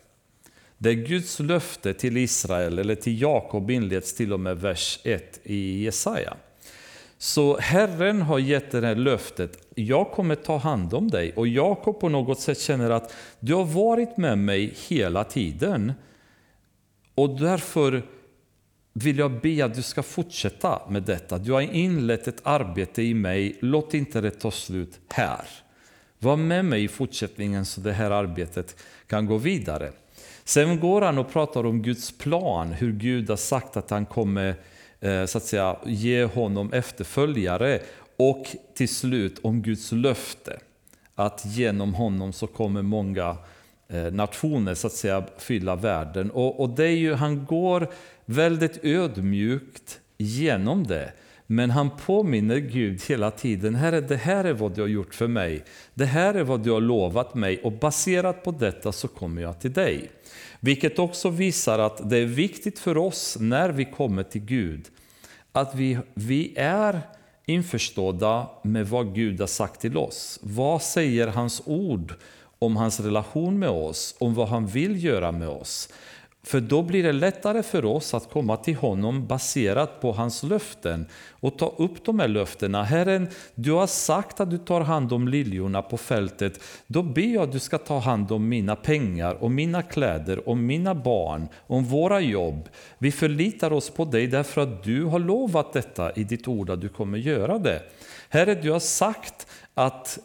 Det 0.78 0.90
är 0.90 0.94
Guds 0.94 1.40
löfte 1.40 1.94
till 1.94 2.18
Israel, 2.18 2.80
eller 2.80 2.96
till 2.96 3.22
Jakob 3.22 3.72
inleds 3.72 4.16
till 4.16 4.34
och 4.34 4.40
med 4.40 4.62
vers 4.62 5.00
1 5.04 5.40
i 5.44 5.84
Jesaja. 5.84 6.38
Så 7.22 7.58
Herren 7.58 8.22
har 8.22 8.40
gett 8.40 8.72
det 8.72 8.88
här 8.88 8.96
löftet, 8.96 9.68
jag 9.76 10.12
kommer 10.12 10.36
ta 10.36 10.58
hand 10.58 10.94
om 10.94 11.12
dig. 11.12 11.34
Och 11.36 11.48
Jakob 11.48 12.00
på 12.00 12.10
något 12.10 12.40
sätt 12.40 12.60
känner 12.60 12.90
att 12.90 13.14
du 13.40 13.54
har 13.54 13.66
varit 13.66 14.18
med 14.18 14.38
mig 14.38 14.74
hela 14.88 15.24
tiden. 15.24 15.94
Och 17.16 17.40
därför 17.40 18.04
vill 18.94 19.18
jag 19.18 19.42
be 19.42 19.66
att 19.66 19.76
du 19.76 19.82
ska 19.82 20.04
fortsätta 20.04 20.82
med 20.90 21.04
detta. 21.04 21.38
Du 21.38 21.52
har 21.52 21.62
inlett 21.62 22.28
ett 22.28 22.42
arbete 22.44 23.02
i 23.02 23.14
mig, 23.14 23.58
låt 23.62 23.94
inte 23.94 24.22
det 24.22 24.32
ta 24.32 24.52
slut 24.52 25.00
här. 25.10 25.46
Var 26.20 26.36
med 26.36 26.66
mig 26.66 26.84
i 26.84 26.88
fortsättningen 26.88 27.66
så 27.66 27.82
det 27.82 27.94
här 27.94 28.12
arbetet 28.12 28.84
kan 29.08 29.26
gå 29.26 29.38
vidare. 29.38 29.92
Sen 30.44 30.80
går 30.80 31.02
han 31.02 31.18
och 31.18 31.32
pratar 31.32 31.66
om 31.66 31.82
Guds 31.82 32.18
plan, 32.18 32.74
hur 32.74 32.92
Gud 32.92 33.30
har 33.30 33.38
sagt 33.38 33.78
att 33.78 33.90
han 33.90 34.06
kommer 34.06 34.56
Eh, 35.02 35.26
så 35.26 35.38
att 35.38 35.44
säga, 35.44 35.78
ge 35.86 36.24
honom 36.24 36.74
efterföljare 36.74 37.82
och 38.18 38.48
till 38.74 38.90
slut 38.90 39.40
om 39.42 39.62
Guds 39.62 39.92
löfte 39.92 40.60
att 41.16 41.46
genom 41.46 41.94
honom 41.94 42.34
så 42.34 42.48
kommer 42.48 42.82
många 42.82 43.38
eh, 43.88 44.12
nationer 44.12 44.76
så 44.76 44.88
att 44.88 44.94
säga 44.94 45.24
fylla 45.38 45.76
världen. 45.76 46.32
Och, 46.32 46.60
och 46.60 46.70
det 46.70 46.86
är 46.86 46.98
ju, 46.98 47.14
han 47.14 47.46
går 47.46 47.88
väldigt 48.26 48.80
ödmjukt 48.84 50.00
genom 50.18 50.88
det. 50.88 51.12
Men 51.48 51.70
han 51.70 51.90
påminner 52.06 52.58
Gud 52.58 53.02
hela 53.08 53.32
tiden, 53.32 53.76
Herre, 53.76 54.02
det 54.02 54.16
här 54.16 54.46
är 54.46 54.54
vad 54.54 54.76
du 54.76 54.82
har 54.82 54.88
gjort 54.88 55.16
för 55.16 55.28
mig. 55.28 55.64
Det 55.94 56.06
här 56.06 56.34
är 56.34 56.44
vad 56.44 56.64
du 56.64 56.72
har 56.72 56.82
lovat 56.82 57.36
mig 57.36 57.62
och 57.64 57.72
baserat 57.72 58.44
på 58.44 58.52
detta 58.52 58.92
så 58.92 59.08
kommer 59.08 59.42
jag 59.42 59.60
till 59.60 59.74
dig. 59.74 60.12
Vilket 60.60 61.00
också 61.00 61.30
visar 61.30 61.80
att 61.80 62.10
det 62.10 62.18
är 62.18 62.26
viktigt 62.26 62.80
för 62.80 62.98
oss 62.98 63.38
när 63.40 63.70
vi 63.70 63.86
kommer 63.86 64.24
till 64.24 64.42
Gud, 64.42 64.88
att 65.52 65.76
vi, 65.76 65.98
vi 66.14 66.54
är 66.58 67.02
införstådda 67.46 68.48
med 68.64 68.88
vad 68.88 69.16
Gud 69.16 69.40
har 69.40 69.48
sagt 69.48 69.82
till 69.82 69.98
oss. 69.98 70.40
Vad 70.42 70.82
säger 70.82 71.28
hans 71.28 71.62
ord 71.66 72.14
om 72.60 72.78
hans 72.78 73.00
relation 73.00 73.60
med 73.60 73.70
oss, 73.70 74.16
om 74.20 74.34
vad 74.34 74.48
han 74.48 74.68
vill 74.68 75.04
göra 75.04 75.32
med 75.32 75.48
oss? 75.48 75.90
För 76.44 76.60
då 76.60 76.82
blir 76.82 77.04
det 77.04 77.12
lättare 77.12 77.64
för 77.64 77.86
oss 77.86 78.14
att 78.14 78.30
komma 78.30 78.58
till 78.58 78.76
honom 78.76 79.28
baserat 79.28 80.02
på 80.02 80.12
hans 80.12 80.44
löften 80.44 81.06
och 81.30 81.58
ta 81.58 81.74
upp 81.78 82.06
de 82.06 82.20
här 82.20 82.28
löftena. 82.28 82.84
Herren, 82.84 83.28
du 83.56 83.72
har 83.72 83.88
sagt 83.88 84.40
att 84.40 84.50
du 84.50 84.58
tar 84.58 84.82
hand 84.82 85.14
om 85.14 85.28
liljorna 85.28 85.82
på 85.82 85.98
fältet. 85.98 86.64
Då 86.88 87.04
ber 87.04 87.34
jag 87.34 87.44
att 87.44 87.52
du 87.52 87.60
ska 87.60 87.78
ta 87.78 88.00
hand 88.00 88.32
om 88.32 88.50
mina 88.50 88.76
pengar, 88.76 89.44
om 89.44 89.56
mina 89.56 89.82
kläder, 89.82 90.50
om 90.50 90.66
mina 90.66 90.96
barn, 90.96 91.48
om 91.68 91.84
våra 91.84 92.20
jobb. 92.20 92.70
Vi 92.98 93.12
förlitar 93.12 93.74
oss 93.74 93.90
på 93.90 94.06
dig 94.06 94.28
därför 94.28 94.62
att 94.62 94.84
du 94.84 95.04
har 95.04 95.20
lovat 95.20 95.74
detta 95.74 96.12
i 96.12 96.24
ditt 96.24 96.48
ord 96.48 96.70
att 96.70 96.82
du 96.82 96.90
kommer 96.90 97.18
göra 97.18 97.60
det. 97.60 97.82
Herre, 98.30 98.56
du 98.56 98.72
har 98.72 98.80
sagt 98.80 99.48
att 99.74 100.20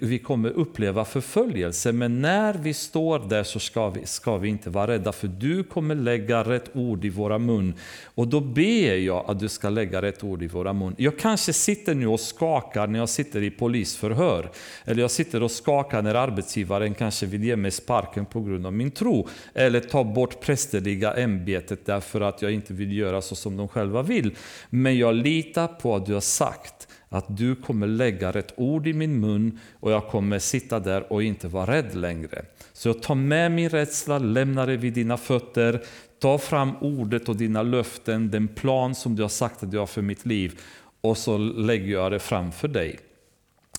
vi 0.00 0.18
kommer 0.18 0.50
uppleva 0.50 1.04
förföljelse, 1.04 1.92
men 1.92 2.20
när 2.20 2.54
vi 2.54 2.74
står 2.74 3.18
där 3.18 3.42
så 3.42 3.60
ska 3.60 3.88
vi, 3.88 4.06
ska 4.06 4.36
vi 4.36 4.48
inte 4.48 4.70
vara 4.70 4.86
rädda, 4.86 5.12
för 5.12 5.28
du 5.28 5.64
kommer 5.64 5.94
lägga 5.94 6.42
rätt 6.42 6.70
ord 6.76 7.04
i 7.04 7.08
våra 7.08 7.38
mun. 7.38 7.74
Och 8.04 8.28
då 8.28 8.40
ber 8.40 8.96
jag 8.96 9.24
att 9.30 9.40
du 9.40 9.48
ska 9.48 9.68
lägga 9.68 10.02
rätt 10.02 10.24
ord 10.24 10.42
i 10.42 10.46
våra 10.46 10.72
mun. 10.72 10.94
Jag 10.98 11.18
kanske 11.18 11.52
sitter 11.52 11.94
nu 11.94 12.06
och 12.06 12.20
skakar 12.20 12.86
när 12.86 12.98
jag 12.98 13.08
sitter 13.08 13.42
i 13.42 13.50
polisförhör, 13.50 14.50
eller 14.84 15.02
jag 15.02 15.10
sitter 15.10 15.42
och 15.42 15.50
skakar 15.50 16.02
när 16.02 16.14
arbetsgivaren 16.14 16.94
kanske 16.94 17.26
vill 17.26 17.44
ge 17.44 17.56
mig 17.56 17.70
sparken 17.70 18.26
på 18.26 18.40
grund 18.40 18.66
av 18.66 18.72
min 18.72 18.90
tro, 18.90 19.28
eller 19.54 19.80
ta 19.80 20.04
bort 20.04 20.40
prästerliga 20.40 21.14
ämbetet 21.14 21.86
därför 21.86 22.20
att 22.20 22.42
jag 22.42 22.52
inte 22.52 22.72
vill 22.72 22.92
göra 22.96 23.22
så 23.22 23.36
som 23.36 23.56
de 23.56 23.68
själva 23.68 24.02
vill. 24.02 24.36
Men 24.70 24.98
jag 24.98 25.14
litar 25.14 25.66
på 25.66 25.96
att 25.96 26.06
du 26.06 26.14
har 26.14 26.20
sagt 26.20 26.87
att 27.08 27.36
du 27.36 27.54
kommer 27.54 27.86
lägga 27.86 28.32
rätt 28.32 28.52
ord 28.56 28.86
i 28.86 28.92
min 28.92 29.20
mun 29.20 29.58
och 29.80 29.92
jag 29.92 30.06
kommer 30.08 30.38
sitta 30.38 30.80
där 30.80 31.12
och 31.12 31.22
inte 31.22 31.48
vara 31.48 31.72
rädd 31.72 31.94
längre. 31.94 32.44
Så 32.72 32.88
jag 32.88 33.02
tar 33.02 33.14
med 33.14 33.52
min 33.52 33.68
rädsla, 33.68 34.18
lämnar 34.18 34.66
det 34.66 34.76
vid 34.76 34.92
dina 34.92 35.16
fötter, 35.16 35.82
tar 36.18 36.38
fram 36.38 36.76
ordet 36.80 37.28
och 37.28 37.36
dina 37.36 37.62
löften, 37.62 38.30
den 38.30 38.48
plan 38.48 38.94
som 38.94 39.16
du 39.16 39.22
har 39.22 39.28
sagt 39.28 39.62
att 39.62 39.70
du 39.70 39.78
har 39.78 39.86
för 39.86 40.02
mitt 40.02 40.26
liv 40.26 40.60
och 41.00 41.18
så 41.18 41.38
lägger 41.38 41.92
jag 41.92 42.12
det 42.12 42.18
framför 42.18 42.68
dig. 42.68 42.98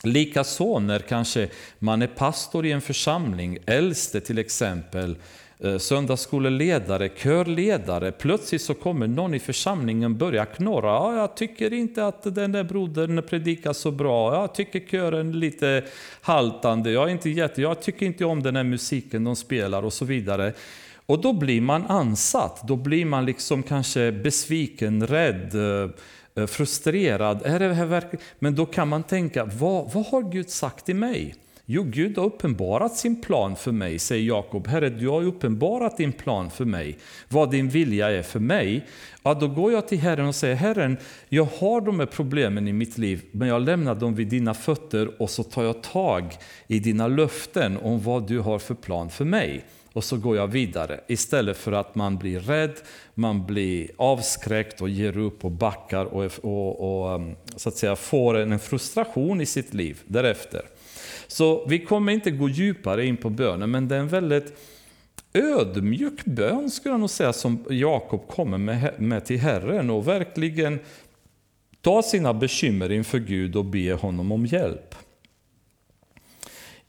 Likaså 0.03 0.79
när 0.79 0.99
kanske 0.99 1.49
man 1.79 2.01
är 2.01 2.07
pastor 2.07 2.65
i 2.65 2.71
en 2.71 2.81
församling, 2.81 3.57
äldste 3.65 4.21
till 4.21 4.37
exempel, 4.37 5.15
Eh, 5.63 5.77
söndagsskoleledare, 5.77 7.09
körledare. 7.09 8.11
Plötsligt 8.11 8.61
så 8.61 8.73
kommer 8.73 9.07
någon 9.07 9.33
i 9.33 9.39
församlingen 9.39 10.17
börja 10.17 10.45
knorra. 10.45 10.87
Ja, 10.87 11.15
jag 11.15 11.35
tycker 11.35 11.73
inte 11.73 12.05
att 12.05 12.35
den 12.35 12.51
där 12.51 12.63
brodern 12.63 13.23
predikar 13.23 13.73
så 13.73 13.91
bra. 13.91 14.35
Jag 14.35 14.55
tycker 14.55 14.79
kören 14.79 15.29
är 15.29 15.33
lite 15.33 15.83
haltande. 16.21 16.91
Jag, 16.91 17.07
är 17.07 17.11
inte 17.11 17.29
jätte, 17.29 17.61
jag 17.61 17.81
tycker 17.81 18.05
inte 18.05 18.25
om 18.25 18.43
den 18.43 18.55
här 18.55 18.63
musiken 18.63 19.23
de 19.23 19.35
spelar 19.35 19.85
och 19.85 19.93
så 19.93 20.05
vidare. 20.05 20.53
Och 21.05 21.21
då 21.21 21.33
blir 21.33 21.61
man 21.61 21.85
ansatt. 21.85 22.67
Då 22.67 22.75
blir 22.75 23.05
man 23.05 23.25
liksom 23.25 23.63
kanske 23.63 24.11
besviken, 24.11 25.07
rädd 25.07 25.55
eh, 26.35 26.45
frustrerad. 26.47 27.41
Är 27.45 27.59
det 27.59 27.73
här 27.73 27.85
verkligen? 27.85 28.25
Men 28.39 28.55
då 28.55 28.65
kan 28.65 28.87
man 28.87 29.03
tänka, 29.03 29.45
vad, 29.45 29.91
vad 29.93 30.05
har 30.05 30.31
Gud 30.31 30.49
sagt 30.49 30.85
till 30.85 30.95
mig? 30.95 31.35
Jo, 31.71 31.83
Gud 31.83 32.17
har 32.17 32.25
uppenbarat 32.25 32.95
sin 32.95 33.21
plan 33.21 33.55
för 33.55 33.71
mig, 33.71 33.99
säger 33.99 34.27
Jakob. 34.27 34.67
Herre, 34.67 34.89
du 34.89 35.07
har 35.07 35.23
uppenbarat 35.23 35.97
din 35.97 36.11
plan 36.11 36.49
för 36.49 36.65
mig, 36.65 36.97
vad 37.27 37.51
din 37.51 37.69
vilja 37.69 38.11
är 38.11 38.21
för 38.21 38.39
mig. 38.39 38.87
Ja, 39.23 39.33
då 39.33 39.47
går 39.47 39.71
jag 39.71 39.87
till 39.87 39.99
Herren 39.99 40.27
och 40.27 40.35
säger, 40.35 40.55
Herren, 40.55 40.97
jag 41.29 41.47
har 41.59 41.81
de 41.81 41.99
här 41.99 42.05
problemen 42.05 42.67
i 42.67 42.73
mitt 42.73 42.97
liv, 42.97 43.21
men 43.31 43.47
jag 43.47 43.61
lämnar 43.61 43.95
dem 43.95 44.15
vid 44.15 44.27
dina 44.27 44.53
fötter 44.53 45.21
och 45.21 45.29
så 45.29 45.43
tar 45.43 45.63
jag 45.63 45.83
tag 45.83 46.37
i 46.67 46.79
dina 46.79 47.07
löften 47.07 47.77
om 47.77 48.01
vad 48.01 48.27
du 48.27 48.39
har 48.39 48.59
för 48.59 48.75
plan 48.75 49.09
för 49.09 49.25
mig 49.25 49.65
och 49.93 50.03
så 50.03 50.17
går 50.17 50.37
jag 50.37 50.47
vidare. 50.47 50.99
Istället 51.07 51.57
för 51.57 51.71
att 51.71 51.95
man 51.95 52.17
blir 52.17 52.39
rädd, 52.39 52.75
man 53.13 53.45
blir 53.45 53.89
avskräckt 53.97 54.81
och 54.81 54.89
ger 54.89 55.17
upp 55.17 55.45
och 55.45 55.51
backar 55.51 56.05
och, 56.05 56.31
och, 56.41 57.03
och 57.03 57.15
um, 57.15 57.35
så 57.55 57.69
att 57.69 57.75
säga, 57.75 57.95
får 57.95 58.37
en 58.37 58.59
frustration 58.59 59.41
i 59.41 59.45
sitt 59.45 59.73
liv 59.73 60.01
därefter. 60.05 60.61
Så 61.31 61.65
vi 61.65 61.79
kommer 61.79 62.11
inte 62.11 62.31
gå 62.31 62.49
djupare 62.49 63.05
in 63.05 63.17
på 63.17 63.29
bönen, 63.29 63.71
men 63.71 63.87
det 63.87 63.95
är 63.95 63.99
en 63.99 64.07
väldigt 64.07 64.53
ödmjuk 65.33 66.25
bön 66.25 66.71
skulle 66.71 66.93
jag 66.93 66.99
nog 66.99 67.09
säga 67.09 67.33
som 67.33 67.65
Jakob 67.69 68.27
kommer 68.27 68.57
med, 68.57 68.93
med 68.97 69.25
till 69.25 69.39
Herren 69.39 69.89
och 69.89 70.07
verkligen 70.07 70.79
ta 71.81 72.03
sina 72.03 72.33
bekymmer 72.33 72.91
inför 72.91 73.19
Gud 73.19 73.55
och 73.55 73.65
be 73.65 73.93
honom 73.93 74.31
om 74.31 74.45
hjälp. 74.45 74.95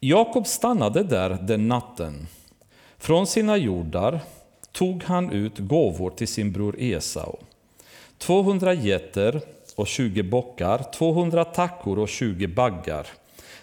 Jakob 0.01 0.47
stannade 0.47 1.03
där 1.03 1.38
den 1.43 1.68
natten 1.68 2.26
från 2.99 3.26
sina 3.26 3.57
jordar 3.57 4.20
tog 4.72 5.03
han 5.03 5.32
ut 5.32 5.59
gåvor 5.59 6.11
till 6.11 6.28
sin 6.28 6.53
bror 6.53 6.76
Esau. 6.78 7.36
200 8.18 8.74
getter 8.74 9.41
och 9.76 9.86
20 9.86 10.22
bockar, 10.22 10.93
200 10.93 11.45
tackor 11.45 11.99
och 11.99 12.09
20 12.09 12.47
baggar. 12.47 13.07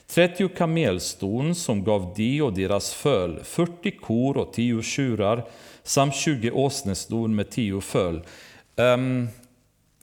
30 0.07 0.49
kamelston 0.49 1.55
som 1.55 1.83
gav 1.83 2.13
de 2.15 2.41
och 2.41 2.53
deras 2.53 2.93
föl, 2.93 3.43
40 3.43 3.91
kor 3.91 4.37
och 4.37 4.53
10 4.53 4.81
tjurar 4.81 5.45
samt 5.83 6.15
20 6.15 6.51
åsneston 6.51 7.35
med 7.35 7.49
10 7.49 7.81
föl. 7.81 8.21
Um, 8.75 9.29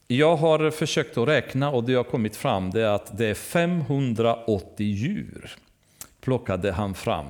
jag 0.06 0.36
har 0.36 0.70
försökt 0.70 1.18
att 1.18 1.28
räkna 1.28 1.70
och 1.70 1.84
det 1.84 1.94
har 1.94 2.04
kommit 2.04 2.36
fram 2.36 2.70
det 2.70 2.82
är 2.82 2.88
att 2.88 3.18
det 3.18 3.26
är 3.26 3.34
580 3.34 4.86
djur 4.86 5.56
plockade 6.20 6.72
han 6.72 6.94
fram. 6.94 7.26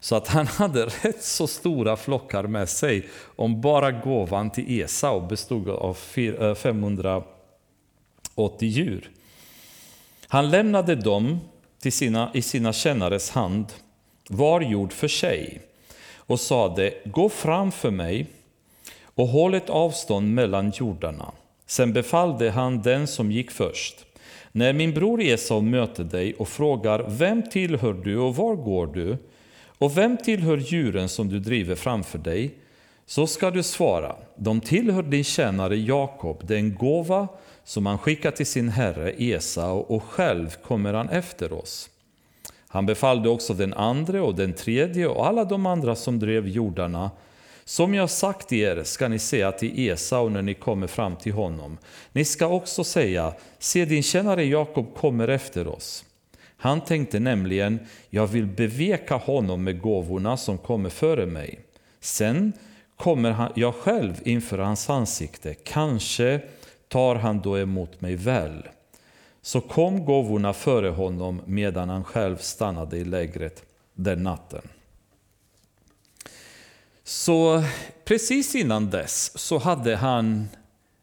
Så 0.00 0.16
att 0.16 0.28
han 0.28 0.46
hade 0.58 0.86
rätt 0.86 1.22
så 1.22 1.46
stora 1.46 1.96
flockar 1.96 2.46
med 2.46 2.68
sig 2.68 3.08
om 3.36 3.60
bara 3.60 3.90
gåvan 3.90 4.50
till 4.50 4.80
Esau 4.80 5.20
bestod 5.20 5.68
av 5.68 5.94
580 6.54 7.24
eh, 8.36 8.68
djur. 8.68 9.10
Han 10.28 10.50
lämnade 10.50 10.94
dem 10.94 11.40
till 11.80 11.92
sina, 11.92 12.30
i 12.34 12.42
sina 12.42 12.72
tjänares 12.72 13.30
hand, 13.30 13.66
var 14.28 14.60
jord 14.60 14.92
för 14.92 15.08
sig, 15.08 15.60
och 16.16 16.40
sade, 16.40 16.94
gå 17.04 17.28
framför 17.28 17.90
mig 17.90 18.26
och 19.14 19.28
håll 19.28 19.54
ett 19.54 19.70
avstånd 19.70 20.34
mellan 20.34 20.72
jordarna. 20.74 21.32
Sen 21.66 21.92
befallde 21.92 22.50
han 22.50 22.82
den 22.82 23.06
som 23.06 23.32
gick 23.32 23.50
först. 23.50 24.04
När 24.52 24.72
min 24.72 24.94
bror 24.94 25.22
Esau 25.22 25.60
möter 25.60 26.04
dig 26.04 26.34
och 26.34 26.48
frågar, 26.48 27.04
vem 27.08 27.42
tillhör 27.50 27.92
du 27.92 28.18
och 28.18 28.36
var 28.36 28.56
går 28.56 28.86
du? 28.86 29.16
Och 29.78 29.96
vem 29.96 30.16
tillhör 30.16 30.56
djuren 30.56 31.08
som 31.08 31.28
du 31.28 31.40
driver 31.40 31.74
framför 31.74 32.18
dig? 32.18 32.54
Så 33.06 33.26
ska 33.26 33.50
du 33.50 33.62
svara, 33.62 34.16
de 34.36 34.60
tillhör 34.60 35.02
din 35.02 35.24
tjänare 35.24 35.76
Jakob, 35.76 36.46
den 36.46 36.74
gåva 36.74 37.28
som 37.70 37.86
han 37.86 37.98
skickat 37.98 38.36
till 38.36 38.46
sin 38.46 38.68
herre 38.68 39.14
Esau 39.18 39.78
och 39.78 40.02
själv 40.02 40.56
kommer 40.62 40.94
han 40.94 41.08
efter 41.08 41.52
oss. 41.52 41.90
Han 42.68 42.86
befallde 42.86 43.28
också 43.28 43.54
den 43.54 43.74
andre 43.74 44.20
och 44.20 44.34
den 44.34 44.52
tredje 44.52 45.06
och 45.06 45.26
alla 45.26 45.44
de 45.44 45.66
andra 45.66 45.96
som 45.96 46.18
drev 46.18 46.48
jordarna. 46.48 47.10
Som 47.64 47.94
jag 47.94 48.10
sagt 48.10 48.52
er 48.52 48.82
ska 48.84 49.08
ni 49.08 49.18
säga 49.18 49.52
till 49.52 49.88
Esau 49.88 50.28
när 50.28 50.42
ni 50.42 50.54
kommer 50.54 50.86
fram 50.86 51.16
till 51.16 51.32
honom. 51.32 51.78
Ni 52.12 52.24
ska 52.24 52.46
också 52.46 52.84
säga, 52.84 53.32
se 53.58 53.84
din 53.84 54.02
tjänare 54.02 54.44
Jakob 54.44 54.94
kommer 54.94 55.28
efter 55.28 55.68
oss. 55.68 56.04
Han 56.56 56.80
tänkte 56.80 57.20
nämligen, 57.20 57.78
jag 58.08 58.26
vill 58.26 58.46
beveka 58.46 59.14
honom 59.16 59.64
med 59.64 59.80
gåvorna 59.80 60.36
som 60.36 60.58
kommer 60.58 60.90
före 60.90 61.26
mig. 61.26 61.60
Sen 62.00 62.52
kommer 62.96 63.52
jag 63.54 63.74
själv 63.74 64.20
inför 64.24 64.58
hans 64.58 64.90
ansikte, 64.90 65.54
kanske 65.54 66.40
tar 66.90 67.14
han 67.14 67.40
då 67.40 67.58
emot 67.58 68.00
mig 68.00 68.16
väl. 68.16 68.68
Så 69.42 69.60
kom 69.60 70.04
gåvorna 70.04 70.52
före 70.52 70.88
honom 70.88 71.42
medan 71.46 71.88
han 71.88 72.04
själv 72.04 72.36
stannade 72.36 72.96
i 72.96 73.04
lägret 73.04 73.62
den 73.94 74.22
natten. 74.22 74.62
Så 77.04 77.64
precis 78.04 78.54
innan 78.54 78.90
dess 78.90 79.38
så 79.38 79.58
hade 79.58 79.96
han 79.96 80.48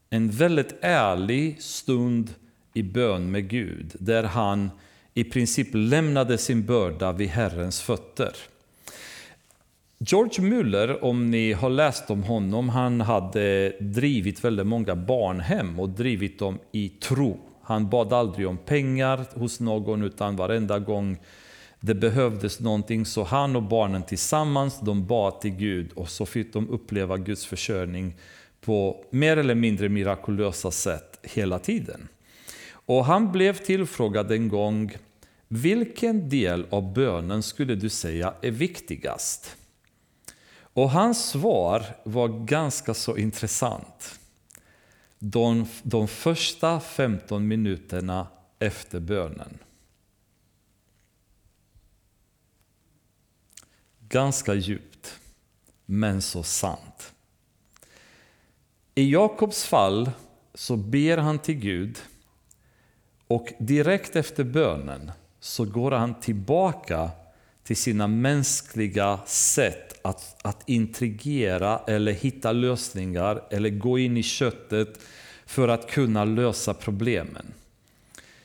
en 0.09 0.29
väldigt 0.29 0.75
ärlig 0.81 1.61
stund 1.61 2.33
i 2.73 2.83
bön 2.83 3.31
med 3.31 3.49
Gud, 3.49 3.95
där 3.99 4.23
han 4.23 4.71
i 5.13 5.23
princip 5.23 5.67
lämnade 5.71 6.37
sin 6.37 6.65
börda 6.65 7.11
vid 7.11 7.29
Herrens 7.29 7.81
fötter. 7.81 8.35
George 9.99 10.41
Muller, 10.41 11.03
om 11.03 11.31
ni 11.31 11.53
har 11.53 11.69
läst 11.69 12.09
om 12.09 12.23
honom, 12.23 12.69
han 12.69 13.01
hade 13.01 13.69
drivit 13.79 14.43
väldigt 14.43 14.67
många 14.67 14.95
barnhem 14.95 15.79
och 15.79 15.89
drivit 15.89 16.39
dem 16.39 16.59
i 16.71 16.89
tro. 16.89 17.39
Han 17.61 17.89
bad 17.89 18.13
aldrig 18.13 18.47
om 18.47 18.57
pengar 18.57 19.25
hos 19.39 19.59
någon 19.59 20.03
utan 20.03 20.35
varenda 20.35 20.79
gång 20.79 21.17
det 21.79 21.95
behövdes 21.95 22.59
någonting 22.59 23.05
så 23.05 23.23
han 23.23 23.55
och 23.55 23.63
barnen 23.63 24.03
tillsammans 24.03 24.79
de 24.79 25.07
bad 25.07 25.41
till 25.41 25.51
Gud 25.51 25.91
och 25.95 26.09
så 26.09 26.25
fick 26.25 26.53
de 26.53 26.69
uppleva 26.69 27.17
Guds 27.17 27.45
försörjning 27.45 28.15
på 28.61 29.05
mer 29.09 29.37
eller 29.37 29.55
mindre 29.55 29.89
mirakulösa 29.89 30.71
sätt 30.71 31.19
hela 31.23 31.59
tiden. 31.59 32.07
Och 32.71 33.05
han 33.05 33.31
blev 33.31 33.53
tillfrågad 33.53 34.31
en 34.31 34.49
gång 34.49 34.91
vilken 35.47 36.29
del 36.29 36.65
av 36.69 36.93
bönen 36.93 37.43
skulle 37.43 37.75
du 37.75 37.89
säga 37.89 38.33
är 38.41 38.51
viktigast? 38.51 39.55
Och 40.77 40.91
hans 40.91 41.29
svar 41.29 41.85
var 42.03 42.27
ganska 42.27 42.93
så 42.93 43.17
intressant. 43.17 44.19
De, 45.19 45.65
de 45.83 46.07
första 46.07 46.79
15 46.79 47.47
minuterna 47.47 48.27
efter 48.59 48.99
bönen. 48.99 49.57
Ganska 54.09 54.53
djupt, 54.53 55.19
men 55.85 56.21
så 56.21 56.43
sant. 56.43 57.13
I 58.95 59.11
Jakobs 59.11 59.63
fall 59.63 60.11
så 60.53 60.75
ber 60.75 61.17
han 61.17 61.39
till 61.39 61.59
Gud 61.59 61.99
och 63.27 63.53
direkt 63.59 64.15
efter 64.15 64.43
bönen 64.43 65.11
så 65.39 65.65
går 65.65 65.91
han 65.91 66.19
tillbaka 66.19 67.11
till 67.63 67.77
sina 67.77 68.07
mänskliga 68.07 69.19
sätt 69.25 69.86
att, 70.07 70.35
att 70.41 70.69
intrigera 70.69 71.79
eller 71.87 72.11
hitta 72.11 72.51
lösningar 72.51 73.43
eller 73.49 73.69
gå 73.69 73.99
in 73.99 74.17
i 74.17 74.23
köttet 74.23 74.99
för 75.45 75.67
att 75.67 75.89
kunna 75.89 76.25
lösa 76.25 76.73
problemen. 76.73 77.53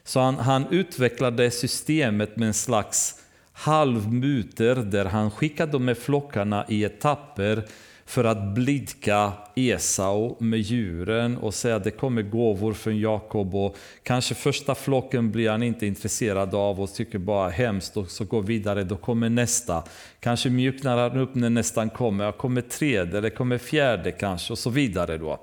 Så 0.05 0.21
han, 0.21 0.35
han 0.35 0.67
utvecklade 0.71 1.51
systemet 1.51 2.37
med 2.37 2.49
en 2.49 2.55
slags 2.55 3.21
halvmuter 3.53 4.75
där 4.75 5.05
han 5.05 5.31
skickade 5.31 5.79
med 5.79 5.99
flockarna 5.99 6.67
i 6.69 6.85
etapper 6.85 7.65
för 8.05 8.25
att 8.25 8.55
blidka 8.55 9.33
Esau 9.55 10.37
med 10.39 10.61
djuren 10.61 11.37
och 11.37 11.55
säga 11.55 11.77
att 11.77 11.85
det 11.85 11.91
kommer 11.91 12.23
gåvor 12.23 12.73
från 12.73 12.99
Jakob 12.99 13.55
och 13.55 13.77
kanske 14.03 14.35
första 14.35 14.75
flocken 14.75 15.31
blir 15.31 15.51
han 15.51 15.63
inte 15.63 15.87
intresserad 15.87 16.55
av 16.55 16.81
och 16.81 16.95
tycker 16.95 17.19
bara 17.19 17.51
hemskt 17.51 17.97
och 17.97 18.11
så 18.11 18.25
går 18.25 18.43
vidare, 18.43 18.85
då 18.85 18.97
kommer 18.97 19.29
nästa. 19.29 19.85
Kanske 20.21 20.51
mjuknar 20.51 20.97
han 20.97 21.19
upp 21.19 21.35
när 21.35 21.51
nästan 21.51 21.91
kommer, 21.91 22.25
jag 22.25 22.39
kommer 22.39 22.61
tredje 22.61 23.19
eller 23.19 23.31
kommer 23.31 23.59
fjärde 23.59 24.13
kanske 24.13 24.53
och 24.53 24.59
så 24.59 24.71
vidare 24.71 25.19
då. 25.19 25.41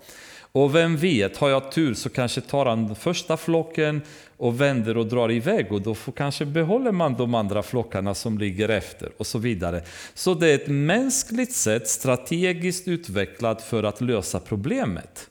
Och 0.52 0.76
vem 0.76 0.98
vet, 0.98 1.38
har 1.38 1.50
jag 1.50 1.72
tur 1.72 1.94
så 1.94 2.10
kanske 2.10 2.42
tar 2.42 2.66
han 2.66 2.96
första 2.96 3.38
flocken 3.38 4.02
och 4.38 4.62
vänder 4.62 4.98
och 4.98 5.06
drar 5.06 5.32
iväg 5.32 5.72
och 5.72 5.82
då 5.82 5.96
får, 5.96 6.12
kanske 6.12 6.46
behåller 6.46 6.92
man 6.92 7.14
de 7.14 7.36
andra 7.36 7.64
flockarna 7.64 8.16
som 8.16 8.38
ligger 8.38 8.70
efter 8.70 9.12
och 9.18 9.28
så 9.28 9.40
vidare. 9.40 9.84
Så 10.14 10.34
det 10.34 10.48
är 10.48 10.56
ett 10.56 10.68
mänskligt 10.68 11.54
sätt, 11.54 11.88
strategiskt 11.88 12.88
utvecklat 12.88 13.62
för 13.62 13.84
att 13.84 14.02
lösa 14.02 14.40
problemet. 14.40 15.30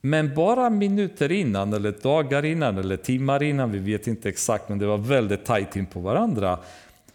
Men 0.00 0.34
bara 0.34 0.70
minuter 0.70 1.32
innan, 1.32 1.72
eller 1.72 1.92
dagar 2.02 2.44
innan, 2.44 2.78
eller 2.78 2.96
timmar 2.96 3.42
innan, 3.42 3.72
vi 3.72 3.78
vet 3.78 4.06
inte 4.06 4.28
exakt, 4.28 4.68
men 4.68 4.78
det 4.78 4.86
var 4.86 4.98
väldigt 4.98 5.44
tajt 5.44 5.76
in 5.76 5.86
på 5.86 6.00
varandra, 6.00 6.58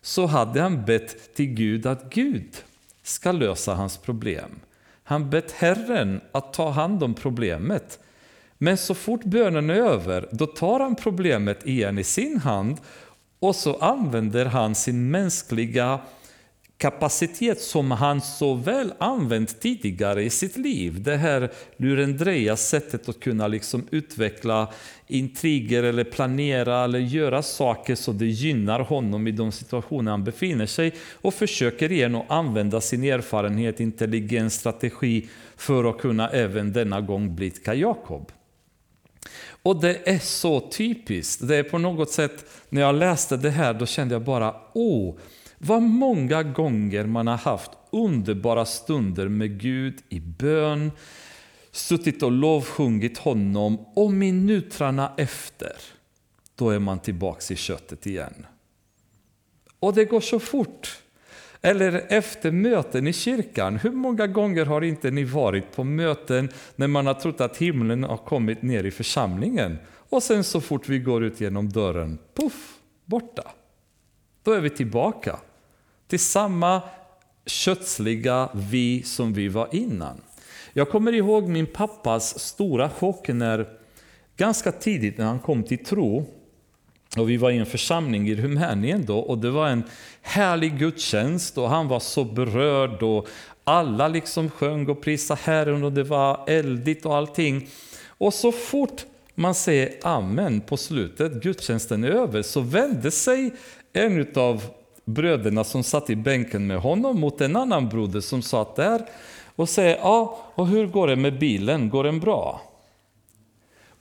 så 0.01 0.25
hade 0.25 0.61
han 0.61 0.85
bett 0.85 1.35
till 1.35 1.45
Gud 1.45 1.85
att 1.85 2.13
Gud 2.13 2.49
ska 3.03 3.31
lösa 3.31 3.73
hans 3.73 3.97
problem. 3.97 4.49
Han 5.09 5.29
bett 5.29 5.51
Herren 5.51 6.21
att 6.31 6.53
ta 6.53 6.69
hand 6.69 7.03
om 7.03 7.13
problemet. 7.13 7.99
Men 8.57 8.77
så 8.77 8.93
fort 8.93 9.23
bönen 9.23 9.69
är 9.69 9.73
över, 9.73 10.29
då 10.31 10.45
tar 10.45 10.79
han 10.79 10.95
problemet 10.95 11.65
igen 11.65 11.97
i 11.99 12.03
sin 12.03 12.39
hand 12.39 12.77
och 13.39 13.55
så 13.55 13.75
använder 13.75 14.45
han 14.45 14.75
sin 14.75 15.11
mänskliga 15.11 15.99
kapacitet 16.79 17.61
som 17.61 17.91
han 17.91 18.21
så 18.21 18.53
väl 18.53 18.93
använt 18.97 19.59
tidigare 19.59 20.23
i 20.23 20.29
sitt 20.29 20.57
liv. 20.57 21.03
Det 21.03 21.15
här 21.15 21.51
lurendreja 21.77 22.55
sättet 22.55 23.09
att 23.09 23.19
kunna 23.19 23.47
liksom 23.47 23.87
utveckla 23.91 24.73
intriger 25.07 25.83
eller 25.83 26.03
planera 26.03 26.83
eller 26.83 26.99
göra 26.99 27.41
saker 27.41 27.95
så 27.95 28.11
det 28.11 28.25
gynnar 28.25 28.79
honom 28.79 29.27
i 29.27 29.31
de 29.31 29.51
situationer 29.51 30.11
han 30.11 30.23
befinner 30.23 30.65
sig 30.65 30.93
och 31.21 31.33
försöker 31.33 31.91
igen 31.91 32.15
att 32.15 32.31
använda 32.31 32.81
sin 32.81 33.03
erfarenhet, 33.03 33.79
intelligens, 33.79 34.53
strategi 34.53 35.29
för 35.57 35.89
att 35.89 35.97
kunna 35.97 36.29
även 36.29 36.73
denna 36.73 37.01
gång 37.01 37.35
blidka 37.35 37.73
Jakob. 37.73 38.31
Och 39.63 39.81
det 39.81 40.09
är 40.09 40.19
så 40.19 40.59
typiskt. 40.59 41.47
Det 41.47 41.55
är 41.55 41.63
på 41.63 41.77
något 41.77 42.11
sätt, 42.11 42.45
när 42.69 42.81
jag 42.81 42.95
läste 42.95 43.37
det 43.37 43.49
här, 43.49 43.73
då 43.73 43.85
kände 43.85 44.15
jag 44.15 44.21
bara, 44.21 44.55
åh, 44.73 45.15
vad 45.59 45.81
många 45.81 46.43
gånger 46.43 47.05
man 47.05 47.27
har 47.27 47.37
haft 47.37 47.71
underbara 47.91 48.65
stunder 48.65 49.27
med 49.27 49.59
Gud 49.59 49.97
i 50.09 50.19
bön, 50.19 50.91
suttit 51.71 52.23
och 52.23 52.31
lovsjungit 52.31 53.17
honom 53.17 53.85
och 53.95 54.11
minuterna 54.11 55.13
efter, 55.17 55.75
då 56.55 56.69
är 56.69 56.79
man 56.79 56.99
tillbaks 56.99 57.51
i 57.51 57.55
köttet 57.55 58.07
igen. 58.07 58.45
Och 59.79 59.93
det 59.93 60.05
går 60.05 60.21
så 60.21 60.39
fort. 60.39 61.01
Eller 61.61 62.05
efter 62.09 62.51
möten 62.51 63.07
i 63.07 63.13
kyrkan. 63.13 63.77
Hur 63.77 63.91
många 63.91 64.27
gånger 64.27 64.65
har 64.65 64.81
inte 64.81 65.11
ni 65.11 65.23
varit 65.23 65.75
på 65.75 65.83
möten 65.83 66.49
när 66.75 66.87
man 66.87 67.07
har 67.07 67.13
trott 67.13 67.41
att 67.41 67.57
himlen 67.57 68.03
har 68.03 68.17
kommit 68.17 68.61
ner 68.61 68.83
i 68.83 68.91
församlingen 68.91 69.77
och 70.09 70.23
sen 70.23 70.43
så 70.43 70.61
fort 70.61 70.89
vi 70.89 70.99
går 70.99 71.23
ut 71.23 71.41
genom 71.41 71.69
dörren, 71.69 72.17
puff, 72.33 72.79
borta. 73.05 73.51
Då 74.43 74.51
är 74.51 74.61
vi 74.61 74.69
tillbaka 74.69 75.39
till 76.09 76.19
samma 76.19 76.81
kötsliga 77.45 78.49
vi 78.53 79.03
som 79.03 79.33
vi 79.33 79.47
var 79.47 79.69
innan. 79.71 80.21
Jag 80.73 80.89
kommer 80.89 81.13
ihåg 81.13 81.49
min 81.49 81.65
pappas 81.65 82.39
stora 82.39 82.89
chock 82.89 83.27
när 83.27 83.67
ganska 84.37 84.71
tidigt 84.71 85.17
när 85.17 85.25
han 85.25 85.39
kom 85.39 85.63
till 85.63 85.85
tro 85.85 86.25
och 87.17 87.29
vi 87.29 87.37
var 87.37 87.51
i 87.51 87.57
en 87.57 87.65
församling 87.65 88.29
i 88.29 88.35
Rumänien 88.35 89.05
då 89.05 89.19
och 89.19 89.37
det 89.37 89.49
var 89.49 89.67
en 89.67 89.83
härlig 90.21 90.79
gudstjänst 90.79 91.57
och 91.57 91.69
han 91.69 91.87
var 91.87 91.99
så 91.99 92.23
berörd 92.23 93.03
och 93.03 93.27
alla 93.63 94.07
liksom 94.07 94.49
sjöng 94.49 94.87
och 94.87 95.01
prisade 95.01 95.39
Herren 95.43 95.83
och 95.83 95.91
det 95.91 96.03
var 96.03 96.43
eldigt 96.47 97.05
och 97.05 97.15
allting. 97.15 97.69
Och 98.07 98.33
så 98.33 98.51
fort 98.51 99.05
man 99.35 99.55
säger 99.55 99.93
amen 100.03 100.61
på 100.61 100.77
slutet, 100.77 101.43
gudstjänsten 101.43 102.03
är 102.03 102.09
över, 102.09 102.41
så 102.41 102.61
vände 102.61 103.11
sig 103.11 103.53
en 103.93 104.27
av 104.35 104.63
bröderna 105.13 105.63
som 105.63 105.83
satt 105.83 106.09
i 106.09 106.15
bänken 106.15 106.67
med 106.67 106.79
honom 106.79 107.19
mot 107.19 107.41
en 107.41 107.55
annan 107.55 107.89
broder 107.89 108.21
som 108.21 108.41
satt 108.41 108.75
där 108.75 109.05
och 109.55 109.69
säger 109.69 109.97
ja, 109.97 110.39
och 110.55 110.67
hur 110.67 110.87
går 110.87 111.07
det 111.07 111.15
med 111.15 111.39
bilen, 111.39 111.89
går 111.89 112.03
den 112.03 112.19
bra? 112.19 112.61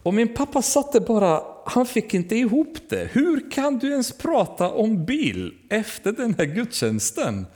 Och 0.03 0.15
min 0.15 0.35
pappa 0.35 0.63
satte 0.63 1.01
bara, 1.01 1.43
han 1.67 1.87
fick 1.87 2.15
inte 2.15 2.37
ihop 2.37 2.79
det. 2.89 3.09
Hur 3.13 3.51
kan 3.51 3.79
du 3.79 3.91
ens 3.91 4.13
prata 4.13 4.71
om 4.71 5.05
bil 5.05 5.55
efter 5.71 6.13
den 6.13 6.35
här 6.39 6.45
gudstjänsten? 6.45 7.47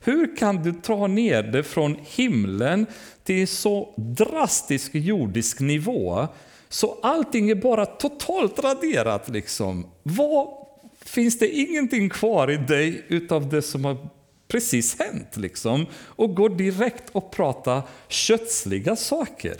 Hur 0.00 0.36
kan 0.36 0.62
du 0.62 0.72
ta 0.72 1.06
ner 1.06 1.42
det 1.42 1.62
från 1.62 1.96
himlen 2.02 2.86
till 3.24 3.48
så 3.48 3.94
drastisk 3.96 4.90
jordisk 4.94 5.60
nivå 5.60 6.26
så 6.68 6.98
allting 7.02 7.50
är 7.50 7.54
bara 7.54 7.86
totalt 7.86 8.58
raderat 8.58 9.28
liksom? 9.28 9.86
Vad, 10.02 10.48
finns 11.04 11.38
det 11.38 11.48
ingenting 11.48 12.08
kvar 12.08 12.50
i 12.50 12.56
dig 12.56 13.04
utav 13.08 13.48
det 13.48 13.62
som 13.62 13.84
har 13.84 14.08
precis 14.48 14.98
hänt 14.98 15.36
liksom? 15.36 15.86
Och 15.94 16.34
går 16.34 16.48
direkt 16.48 17.04
och 17.12 17.30
pratar 17.30 17.82
kötsliga 18.08 18.96
saker. 18.96 19.56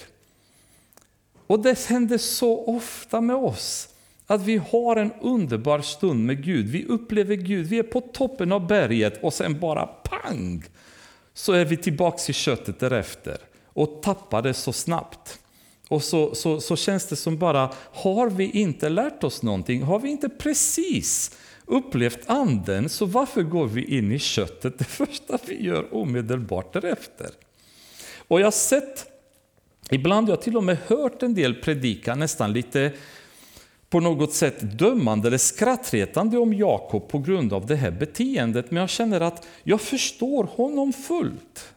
Och 1.46 1.60
det 1.60 1.86
händer 1.86 2.18
så 2.18 2.64
ofta 2.64 3.20
med 3.20 3.36
oss. 3.36 3.88
Att 4.26 4.42
vi 4.42 4.56
har 4.56 4.96
en 4.96 5.12
underbar 5.20 5.80
stund 5.80 6.26
med 6.26 6.44
Gud. 6.44 6.68
Vi 6.68 6.84
upplever 6.84 7.34
Gud, 7.34 7.66
vi 7.66 7.78
är 7.78 7.82
på 7.82 8.00
toppen 8.00 8.52
av 8.52 8.66
berget 8.66 9.22
och 9.22 9.34
sen 9.34 9.60
bara 9.60 9.86
pang! 9.86 10.64
Så 11.34 11.52
är 11.52 11.64
vi 11.64 11.76
tillbaks 11.76 12.30
i 12.30 12.32
köttet 12.32 12.80
därefter 12.80 13.36
och 13.64 14.02
tappar 14.02 14.42
det 14.42 14.54
så 14.54 14.72
snabbt. 14.72 15.41
Och 15.92 16.02
så, 16.02 16.34
så, 16.34 16.60
så 16.60 16.76
känns 16.76 17.06
det 17.06 17.16
som 17.16 17.38
bara, 17.38 17.70
har 17.92 18.30
vi 18.30 18.50
inte 18.50 18.88
lärt 18.88 19.24
oss 19.24 19.42
någonting? 19.42 19.82
Har 19.82 19.98
vi 19.98 20.08
inte 20.10 20.28
precis 20.28 21.36
upplevt 21.66 22.20
anden, 22.26 22.88
så 22.88 23.06
varför 23.06 23.42
går 23.42 23.66
vi 23.66 23.96
in 23.96 24.12
i 24.12 24.18
köttet 24.18 24.78
det 24.78 24.84
första 24.88 25.38
vi 25.46 25.64
gör 25.64 25.94
omedelbart 25.94 26.72
därefter? 26.72 27.30
Och 28.28 28.40
jag 28.40 28.46
har 28.46 28.50
sett 28.50 29.06
Ibland 29.90 30.28
har 30.28 30.32
jag 30.32 30.42
till 30.42 30.56
och 30.56 30.64
med 30.64 30.78
hört 30.86 31.22
en 31.22 31.34
del 31.34 31.54
predika 31.54 32.14
nästan 32.14 32.52
lite 32.52 32.92
på 33.90 34.00
något 34.00 34.32
sätt 34.32 34.78
dömande 34.78 35.28
eller 35.28 35.38
skrattretande 35.38 36.38
om 36.38 36.52
Jakob 36.52 37.08
på 37.08 37.18
grund 37.18 37.52
av 37.52 37.66
det 37.66 37.76
här 37.76 37.90
beteendet. 37.90 38.70
Men 38.70 38.80
jag 38.80 38.90
känner 38.90 39.20
att 39.20 39.46
jag 39.62 39.80
förstår 39.80 40.44
honom 40.44 40.92
fullt. 40.92 41.72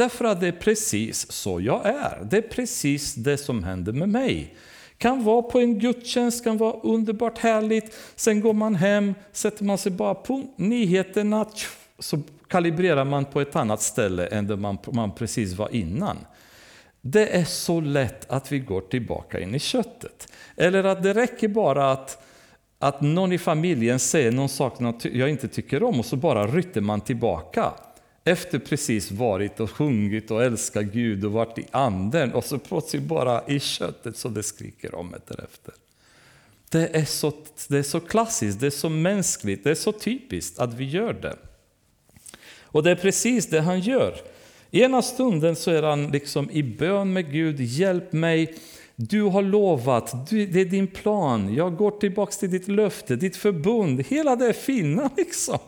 Därför 0.00 0.24
att 0.24 0.40
det 0.40 0.48
är 0.48 0.52
precis 0.52 1.32
så 1.32 1.60
jag 1.60 1.86
är. 1.86 2.24
Det 2.30 2.36
är 2.36 2.42
precis 2.42 3.14
det 3.14 3.38
som 3.38 3.64
händer 3.64 3.92
med 3.92 4.08
mig. 4.08 4.54
Kan 4.98 5.24
vara 5.24 5.42
på 5.42 5.60
en 5.60 5.78
gudstjänst, 5.78 6.44
kan 6.44 6.56
vara 6.56 6.72
underbart 6.72 7.38
härligt. 7.38 7.96
Sen 8.16 8.40
går 8.40 8.52
man 8.52 8.74
hem, 8.74 9.14
sätter 9.32 9.64
man 9.64 9.78
sig 9.78 9.92
bara 9.92 10.14
på 10.14 10.44
nyheterna, 10.56 11.46
så 11.98 12.18
kalibrerar 12.48 13.04
man 13.04 13.24
på 13.24 13.40
ett 13.40 13.56
annat 13.56 13.82
ställe 13.82 14.26
än 14.26 14.46
där 14.46 14.56
man, 14.56 14.78
man 14.92 15.14
precis 15.14 15.54
var 15.54 15.74
innan. 15.74 16.16
Det 17.00 17.36
är 17.36 17.44
så 17.44 17.80
lätt 17.80 18.30
att 18.30 18.52
vi 18.52 18.58
går 18.58 18.80
tillbaka 18.80 19.40
in 19.40 19.54
i 19.54 19.58
köttet. 19.58 20.32
Eller 20.56 20.84
att 20.84 21.02
det 21.02 21.14
räcker 21.14 21.48
bara 21.48 21.92
att, 21.92 22.22
att 22.78 23.00
någon 23.00 23.32
i 23.32 23.38
familjen 23.38 23.98
säger 23.98 24.32
någon 24.32 24.48
sak 24.48 24.74
jag 25.12 25.30
inte 25.30 25.48
tycker 25.48 25.82
om 25.82 25.98
och 25.98 26.06
så 26.06 26.16
bara 26.16 26.46
rytter 26.46 26.80
man 26.80 27.00
tillbaka. 27.00 27.72
Efter 28.24 28.58
precis 28.58 29.10
varit 29.10 29.60
och 29.60 29.70
sjungit 29.70 30.30
och 30.30 30.44
älskat 30.44 30.84
Gud 30.84 31.24
och 31.24 31.32
varit 31.32 31.58
i 31.58 31.66
anden 31.70 32.32
och 32.32 32.44
så 32.44 32.58
plötsligt 32.58 33.02
bara 33.02 33.42
i 33.46 33.60
köttet 33.60 34.16
så 34.16 34.28
det 34.28 34.42
skriker 34.42 34.94
om 34.94 35.10
det 35.10 35.36
därefter. 35.36 35.74
Det 36.70 36.96
är, 36.96 37.04
så, 37.04 37.32
det 37.68 37.78
är 37.78 37.82
så 37.82 38.00
klassiskt, 38.00 38.60
det 38.60 38.66
är 38.66 38.70
så 38.70 38.88
mänskligt, 38.88 39.64
det 39.64 39.70
är 39.70 39.74
så 39.74 39.92
typiskt 39.92 40.58
att 40.58 40.74
vi 40.74 40.84
gör 40.84 41.12
det. 41.12 41.36
Och 42.62 42.82
det 42.82 42.90
är 42.90 42.96
precis 42.96 43.46
det 43.46 43.60
han 43.60 43.80
gör. 43.80 44.14
Ena 44.70 45.02
stunden 45.02 45.56
så 45.56 45.70
är 45.70 45.82
han 45.82 46.10
liksom 46.10 46.50
i 46.50 46.62
bön 46.62 47.12
med 47.12 47.32
Gud, 47.32 47.60
hjälp 47.60 48.12
mig, 48.12 48.54
du 48.96 49.22
har 49.22 49.42
lovat, 49.42 50.30
det 50.30 50.60
är 50.60 50.64
din 50.64 50.86
plan, 50.86 51.54
jag 51.54 51.76
går 51.76 51.90
tillbaka 51.90 52.32
till 52.32 52.50
ditt 52.50 52.68
löfte, 52.68 53.16
ditt 53.16 53.36
förbund, 53.36 54.00
hela 54.08 54.36
det 54.36 54.52
fina 54.52 55.10
liksom. 55.16 55.58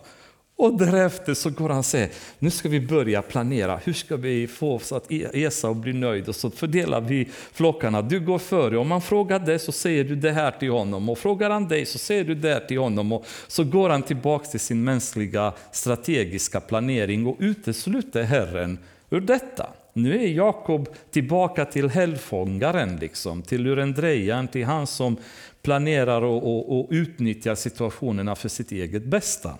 Och 0.62 0.78
därefter 0.78 1.34
så 1.34 1.50
går 1.50 1.68
han 1.68 1.78
och 1.78 1.84
säger, 1.84 2.10
nu 2.38 2.50
ska 2.50 2.68
vi 2.68 2.80
börja 2.80 3.22
planera, 3.22 3.80
hur 3.84 3.92
ska 3.92 4.16
vi 4.16 4.46
få 4.46 4.78
så 4.78 4.96
att 4.96 5.12
e- 5.12 5.28
Esau 5.32 5.74
blir 5.74 5.92
nöjd? 5.92 6.28
Och 6.28 6.36
så 6.36 6.50
fördelar 6.50 7.00
vi 7.00 7.28
flockarna, 7.52 8.02
du 8.02 8.20
går 8.20 8.38
före. 8.38 8.78
Om 8.78 8.88
man 8.88 9.02
frågar 9.02 9.38
dig 9.38 9.58
så 9.58 9.72
säger 9.72 10.04
du 10.04 10.16
det 10.16 10.30
här 10.30 10.50
till 10.50 10.70
honom, 10.70 11.08
och 11.08 11.18
frågar 11.18 11.50
han 11.50 11.68
dig 11.68 11.86
så 11.86 11.98
säger 11.98 12.24
du 12.24 12.34
det 12.34 12.52
här 12.52 12.60
till 12.60 12.78
honom. 12.78 13.12
Och 13.12 13.26
så 13.46 13.64
går 13.64 13.88
han 13.88 14.02
tillbaka 14.02 14.44
till 14.44 14.60
sin 14.60 14.84
mänskliga 14.84 15.52
strategiska 15.72 16.60
planering 16.60 17.26
och 17.26 17.36
utesluter 17.38 18.22
Herren 18.22 18.78
ur 19.10 19.20
detta. 19.20 19.66
Nu 19.92 20.22
är 20.22 20.28
Jakob 20.28 20.88
tillbaka 21.10 21.64
till 21.64 21.88
helgfångaren, 21.88 22.96
liksom, 22.96 23.42
till 23.42 23.62
lurendrejaren, 23.62 24.48
till 24.48 24.64
han 24.64 24.86
som 24.86 25.16
planerar 25.62 26.22
och, 26.22 26.42
och, 26.42 26.78
och 26.78 26.86
utnyttjar 26.90 27.54
situationerna 27.54 28.34
för 28.34 28.48
sitt 28.48 28.72
eget 28.72 29.04
bästa. 29.04 29.58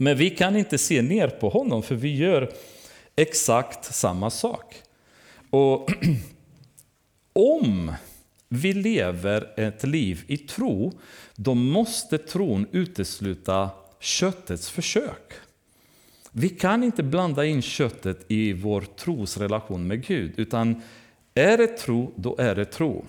Men 0.00 0.16
vi 0.16 0.30
kan 0.30 0.56
inte 0.56 0.78
se 0.78 1.02
ner 1.02 1.28
på 1.28 1.48
honom 1.48 1.82
för 1.82 1.94
vi 1.94 2.16
gör 2.16 2.52
exakt 3.16 3.94
samma 3.94 4.30
sak. 4.30 4.74
Och 5.50 5.90
om 7.32 7.92
vi 8.48 8.72
lever 8.72 9.52
ett 9.56 9.84
liv 9.84 10.24
i 10.26 10.36
tro, 10.36 10.92
då 11.34 11.54
måste 11.54 12.18
tron 12.18 12.66
utesluta 12.72 13.70
köttets 14.00 14.70
försök. 14.70 15.32
Vi 16.32 16.48
kan 16.48 16.84
inte 16.84 17.02
blanda 17.02 17.44
in 17.44 17.62
köttet 17.62 18.24
i 18.28 18.52
vår 18.52 18.80
trosrelation 18.80 19.86
med 19.86 20.06
Gud, 20.06 20.32
utan 20.36 20.82
är 21.34 21.58
det 21.58 21.66
tro, 21.66 22.12
då 22.16 22.36
är 22.38 22.54
det 22.54 22.64
tro. 22.64 23.04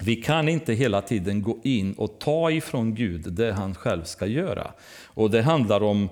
Vi 0.00 0.16
kan 0.16 0.48
inte 0.48 0.72
hela 0.72 1.02
tiden 1.02 1.42
gå 1.42 1.58
in 1.62 1.92
och 1.92 2.18
ta 2.18 2.50
ifrån 2.50 2.94
Gud 2.94 3.32
det 3.32 3.52
han 3.52 3.74
själv 3.74 4.04
ska 4.04 4.26
göra. 4.26 4.70
Och 5.04 5.30
det 5.30 5.42
handlar 5.42 5.82
om 5.82 6.08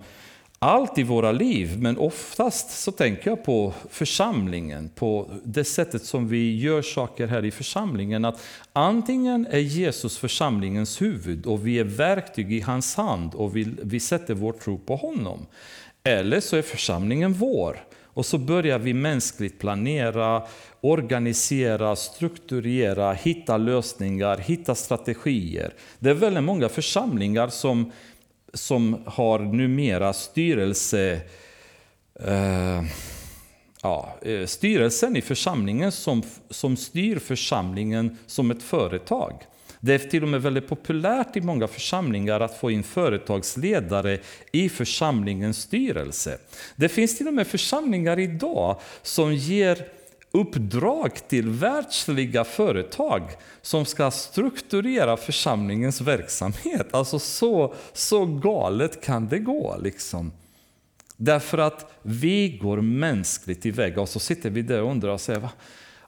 allt 0.58 0.98
i 0.98 1.02
våra 1.02 1.32
liv, 1.32 1.78
men 1.78 1.98
oftast 1.98 2.70
så 2.70 2.92
tänker 2.92 3.30
jag 3.30 3.44
på 3.44 3.72
församlingen, 3.90 4.90
på 4.94 5.30
det 5.44 5.64
sättet 5.64 6.04
som 6.04 6.28
vi 6.28 6.60
gör 6.60 6.82
saker 6.82 7.26
här 7.26 7.44
i 7.44 7.50
församlingen. 7.50 8.24
Att 8.24 8.40
antingen 8.72 9.46
är 9.50 9.58
Jesus 9.58 10.18
församlingens 10.18 11.02
huvud 11.02 11.46
och 11.46 11.66
vi 11.66 11.78
är 11.78 11.84
verktyg 11.84 12.52
i 12.52 12.60
hans 12.60 12.96
hand 12.96 13.34
och 13.34 13.56
vi, 13.56 13.74
vi 13.82 14.00
sätter 14.00 14.34
vår 14.34 14.52
tro 14.52 14.78
på 14.78 14.96
honom. 14.96 15.46
Eller 16.04 16.40
så 16.40 16.56
är 16.56 16.62
församlingen 16.62 17.32
vår. 17.32 17.84
Och 18.14 18.26
så 18.26 18.38
börjar 18.38 18.78
vi 18.78 18.94
mänskligt 18.94 19.58
planera, 19.58 20.42
organisera, 20.80 21.96
strukturera, 21.96 23.12
hitta 23.12 23.56
lösningar, 23.56 24.38
hitta 24.38 24.74
strategier. 24.74 25.74
Det 25.98 26.10
är 26.10 26.14
väldigt 26.14 26.44
många 26.44 26.68
församlingar 26.68 27.48
som, 27.48 27.92
som 28.54 29.02
har 29.06 29.38
numera 29.38 30.12
styrelse 30.12 31.20
eh, 32.20 32.82
ja, 33.82 34.16
eh, 34.22 34.46
styrelsen 34.46 35.16
i 35.16 35.20
församlingen 35.20 35.92
som, 35.92 36.22
som 36.50 36.76
styr 36.76 37.18
församlingen 37.18 38.18
som 38.26 38.50
ett 38.50 38.62
företag. 38.62 39.34
Det 39.84 39.94
är 39.94 39.98
till 39.98 40.22
och 40.22 40.28
med 40.28 40.42
väldigt 40.42 40.68
populärt 40.68 41.36
i 41.36 41.40
många 41.40 41.68
församlingar 41.68 42.40
att 42.40 42.58
få 42.58 42.70
in 42.70 42.82
företagsledare 42.82 44.18
i 44.52 44.68
församlingens 44.68 45.58
styrelse. 45.58 46.38
Det 46.76 46.88
finns 46.88 47.18
till 47.18 47.28
och 47.28 47.34
med 47.34 47.46
församlingar 47.46 48.18
idag 48.18 48.80
som 49.02 49.34
ger 49.34 49.86
uppdrag 50.30 51.28
till 51.28 51.48
världsliga 51.48 52.44
företag 52.44 53.22
som 53.62 53.84
ska 53.84 54.10
strukturera 54.10 55.16
församlingens 55.16 56.00
verksamhet. 56.00 56.94
Alltså 56.94 57.18
så, 57.18 57.74
så 57.92 58.26
galet 58.26 59.04
kan 59.04 59.28
det 59.28 59.38
gå. 59.38 59.76
liksom. 59.80 60.32
Därför 61.16 61.58
att 61.58 61.92
vi 62.02 62.58
går 62.62 62.80
mänskligt 62.80 63.66
iväg 63.66 63.98
och 63.98 64.08
så 64.08 64.18
sitter 64.18 64.50
vi 64.50 64.62
där 64.62 64.82
och 64.82 64.90
undrar 64.90 65.10
och 65.10 65.20
säger 65.20 65.48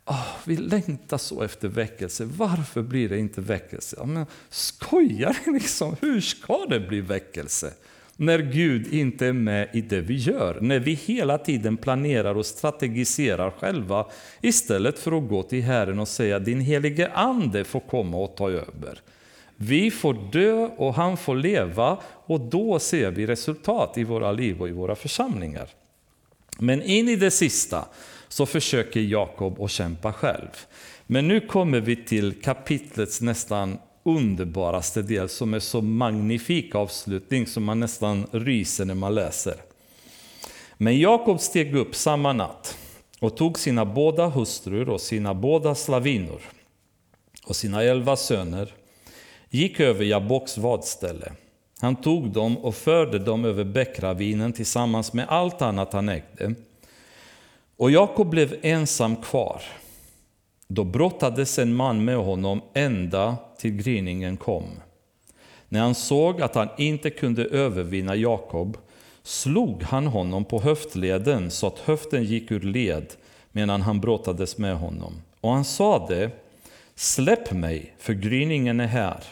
Oh, 0.07 0.37
vi 0.45 0.57
längtar 0.57 1.19
så 1.19 1.43
efter 1.43 1.69
väckelse. 1.69 2.25
Varför 2.25 2.83
blir 2.83 3.09
det 3.09 3.19
inte 3.19 3.41
väckelse? 3.41 3.97
Ja, 3.99 4.07
men 4.07 4.27
skojar 4.49 5.37
ni 5.47 5.53
liksom? 5.53 5.97
Hur 6.01 6.21
ska 6.21 6.67
det 6.67 6.81
bli 6.81 7.01
väckelse? 7.01 7.73
När 8.17 8.39
Gud 8.39 8.93
inte 8.93 9.27
är 9.27 9.33
med 9.33 9.69
i 9.73 9.81
det 9.81 10.01
vi 10.01 10.17
gör. 10.17 10.59
När 10.61 10.79
vi 10.79 10.93
hela 10.93 11.39
tiden 11.39 11.77
planerar 11.77 12.35
och 12.35 12.47
strategiserar 12.47 13.51
själva 13.51 14.07
istället 14.41 14.99
för 14.99 15.19
att 15.19 15.29
gå 15.29 15.43
till 15.43 15.63
Herren 15.63 15.99
och 15.99 16.09
säga 16.09 16.39
din 16.39 16.61
helige 16.61 17.09
ande 17.09 17.65
får 17.65 17.81
komma 17.81 18.17
och 18.17 18.37
ta 18.37 18.51
över. 18.51 19.01
Vi 19.57 19.91
får 19.91 20.33
dö 20.33 20.69
och 20.77 20.95
han 20.95 21.17
får 21.17 21.35
leva 21.35 21.99
och 22.27 22.41
då 22.41 22.79
ser 22.79 23.11
vi 23.11 23.27
resultat 23.27 23.99
i 23.99 24.05
våra 24.05 24.33
liv 24.33 24.61
och 24.61 24.69
i 24.69 24.73
våra 24.73 24.95
församlingar. 24.95 25.69
Men 26.59 26.83
in 26.83 27.09
i 27.09 27.17
det 27.17 27.31
sista 27.31 27.85
så 28.35 28.47
försöker 28.47 29.01
Jakob 29.01 29.63
att 29.63 29.71
kämpa 29.71 30.13
själv. 30.13 30.49
Men 31.07 31.29
nu 31.29 31.41
kommer 31.41 31.81
vi 31.81 31.97
till 31.97 32.43
kapitlets 32.43 33.21
nästan 33.21 33.79
underbaraste 34.03 35.03
del 35.03 35.29
som 35.29 35.55
är 35.55 35.59
så 35.59 35.81
magnifik 35.81 36.75
avslutning 36.75 37.47
som 37.47 37.65
man 37.65 37.81
nästan 37.81 38.27
ryser 38.31 38.85
när 38.85 38.95
man 38.95 39.15
läser. 39.15 39.55
Men 40.77 40.99
Jakob 40.99 41.41
steg 41.41 41.77
upp 41.77 41.95
samma 41.95 42.33
natt 42.33 42.79
och 43.21 43.37
tog 43.37 43.59
sina 43.59 43.85
båda 43.85 44.27
hustrur 44.27 44.89
och 44.89 45.01
sina 45.01 45.35
båda 45.35 45.75
slavinor 45.75 46.41
och 47.47 47.57
sina 47.57 47.83
elva 47.83 48.17
söner, 48.17 48.75
gick 49.51 49.81
över 49.81 50.05
Jaboks 50.05 50.59
vadställe. 50.59 51.33
Han 51.81 51.97
tog 51.97 52.33
dem 52.33 52.57
och 52.57 52.75
förde 52.75 53.19
dem 53.19 53.45
över 53.45 53.65
bäckravinen 53.65 54.53
tillsammans 54.53 55.13
med 55.13 55.27
allt 55.29 55.63
annat 55.63 55.93
han 55.93 56.09
ägde 56.09 56.55
och 57.77 57.91
Jakob 57.91 58.29
blev 58.29 58.57
ensam 58.63 59.17
kvar. 59.17 59.63
Då 60.69 60.85
brottades 60.85 61.59
en 61.59 61.75
man 61.75 62.05
med 62.05 62.17
honom 62.17 62.63
ända 62.75 63.37
till 63.59 63.77
gryningen 63.77 64.37
kom. 64.37 64.65
När 65.69 65.81
han 65.81 65.95
såg 65.95 66.43
att 66.43 66.55
han 66.55 66.69
inte 66.79 67.11
kunde 67.11 67.45
övervinna 67.45 68.17
Jakob 68.17 68.79
slog 69.23 69.83
han 69.83 70.07
honom 70.07 70.45
på 70.45 70.61
höftleden 70.61 71.51
så 71.51 71.67
att 71.67 71.79
höften 71.79 72.25
gick 72.25 72.51
ur 72.51 72.61
led 72.61 73.07
medan 73.53 73.83
han 73.83 74.01
brottades 74.01 74.59
med 74.59 74.77
honom. 74.77 75.13
Och 75.41 75.51
han 75.51 75.65
sade, 75.65 76.31
släpp 76.95 77.53
mig, 77.53 77.95
för 77.99 78.13
gryningen 78.13 78.81
är 78.81 78.87
här. 78.87 79.25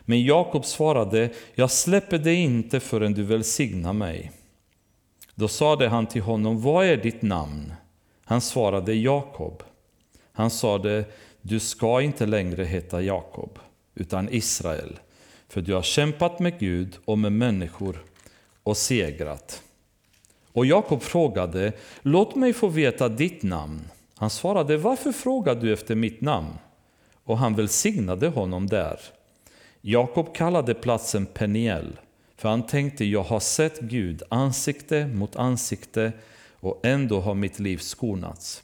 Men 0.00 0.24
Jakob 0.24 0.64
svarade, 0.64 1.30
jag 1.54 1.70
släpper 1.70 2.18
dig 2.18 2.34
inte 2.34 2.80
förrän 2.80 3.14
du 3.14 3.22
välsignar 3.22 3.92
mig. 3.92 4.32
Då 5.38 5.48
sade 5.48 5.88
han 5.88 6.06
till 6.06 6.22
honom, 6.22 6.62
vad 6.62 6.86
är 6.86 6.96
ditt 6.96 7.22
namn? 7.22 7.72
Han 8.24 8.40
svarade 8.40 8.94
Jakob. 8.94 9.62
Han 10.32 10.50
sade, 10.50 11.04
du 11.42 11.60
ska 11.60 12.00
inte 12.00 12.26
längre 12.26 12.64
heta 12.64 13.02
Jakob, 13.02 13.58
utan 13.94 14.28
Israel, 14.32 14.98
för 15.48 15.60
du 15.60 15.74
har 15.74 15.82
kämpat 15.82 16.38
med 16.38 16.58
Gud 16.58 16.98
och 17.04 17.18
med 17.18 17.32
människor 17.32 18.02
och 18.62 18.76
segrat. 18.76 19.62
Och 20.52 20.66
Jakob 20.66 21.02
frågade, 21.02 21.72
låt 22.02 22.34
mig 22.34 22.52
få 22.52 22.68
veta 22.68 23.08
ditt 23.08 23.42
namn. 23.42 23.80
Han 24.16 24.30
svarade, 24.30 24.76
varför 24.76 25.12
frågar 25.12 25.54
du 25.54 25.72
efter 25.72 25.94
mitt 25.94 26.20
namn? 26.20 26.54
Och 27.24 27.38
han 27.38 27.54
välsignade 27.54 28.28
honom 28.28 28.66
där. 28.66 29.00
Jakob 29.80 30.34
kallade 30.34 30.74
platsen 30.74 31.26
Peniel, 31.26 31.98
för 32.36 32.48
han 32.48 32.66
tänkte, 32.66 33.04
jag 33.04 33.22
har 33.22 33.40
sett 33.40 33.80
Gud 33.80 34.22
ansikte 34.28 35.06
mot 35.06 35.36
ansikte 35.36 36.12
och 36.60 36.80
ändå 36.86 37.20
har 37.20 37.34
mitt 37.34 37.58
liv 37.58 37.78
skonats. 37.78 38.62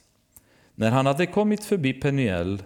När 0.75 0.91
han 0.91 1.05
hade 1.05 1.25
kommit 1.25 1.65
förbi 1.65 1.93
Peniel 1.93 2.63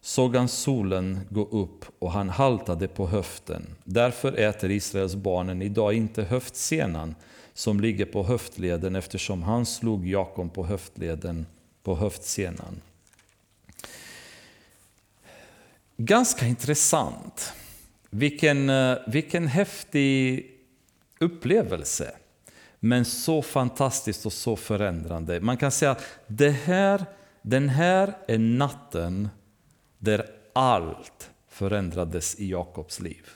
såg 0.00 0.36
han 0.36 0.48
solen 0.48 1.20
gå 1.30 1.44
upp 1.44 1.84
och 1.98 2.12
han 2.12 2.28
haltade 2.28 2.88
på 2.88 3.06
höften. 3.06 3.66
Därför 3.84 4.32
äter 4.32 4.70
Israels 4.70 5.14
barnen 5.14 5.62
idag 5.62 5.94
inte 5.94 6.22
höftsenan 6.22 7.14
som 7.54 7.80
ligger 7.80 8.04
på 8.04 8.22
höftleden 8.22 8.96
eftersom 8.96 9.42
han 9.42 9.66
slog 9.66 10.08
Jakob 10.08 10.54
på 10.54 10.66
höftleden 10.66 11.46
på 11.82 11.94
höftsenan. 11.94 12.80
Ganska 15.96 16.46
intressant. 16.46 17.52
Vilken, 18.10 18.70
eh, 18.70 18.96
vilken 19.06 19.46
häftig 19.46 20.49
upplevelse. 21.20 22.14
Men 22.80 23.04
så 23.04 23.42
fantastiskt 23.42 24.26
och 24.26 24.32
så 24.32 24.56
förändrande. 24.56 25.40
Man 25.40 25.56
kan 25.56 25.70
säga 25.70 25.90
att 25.90 26.04
det 26.26 26.50
här, 26.50 27.04
den 27.42 27.68
här 27.68 28.16
är 28.28 28.38
natten 28.38 29.28
där 29.98 30.26
allt 30.52 31.30
förändrades 31.48 32.34
i 32.34 32.50
Jakobs 32.50 33.00
liv. 33.00 33.26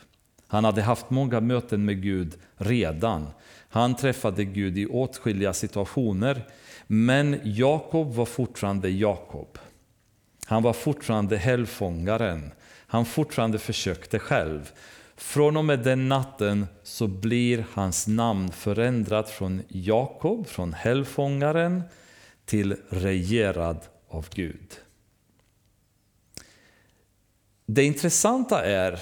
Han 0.47 0.65
hade 0.65 0.83
haft 0.83 1.11
många 1.11 1.41
möten 1.41 1.85
med 1.85 2.03
Gud 2.03 2.35
redan. 2.57 3.27
Han 3.69 3.97
träffade 3.97 4.45
Gud 4.45 4.79
i 4.79 4.87
åtskilliga 4.87 5.53
situationer. 5.53 6.49
Men 6.87 7.41
Jakob 7.45 8.15
var 8.15 8.27
fortfarande 8.27 8.91
Jakob. 8.91 9.59
Han 10.47 10.63
var 10.63 10.73
fortfarande 10.73 11.37
hällfångaren. 11.37 12.53
Han 12.87 13.05
fortfarande 13.05 13.59
försökte 13.59 14.19
själv. 14.19 14.73
Från 15.17 15.57
och 15.57 15.65
med 15.65 15.79
den 15.79 16.09
natten 16.09 16.67
så 16.83 17.07
blir 17.07 17.67
hans 17.73 18.07
namn 18.07 18.53
förändrat 18.53 19.31
från 19.31 19.63
Jakob, 19.69 20.47
från 20.47 20.73
hällfångaren, 20.73 21.83
till 22.45 22.77
regerad 22.89 23.81
av 24.09 24.29
Gud. 24.35 24.75
Det 27.67 27.85
intressanta 27.85 28.65
är 28.65 29.01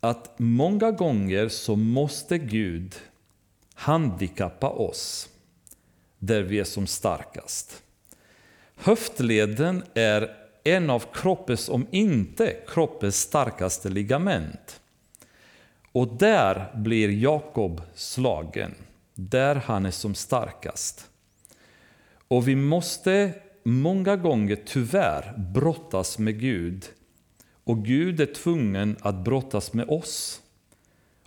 att 0.00 0.38
många 0.38 0.90
gånger 0.90 1.48
så 1.48 1.76
måste 1.76 2.38
Gud 2.38 2.94
handikappa 3.74 4.68
oss 4.68 5.28
där 6.18 6.42
vi 6.42 6.58
är 6.58 6.64
som 6.64 6.86
starkast. 6.86 7.82
Höftleden 8.76 9.82
är 9.94 10.36
en 10.64 10.90
av 10.90 11.04
kroppens, 11.12 11.68
om 11.68 11.86
inte 11.90 12.56
kroppens 12.66 13.20
starkaste 13.20 13.88
ligament. 13.88 14.79
Och 15.92 16.16
där 16.16 16.72
blir 16.74 17.08
Jakob 17.08 17.82
slagen, 17.94 18.74
där 19.14 19.54
han 19.54 19.86
är 19.86 19.90
som 19.90 20.14
starkast. 20.14 21.06
Och 22.28 22.48
vi 22.48 22.56
måste 22.56 23.32
många 23.62 24.16
gånger 24.16 24.58
tyvärr 24.66 25.34
brottas 25.38 26.18
med 26.18 26.40
Gud 26.40 26.84
och 27.64 27.84
Gud 27.84 28.20
är 28.20 28.34
tvungen 28.34 28.96
att 29.00 29.24
brottas 29.24 29.72
med 29.72 29.88
oss 29.88 30.40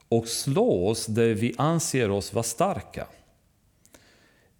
och 0.09 0.28
slå 0.28 0.88
oss 0.88 1.05
där 1.05 1.34
vi 1.34 1.55
anser 1.57 2.11
oss 2.11 2.34
vara 2.34 2.43
starka. 2.43 3.07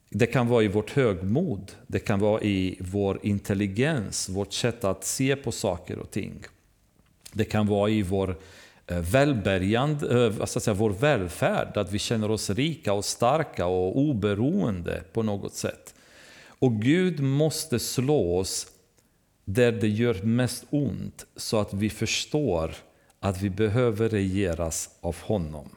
Det 0.10 0.26
kan 0.26 0.48
vara 0.48 0.64
i 0.64 0.68
vårt 0.68 0.92
högmod, 0.92 1.72
det 1.88 2.00
kan 2.00 2.20
vara 2.20 2.42
i 2.42 2.78
vår 2.80 3.20
intelligens, 3.24 4.30
vårt 4.30 4.54
sätt 4.54 4.84
att 4.84 5.04
se 5.04 5.36
på 5.36 5.52
saker 5.52 6.00
och 6.00 6.12
ting. 6.12 6.44
Det 7.32 7.46
kan 7.46 7.68
vara 7.68 7.90
i 7.90 8.02
vår 8.02 8.36
Eh, 8.88 9.00
välbärgand, 9.00 10.04
eh, 10.04 10.10
välbärgande, 10.10 10.44
att 10.44 10.50
säga, 10.50 10.74
vår 10.74 10.90
välfärd, 10.90 11.78
att 11.78 11.92
vi 11.92 12.00
känner 12.00 12.32
oss 12.32 12.50
rika 12.50 12.94
och 12.94 13.06
starka 13.06 13.66
och 13.66 13.98
oberoende 13.98 15.04
på 15.14 15.24
något 15.24 15.54
sätt. 15.54 15.96
Och 16.48 16.82
Gud 16.82 17.20
måste 17.20 17.80
slå 17.80 18.38
oss 18.38 18.68
där 19.46 19.72
det 19.72 19.88
gör 19.88 20.24
mest 20.24 20.66
ont 20.70 21.26
så 21.36 21.60
att 21.60 21.74
vi 21.74 21.90
förstår 21.90 22.76
att 23.20 23.42
vi 23.42 23.50
behöver 23.50 24.10
regeras 24.10 24.90
av 25.02 25.16
honom. 25.22 25.70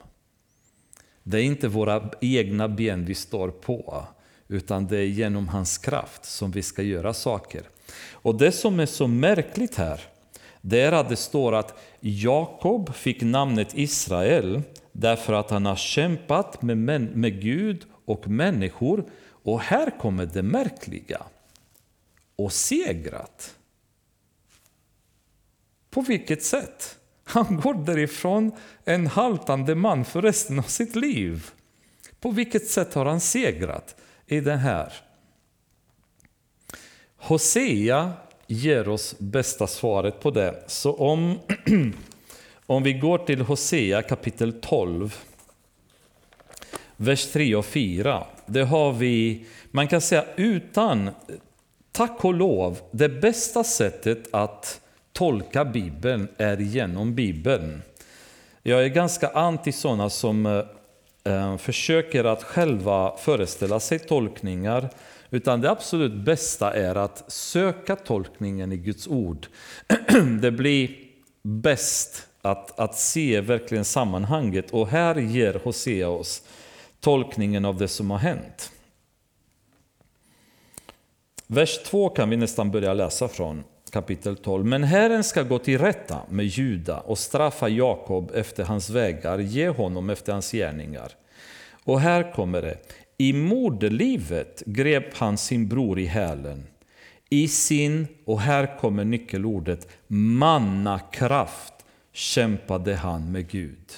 Det 1.22 1.38
är 1.38 1.42
inte 1.42 1.68
våra 1.68 2.10
egna 2.20 2.68
ben 2.68 3.04
vi 3.04 3.14
står 3.14 3.48
på, 3.48 4.06
utan 4.48 4.86
det 4.86 4.98
är 4.98 5.06
genom 5.06 5.48
hans 5.48 5.78
kraft 5.78 6.24
som 6.24 6.50
vi 6.50 6.62
ska 6.62 6.82
göra 6.82 7.14
saker. 7.14 7.62
Och 8.12 8.38
det 8.38 8.52
som 8.52 8.80
är 8.80 8.86
så 8.86 9.06
märkligt 9.06 9.74
här, 9.74 10.00
där 10.68 11.04
det 11.08 11.16
står 11.16 11.54
att 11.54 11.78
Jakob 12.00 12.94
fick 12.94 13.22
namnet 13.22 13.68
Israel 13.74 14.62
därför 14.92 15.32
att 15.32 15.50
han 15.50 15.66
har 15.66 15.76
kämpat 15.76 16.62
med, 16.62 16.78
med 17.16 17.40
Gud 17.40 17.84
och 18.04 18.28
människor. 18.28 19.04
Och 19.28 19.60
här 19.60 19.98
kommer 19.98 20.26
det 20.26 20.42
märkliga. 20.42 21.22
Och 22.36 22.52
segrat. 22.52 23.54
På 25.90 26.00
vilket 26.00 26.42
sätt? 26.42 26.98
Han 27.24 27.60
går 27.60 27.74
därifrån 27.74 28.52
en 28.84 29.06
haltande 29.06 29.74
man 29.74 30.04
för 30.04 30.22
resten 30.22 30.58
av 30.58 30.62
sitt 30.62 30.96
liv. 30.96 31.50
På 32.20 32.30
vilket 32.30 32.66
sätt 32.66 32.94
har 32.94 33.06
han 33.06 33.20
segrat 33.20 33.96
i 34.26 34.40
det 34.40 34.56
här? 34.56 34.92
Hosea 37.16 38.12
ger 38.46 38.88
oss 38.88 39.14
bästa 39.18 39.66
svaret 39.66 40.20
på 40.20 40.30
det. 40.30 40.64
Så 40.66 40.92
om, 40.92 41.38
om 42.66 42.82
vi 42.82 42.92
går 42.92 43.18
till 43.18 43.40
Hosea 43.40 44.02
kapitel 44.02 44.52
12, 44.60 45.16
vers 46.96 47.26
3 47.26 47.54
och 47.54 47.66
4. 47.66 48.24
Det 48.46 48.62
har 48.62 48.92
vi, 48.92 49.44
man 49.70 49.88
kan 49.88 50.00
säga 50.00 50.24
utan, 50.36 51.10
tack 51.92 52.24
och 52.24 52.34
lov, 52.34 52.78
det 52.90 53.08
bästa 53.08 53.64
sättet 53.64 54.34
att 54.34 54.80
tolka 55.12 55.64
Bibeln 55.64 56.28
är 56.36 56.56
genom 56.56 57.14
Bibeln. 57.14 57.82
Jag 58.62 58.84
är 58.84 58.88
ganska 58.88 59.28
anti 59.28 59.72
sådana 59.72 60.10
som 60.10 60.46
eh, 60.46 61.32
eh 61.32 61.56
försöker 61.56 62.24
att 62.24 62.42
själva 62.42 63.16
föreställa 63.16 63.80
sig 63.80 63.98
tolkningar. 63.98 64.90
Utan 65.30 65.60
det 65.60 65.70
absolut 65.70 66.12
bästa 66.12 66.72
är 66.74 66.94
att 66.94 67.32
söka 67.32 67.96
tolkningen 67.96 68.72
i 68.72 68.76
Guds 68.76 69.08
ord. 69.08 69.46
det 70.40 70.50
blir 70.50 70.90
bäst 71.42 72.28
att, 72.42 72.80
att 72.80 72.98
se 72.98 73.40
verkligen 73.40 73.84
sammanhanget. 73.84 74.70
Och 74.70 74.88
här 74.88 75.14
ger 75.14 75.60
Hosea 75.64 76.08
oss 76.08 76.42
tolkningen 77.00 77.64
av 77.64 77.76
det 77.76 77.88
som 77.88 78.10
har 78.10 78.18
hänt. 78.18 78.72
Vers 81.46 81.78
2 81.82 82.08
kan 82.08 82.30
vi 82.30 82.36
nästan 82.36 82.70
börja 82.70 82.94
läsa 82.94 83.28
från 83.28 83.64
kapitel 83.90 84.36
12. 84.36 84.66
Men 84.66 84.84
Herren 84.84 85.24
ska 85.24 85.42
gå 85.42 85.58
till 85.58 85.78
rätta 85.78 86.20
med 86.28 86.46
Juda 86.46 87.00
och 87.00 87.18
straffa 87.18 87.68
Jakob 87.68 88.30
efter 88.34 88.64
hans 88.64 88.90
vägar, 88.90 89.38
ge 89.38 89.68
honom 89.68 90.10
efter 90.10 90.32
hans 90.32 90.52
gärningar. 90.52 91.12
Och 91.84 92.00
här 92.00 92.32
kommer 92.32 92.62
det. 92.62 92.78
I 93.18 93.32
moderlivet 93.32 94.62
grep 94.66 95.14
han 95.14 95.38
sin 95.38 95.68
bror 95.68 95.98
i 95.98 96.04
hälen. 96.04 96.66
I 97.30 97.48
sin, 97.48 98.06
och 98.24 98.40
här 98.40 98.78
kommer 98.78 99.04
nyckelordet, 99.04 99.88
mannakraft 100.06 101.72
kämpade 102.12 102.94
han 102.94 103.32
med 103.32 103.50
Gud. 103.50 103.92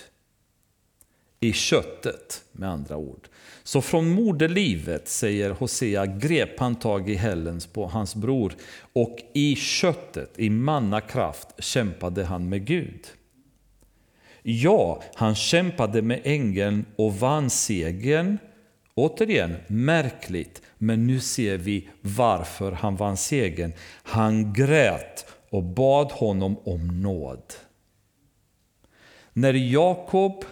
I 1.41 1.53
köttet, 1.53 2.45
med 2.53 2.71
andra 2.71 2.97
ord. 2.97 3.29
Så 3.63 3.81
från 3.81 4.09
moderlivet, 4.09 5.09
säger 5.09 5.51
Hosea, 5.51 6.07
grep 6.07 6.61
han 6.61 6.75
tag 6.75 7.11
i 7.11 7.15
hälen 7.15 7.61
på 7.73 7.87
hans 7.87 8.15
bror 8.15 8.53
och 8.93 9.19
i 9.35 9.57
köttet, 9.57 10.39
i 10.39 10.51
mannakraft, 10.51 11.49
kämpade 11.59 12.25
han 12.25 12.49
med 12.49 12.67
Gud. 12.67 13.07
Ja, 14.43 15.03
han 15.15 15.35
kämpade 15.35 16.03
med 16.03 16.21
ängeln 16.25 16.85
och 16.97 17.15
vann 17.15 17.51
segern. 17.51 18.39
Återigen, 18.99 19.57
märkligt, 19.67 20.63
men 20.79 21.07
nu 21.07 21.21
ser 21.21 21.59
vi 21.59 21.89
varför 22.01 22.73
han 22.73 22.97
vann 22.97 23.17
segern. 23.17 23.73
Han 24.03 24.53
grät 24.53 25.27
och 25.51 25.63
bad 25.63 26.13
honom 26.13 26.57
om 26.65 27.03
nåd. 27.03 27.55
När 29.33 29.55
Jakob 29.55 30.45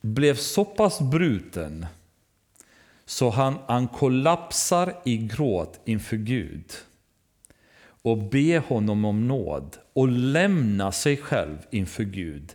blev 0.00 0.34
så 0.34 0.64
pass 0.64 1.00
bruten 1.00 1.86
så 3.04 3.30
han, 3.30 3.58
han 3.68 3.88
kollapsar 3.88 4.94
i 5.04 5.16
gråt 5.16 5.80
inför 5.84 6.16
Gud 6.16 6.72
och 8.02 8.18
ber 8.18 8.58
honom 8.58 9.04
om 9.04 9.28
nåd 9.28 9.76
och 9.92 10.08
lämnar 10.08 10.90
sig 10.90 11.16
själv 11.16 11.58
inför 11.70 12.04
Gud. 12.04 12.54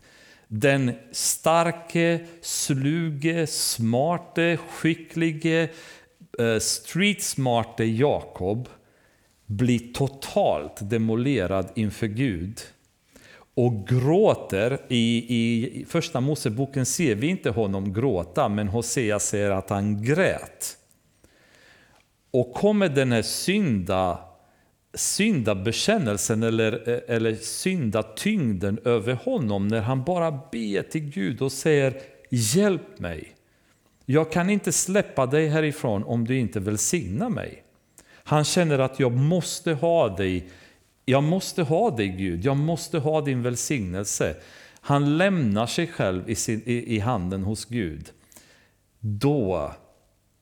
Den 0.56 0.92
starke, 1.12 2.20
sluge, 2.42 3.48
smarte, 3.48 4.58
skicklige, 4.58 5.70
eh, 6.40 6.60
streetsmarte 6.60 7.84
Jakob 7.86 8.70
blir 9.46 9.94
totalt 9.94 10.90
demolerad 10.90 11.72
inför 11.76 12.08
Gud 12.08 12.62
och 13.54 13.88
gråter. 13.88 14.80
I, 14.90 15.26
I 15.38 15.86
första 15.86 16.22
Moseboken 16.22 16.86
ser 16.86 17.16
vi 17.16 17.28
inte 17.28 17.50
honom 17.50 17.94
gråta, 17.94 18.50
men 18.50 18.68
Hosea 18.68 19.20
säger 19.20 19.52
att 19.52 19.70
han 19.70 20.04
grät. 20.04 20.78
Och 22.32 22.54
kommer 22.54 22.90
den 22.90 23.12
här 23.12 23.22
synda, 23.22 24.20
syndabekännelsen 24.94 26.44
eller, 26.44 27.04
eller 27.08 27.36
syndatyngden 27.36 28.80
över 28.86 29.14
honom 29.14 29.68
när 29.68 29.82
han 29.82 30.04
bara 30.04 30.32
ber 30.32 30.82
till 30.82 31.10
Gud 31.10 31.42
och 31.42 31.52
säger 31.52 32.02
Hjälp 32.30 33.00
mig. 33.00 33.36
Jag 34.06 34.32
kan 34.32 34.50
inte 34.50 34.72
släppa 34.72 35.26
dig 35.26 35.48
härifrån 35.48 36.04
om 36.04 36.26
du 36.26 36.40
inte 36.40 36.60
välsignar 36.60 37.30
mig. 37.30 37.64
Han 38.24 38.44
känner 38.44 38.80
att 38.80 39.00
jag 39.00 39.12
måste 39.12 39.74
ha 39.74 40.18
dig 40.18 40.50
jag 41.06 41.24
måste 41.24 41.64
ha 41.64 41.92
dig 41.92 42.08
Gud, 42.08 42.46
jag 42.46 42.58
måste 42.58 43.00
ha 43.00 43.22
din 43.22 43.42
välsignelse. 43.42 44.36
Han 44.82 45.18
lämnar 45.18 45.68
sig 45.68 45.88
själv 45.88 46.30
i, 46.30 46.36
sin, 46.36 46.62
i, 46.66 46.96
i 46.96 47.00
handen 47.00 47.44
hos 47.44 47.66
Gud. 47.66 48.12
Då, 49.00 49.74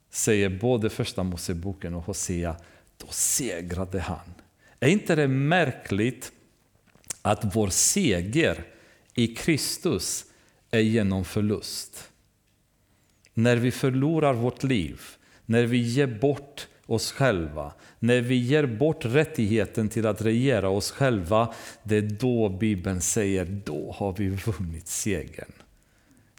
säger 0.09 0.49
både 0.49 0.89
första 0.89 1.23
Moseboken 1.23 1.93
och 1.93 2.03
Hosea, 2.03 2.55
då 2.97 3.07
segrade 3.09 3.99
han. 3.99 4.30
Är 4.83 4.89
inte 4.89 5.15
det 5.15 5.27
märkligt 5.27 6.31
att 7.21 7.55
vår 7.55 7.69
seger 7.69 8.63
i 9.13 9.27
Kristus 9.27 10.25
är 10.71 10.79
genom 10.79 11.25
förlust? 11.25 12.09
När 13.33 13.55
vi 13.55 13.71
förlorar 13.71 14.33
vårt 14.33 14.63
liv, 14.63 15.01
när 15.45 15.63
vi 15.63 15.77
ger 15.77 16.07
bort 16.07 16.67
oss 16.85 17.11
själva, 17.11 17.73
när 17.99 18.21
vi 18.21 18.35
ger 18.35 18.65
bort 18.65 19.05
rättigheten 19.05 19.89
till 19.89 20.07
att 20.07 20.21
regera 20.21 20.69
oss 20.69 20.91
själva, 20.91 21.53
det 21.83 21.97
är 21.97 22.01
då 22.01 22.49
Bibeln 22.49 23.01
säger, 23.01 23.45
då 23.45 23.95
har 23.97 24.13
vi 24.13 24.29
vunnit 24.29 24.87
segern. 24.87 25.51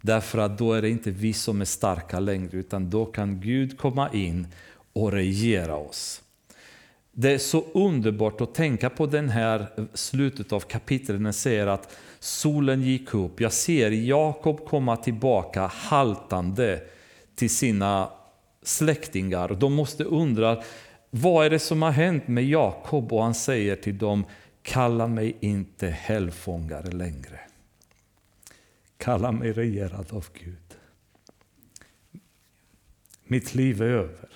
Därför 0.00 0.38
att 0.38 0.58
då 0.58 0.72
är 0.72 0.82
det 0.82 0.90
inte 0.90 1.10
vi 1.10 1.32
som 1.32 1.60
är 1.60 1.64
starka 1.64 2.20
längre, 2.20 2.58
utan 2.58 2.90
då 2.90 3.06
kan 3.06 3.40
Gud 3.40 3.78
komma 3.78 4.12
in 4.12 4.46
och 4.92 5.12
regera 5.12 5.76
oss. 5.76 6.22
Det 7.14 7.32
är 7.32 7.38
så 7.38 7.64
underbart 7.74 8.40
att 8.40 8.54
tänka 8.54 8.90
på 8.90 9.06
den 9.06 9.28
här 9.28 9.66
slutet 9.94 10.52
av 10.52 10.60
kapitlet 10.60 11.20
när 11.20 11.32
säger 11.32 11.66
att 11.66 11.96
solen 12.18 12.82
gick 12.82 13.14
upp. 13.14 13.40
Jag 13.40 13.52
ser 13.52 13.90
Jakob 13.90 14.66
komma 14.66 14.96
tillbaka 14.96 15.66
haltande 15.66 16.82
till 17.34 17.50
sina 17.50 18.10
släktingar. 18.62 19.48
De 19.48 19.72
måste 19.72 20.04
undra, 20.04 20.62
vad 21.10 21.46
är 21.46 21.50
det 21.50 21.58
som 21.58 21.82
har 21.82 21.90
hänt 21.90 22.28
med 22.28 22.44
Jakob? 22.44 23.12
Och 23.12 23.22
han 23.22 23.34
säger 23.34 23.76
till 23.76 23.98
dem, 23.98 24.24
kalla 24.62 25.06
mig 25.06 25.36
inte 25.40 25.88
hällfångare 25.88 26.90
längre. 26.90 27.40
Kalla 28.96 29.32
mig 29.32 29.52
regerad 29.52 30.12
av 30.12 30.26
Gud. 30.44 30.76
Mitt 33.24 33.54
liv 33.54 33.82
är 33.82 33.86
över 33.86 34.31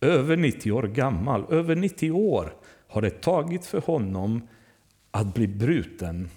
över 0.00 0.36
90 0.36 0.72
år 0.72 0.82
gammal, 0.82 1.44
över 1.50 1.76
90 1.76 2.10
år 2.10 2.54
har 2.88 3.02
det 3.02 3.20
tagit 3.22 3.66
för 3.66 3.80
honom 3.80 4.48
att 5.10 5.34
bli 5.34 5.46
bruten 5.46 6.28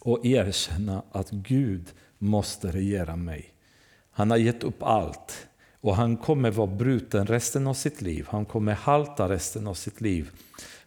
och 0.00 0.26
erkänna 0.26 1.02
att 1.12 1.30
Gud 1.30 1.92
måste 2.18 2.70
regera 2.70 3.16
mig. 3.16 3.52
Han 4.10 4.30
har 4.30 4.38
gett 4.38 4.64
upp 4.64 4.82
allt 4.82 5.46
och 5.80 5.96
han 5.96 6.16
kommer 6.16 6.50
vara 6.50 6.66
bruten 6.66 7.26
resten 7.26 7.66
av 7.66 7.74
sitt 7.74 8.02
liv. 8.02 8.26
Han 8.28 8.44
kommer 8.44 8.72
halta 8.72 9.28
resten 9.28 9.66
av 9.66 9.74
sitt 9.74 10.00
liv. 10.00 10.30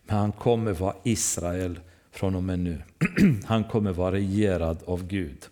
Men 0.06 0.18
han 0.18 0.32
kommer 0.32 0.74
vara 0.74 0.96
Israel 1.04 1.80
från 2.12 2.36
och 2.36 2.44
med 2.44 2.60
nu. 2.60 2.82
Han 3.46 3.64
kommer 3.64 3.92
vara 3.92 4.12
regerad 4.12 4.84
av 4.86 5.08
Gud. 5.08 5.46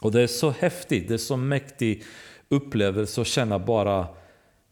Och 0.00 0.12
det 0.12 0.22
är 0.22 0.26
så 0.26 0.50
häftigt, 0.50 1.08
det 1.08 1.14
är 1.14 1.18
så 1.18 1.36
mäktig 1.36 2.04
upplevelse 2.48 3.20
att 3.20 3.26
känna 3.26 3.58
bara 3.58 4.06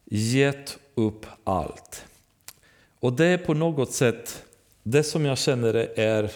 gett 0.04 0.78
upp 0.94 1.26
allt. 1.44 2.04
Och 3.00 3.12
det 3.12 3.26
är 3.26 3.38
på 3.38 3.54
något 3.54 3.92
sätt 3.92 4.44
det 4.82 5.02
som 5.02 5.24
jag 5.24 5.38
känner 5.38 5.74
är 5.98 6.30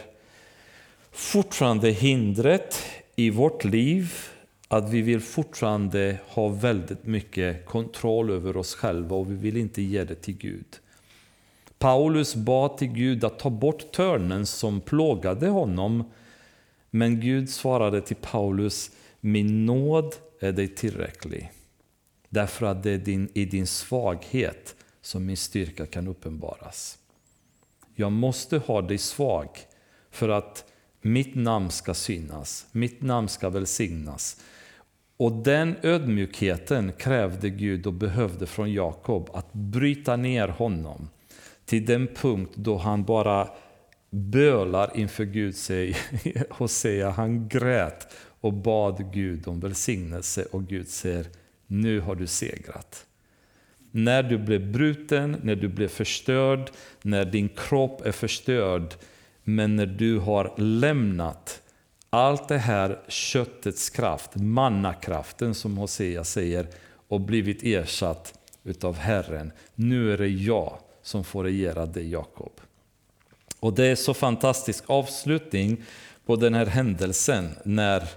fortfarande 1.12 1.90
hindret 1.90 2.82
i 3.16 3.30
vårt 3.30 3.64
liv 3.64 4.14
att 4.68 4.90
vi 4.90 5.02
vill 5.02 5.20
fortfarande 5.20 6.18
ha 6.28 6.48
väldigt 6.48 7.06
mycket 7.06 7.66
kontroll 7.66 8.30
över 8.30 8.56
oss 8.56 8.74
själva 8.74 9.16
och 9.16 9.30
vi 9.30 9.34
vill 9.34 9.56
inte 9.56 9.82
ge 9.82 10.04
det 10.04 10.14
till 10.14 10.36
Gud. 10.36 10.78
Paulus 11.78 12.34
bad 12.34 12.78
till 12.78 12.88
Gud 12.88 13.24
att 13.24 13.38
ta 13.38 13.50
bort 13.50 13.92
törnen 13.92 14.46
som 14.46 14.80
plågade 14.80 15.48
honom. 15.48 16.04
Men 16.90 17.20
Gud 17.20 17.50
svarade 17.50 18.00
till 18.00 18.16
Paulus, 18.16 18.90
min 19.20 19.66
nåd 19.66 20.14
är 20.40 20.52
dig 20.52 20.68
tillräcklig. 20.68 21.50
Därför 22.28 22.66
att 22.66 22.82
det 22.82 22.90
är 22.90 22.98
din, 22.98 23.28
i 23.34 23.44
din 23.44 23.66
svaghet 23.66 24.76
som 25.00 25.26
min 25.26 25.36
styrka 25.36 25.86
kan 25.86 26.08
uppenbaras. 26.08 26.98
Jag 27.94 28.12
måste 28.12 28.58
ha 28.58 28.82
dig 28.82 28.98
svag 28.98 29.48
för 30.10 30.28
att 30.28 30.64
mitt 31.00 31.34
namn 31.34 31.70
ska 31.70 31.94
synas, 31.94 32.66
mitt 32.72 33.02
namn 33.02 33.28
ska 33.28 33.48
välsignas. 33.50 34.40
Och 35.16 35.32
den 35.32 35.76
ödmjukheten 35.82 36.92
krävde 36.92 37.50
Gud 37.50 37.86
och 37.86 37.92
behövde 37.92 38.46
från 38.46 38.72
Jakob 38.72 39.30
att 39.34 39.52
bryta 39.52 40.16
ner 40.16 40.48
honom 40.48 41.08
till 41.64 41.86
den 41.86 42.06
punkt 42.06 42.52
då 42.54 42.76
han 42.76 43.04
bara 43.04 43.48
bölar 44.10 44.90
inför 44.94 45.24
Gud 45.24 45.54
och 46.50 46.70
säger, 46.70 47.10
han 47.10 47.48
grät 47.48 48.06
och 48.40 48.52
bad 48.52 49.12
Gud 49.12 49.48
om 49.48 49.60
välsignelse 49.60 50.44
och 50.44 50.66
Gud 50.66 50.88
säger, 50.88 51.26
nu 51.68 52.00
har 52.00 52.14
du 52.14 52.26
segrat. 52.26 53.06
När 53.90 54.22
du 54.22 54.38
blev 54.38 54.72
bruten, 54.72 55.36
när 55.42 55.56
du 55.56 55.68
blev 55.68 55.88
förstörd, 55.88 56.70
när 57.02 57.24
din 57.24 57.48
kropp 57.48 58.06
är 58.06 58.12
förstörd, 58.12 58.94
men 59.44 59.76
när 59.76 59.86
du 59.86 60.18
har 60.18 60.54
lämnat 60.56 61.62
allt 62.10 62.48
det 62.48 62.58
här 62.58 63.00
köttets 63.08 63.90
kraft, 63.90 64.36
mannakraften 64.36 65.54
som 65.54 65.76
Hosea 65.76 66.24
säger, 66.24 66.66
och 67.08 67.20
blivit 67.20 67.62
ersatt 67.62 68.38
utav 68.64 68.96
Herren. 68.96 69.52
Nu 69.74 70.12
är 70.12 70.18
det 70.18 70.28
jag 70.28 70.78
som 71.02 71.24
får 71.24 71.44
regera 71.44 71.86
dig 71.86 72.10
Jakob. 72.10 72.52
Och 73.60 73.74
det 73.74 73.86
är 73.86 73.94
så 73.94 74.14
fantastisk 74.14 74.84
avslutning 74.86 75.82
på 76.26 76.36
den 76.36 76.54
här 76.54 76.66
händelsen 76.66 77.48
när 77.64 78.08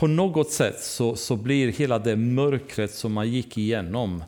på 0.00 0.06
något 0.06 0.50
sätt 0.50 0.80
så, 0.80 1.16
så 1.16 1.36
blir 1.36 1.72
hela 1.72 1.98
det 1.98 2.16
mörkret 2.16 2.94
som 2.94 3.12
man 3.12 3.28
gick 3.28 3.58
igenom, 3.58 4.24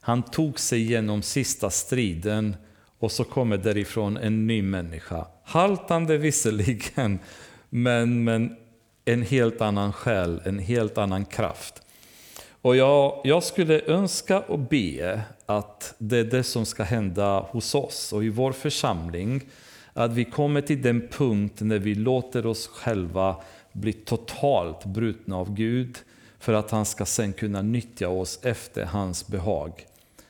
han 0.00 0.22
tog 0.22 0.60
sig 0.60 0.80
igenom 0.80 1.22
sista 1.22 1.70
striden 1.70 2.56
och 2.98 3.12
så 3.12 3.24
kommer 3.24 3.56
därifrån 3.56 4.16
en 4.16 4.46
ny 4.46 4.62
människa. 4.62 5.26
Haltande 5.44 6.18
visserligen, 6.18 7.18
men, 7.70 8.24
men 8.24 8.56
en 9.04 9.22
helt 9.22 9.60
annan 9.60 9.92
själ, 9.92 10.42
en 10.44 10.58
helt 10.58 10.98
annan 10.98 11.24
kraft. 11.24 11.82
Och 12.62 12.76
jag, 12.76 13.20
jag 13.24 13.42
skulle 13.42 13.80
önska 13.80 14.40
och 14.40 14.58
be 14.58 15.22
att 15.46 15.94
det 15.98 16.18
är 16.18 16.24
det 16.24 16.42
som 16.42 16.66
ska 16.66 16.82
hända 16.82 17.40
hos 17.40 17.74
oss 17.74 18.12
och 18.12 18.24
i 18.24 18.28
vår 18.28 18.52
församling. 18.52 19.40
Att 19.92 20.12
vi 20.12 20.24
kommer 20.24 20.60
till 20.60 20.82
den 20.82 21.08
punkt 21.08 21.60
när 21.60 21.78
vi 21.78 21.94
låter 21.94 22.46
oss 22.46 22.66
själva 22.66 23.36
bli 23.80 23.92
totalt 23.92 24.84
brutna 24.84 25.36
av 25.36 25.54
Gud 25.54 25.98
för 26.38 26.52
att 26.52 26.70
han 26.70 26.86
ska 26.86 27.06
sen 27.06 27.32
kunna 27.32 27.62
nyttja 27.62 28.08
oss 28.08 28.40
efter 28.42 28.84
hans 28.84 29.26
behag. 29.26 29.86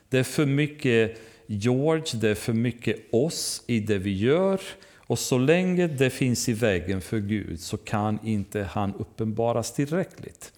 Det 0.08 0.18
är 0.18 0.22
för 0.22 0.46
mycket 0.46 1.18
George, 1.46 2.20
det 2.20 2.28
är 2.28 2.34
för 2.34 2.52
mycket 2.52 3.14
oss 3.14 3.62
i 3.66 3.80
det 3.80 3.98
vi 3.98 4.18
gör. 4.18 4.60
Och 4.96 5.18
så 5.18 5.38
länge 5.38 5.86
det 5.86 6.10
finns 6.10 6.48
i 6.48 6.52
vägen 6.52 7.00
för 7.00 7.18
Gud 7.18 7.60
så 7.60 7.76
kan 7.76 8.18
inte 8.26 8.62
han 8.62 8.94
uppenbaras 8.94 9.74
tillräckligt. 9.74 10.52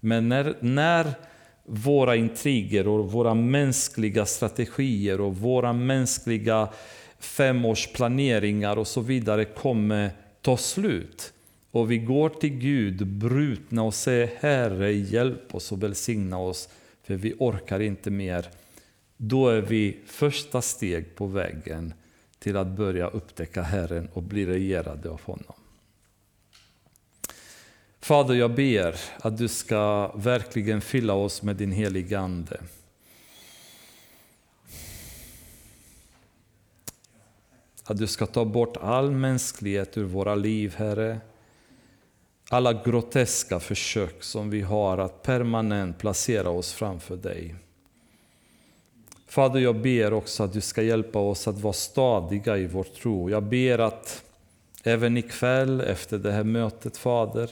Men 0.00 0.28
när, 0.28 0.56
när 0.60 1.12
våra 1.64 2.16
intriger 2.16 2.88
och 2.88 3.12
våra 3.12 3.34
mänskliga 3.34 4.26
strategier 4.26 5.20
och 5.20 5.36
våra 5.36 5.72
mänskliga 5.72 6.68
femårsplaneringar 7.18 8.76
och 8.76 8.86
så 8.86 9.00
vidare 9.00 9.44
kommer 9.44 10.10
ta 10.42 10.56
slut 10.56 11.32
och 11.76 11.90
vi 11.90 11.98
går 11.98 12.28
till 12.28 12.58
Gud 12.58 13.06
brutna 13.06 13.82
och 13.82 13.94
säger 13.94 14.30
Herre 14.40 14.92
hjälp 14.92 15.54
oss 15.54 15.72
och 15.72 15.82
välsigna 15.82 16.38
oss 16.38 16.68
för 17.02 17.14
vi 17.14 17.34
orkar 17.38 17.80
inte 17.80 18.10
mer. 18.10 18.50
Då 19.16 19.48
är 19.48 19.60
vi 19.60 19.98
första 20.06 20.62
steg 20.62 21.14
på 21.14 21.26
vägen 21.26 21.94
till 22.38 22.56
att 22.56 22.66
börja 22.66 23.08
upptäcka 23.08 23.62
Herren 23.62 24.08
och 24.12 24.22
bli 24.22 24.46
regerade 24.46 25.10
av 25.10 25.20
honom. 25.22 25.54
Fader, 28.00 28.34
jag 28.34 28.54
ber 28.54 28.96
att 29.18 29.38
du 29.38 29.48
ska 29.48 30.12
verkligen 30.14 30.80
fylla 30.80 31.14
oss 31.14 31.42
med 31.42 31.56
din 31.56 31.72
heliga 31.72 32.18
Ande. 32.18 32.60
Att 37.84 37.96
du 37.96 38.06
ska 38.06 38.26
ta 38.26 38.44
bort 38.44 38.76
all 38.76 39.10
mänsklighet 39.10 39.96
ur 39.96 40.04
våra 40.04 40.34
liv, 40.34 40.74
Herre. 40.76 41.20
Alla 42.50 42.72
groteska 42.72 43.60
försök 43.60 44.22
som 44.22 44.50
vi 44.50 44.60
har 44.60 44.98
att 44.98 45.22
permanent 45.22 45.98
placera 45.98 46.50
oss 46.50 46.72
framför 46.72 47.16
dig. 47.16 47.54
Fader, 49.28 49.60
jag 49.60 49.80
ber 49.80 50.12
också 50.12 50.42
att 50.42 50.52
du 50.52 50.60
ska 50.60 50.82
hjälpa 50.82 51.18
oss 51.18 51.48
att 51.48 51.60
vara 51.60 51.72
stadiga 51.72 52.56
i 52.56 52.66
vår 52.66 52.84
tro. 52.84 53.30
Jag 53.30 53.42
ber 53.42 53.78
att 53.78 54.24
även 54.84 55.16
ikväll 55.16 55.80
efter 55.80 56.18
det 56.18 56.32
här 56.32 56.44
mötet, 56.44 56.96
Fader, 56.96 57.50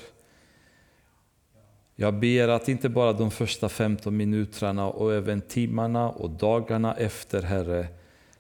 jag 1.97 2.15
ber 2.15 2.49
att 2.49 2.69
inte 2.69 2.89
bara 2.89 3.13
de 3.13 3.31
första 3.31 3.69
15 3.69 4.17
minuterna 4.17 4.89
och 4.89 5.15
även 5.15 5.41
timmarna 5.41 6.11
och 6.11 6.31
dagarna 6.31 6.95
efter, 6.95 7.43
Herre, 7.43 7.87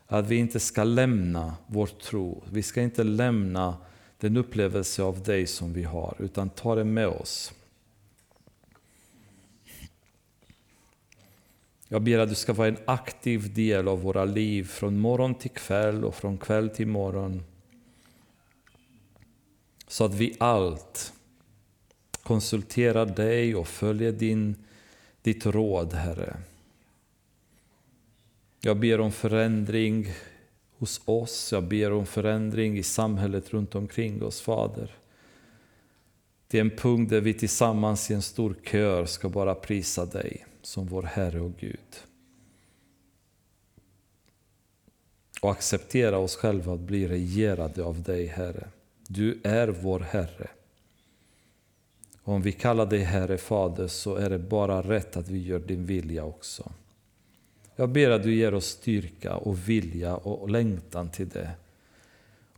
att 0.06 0.26
vi 0.26 0.36
inte 0.36 0.60
ska 0.60 0.84
lämna 0.84 1.54
vår 1.66 1.86
tro. 1.86 2.42
Vi 2.50 2.62
ska 2.62 2.82
inte 2.82 3.04
lämna 3.04 3.76
den 4.24 4.36
upplevelse 4.36 5.02
av 5.02 5.22
dig 5.22 5.46
som 5.46 5.72
vi 5.72 5.82
har, 5.82 6.16
utan 6.18 6.50
ta 6.50 6.74
det 6.74 6.84
med 6.84 7.06
oss. 7.06 7.52
Jag 11.88 12.02
ber 12.02 12.18
att 12.18 12.28
du 12.28 12.34
ska 12.34 12.52
vara 12.52 12.68
en 12.68 12.78
aktiv 12.84 13.54
del 13.54 13.88
av 13.88 14.02
våra 14.02 14.24
liv 14.24 14.64
från 14.64 14.98
morgon 14.98 15.34
till 15.34 15.50
kväll 15.50 16.04
och 16.04 16.14
från 16.14 16.38
kväll 16.38 16.70
till 16.70 16.86
morgon. 16.86 17.44
Så 19.88 20.04
att 20.04 20.14
vi 20.14 20.36
allt 20.40 21.12
konsulterar 22.22 23.06
dig 23.06 23.54
och 23.54 23.68
följer 23.68 24.12
din, 24.12 24.54
ditt 25.22 25.46
råd, 25.46 25.92
Herre. 25.92 26.36
Jag 28.60 28.76
ber 28.76 29.00
om 29.00 29.12
förändring 29.12 30.06
hos 30.78 31.00
oss, 31.04 31.52
jag 31.52 31.64
ber 31.64 31.92
om 31.92 32.06
förändring 32.06 32.78
i 32.78 32.82
samhället 32.82 33.50
runt 33.52 33.74
omkring 33.74 34.22
oss, 34.22 34.40
Fader. 34.40 34.90
Det 36.46 36.58
är 36.58 36.60
en 36.60 36.70
punkt 36.70 37.10
där 37.10 37.20
vi 37.20 37.34
tillsammans 37.34 38.10
i 38.10 38.14
en 38.14 38.22
stor 38.22 38.56
kör 38.64 39.06
ska 39.06 39.28
bara 39.28 39.54
prisa 39.54 40.06
dig 40.06 40.46
som 40.62 40.86
vår 40.86 41.02
Herre 41.02 41.40
och 41.40 41.56
Gud. 41.60 41.78
Och 45.42 45.50
acceptera 45.50 46.18
oss 46.18 46.36
själva 46.36 46.74
att 46.74 46.80
bli 46.80 47.08
regerade 47.08 47.84
av 47.84 48.02
dig, 48.02 48.26
Herre. 48.26 48.68
Du 49.08 49.40
är 49.44 49.68
vår 49.68 50.00
Herre. 50.00 50.48
Om 52.22 52.42
vi 52.42 52.52
kallar 52.52 52.86
dig 52.86 52.98
Herre 52.98 53.38
Fader 53.38 53.88
så 53.88 54.14
är 54.14 54.30
det 54.30 54.38
bara 54.38 54.82
rätt 54.82 55.16
att 55.16 55.28
vi 55.28 55.38
gör 55.38 55.58
din 55.58 55.86
vilja 55.86 56.24
också. 56.24 56.72
Jag 57.76 57.88
ber 57.88 58.10
att 58.10 58.22
du 58.22 58.34
ger 58.34 58.54
oss 58.54 58.66
styrka 58.66 59.36
och 59.36 59.68
vilja 59.68 60.16
och 60.16 60.50
längtan 60.50 61.10
till 61.10 61.28
det. 61.28 61.50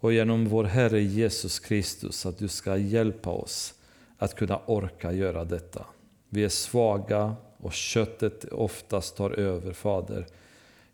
Och 0.00 0.12
genom 0.12 0.48
vår 0.48 0.64
Herre 0.64 1.02
Jesus 1.02 1.58
Kristus 1.58 2.26
att 2.26 2.38
du 2.38 2.48
ska 2.48 2.76
hjälpa 2.76 3.30
oss 3.30 3.74
att 4.18 4.34
kunna 4.34 4.60
orka 4.66 5.12
göra 5.12 5.44
detta. 5.44 5.86
Vi 6.28 6.44
är 6.44 6.48
svaga 6.48 7.36
och 7.58 7.72
köttet 7.72 8.44
oftast 8.44 9.16
tar 9.16 9.30
över, 9.30 9.72
Fader. 9.72 10.26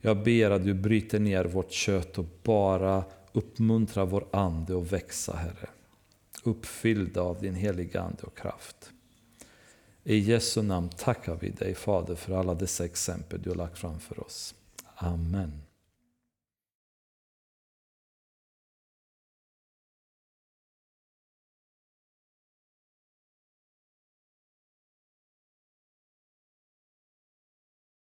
Jag 0.00 0.22
ber 0.22 0.50
att 0.50 0.64
du 0.64 0.74
bryter 0.74 1.18
ner 1.20 1.44
vårt 1.44 1.72
kött 1.72 2.18
och 2.18 2.26
bara 2.42 3.04
uppmuntrar 3.32 4.06
vår 4.06 4.24
ande 4.30 4.78
att 4.78 4.92
växa, 4.92 5.36
Herre. 5.36 5.68
Uppfyllda 6.44 7.22
av 7.22 7.40
din 7.40 7.54
heliga 7.54 8.00
Ande 8.00 8.22
och 8.22 8.36
kraft. 8.36 8.92
I 10.04 10.18
Jesu 10.18 10.62
namn 10.62 10.88
tackar 10.88 11.34
vi 11.40 11.50
dig 11.50 11.74
Fader 11.74 12.14
för 12.14 12.34
alla 12.34 12.54
dessa 12.54 12.84
exempel 12.84 13.42
du 13.42 13.50
har 13.50 13.56
lagt 13.56 13.78
framför 13.78 14.20
oss. 14.20 14.54
Amen. 14.96 15.61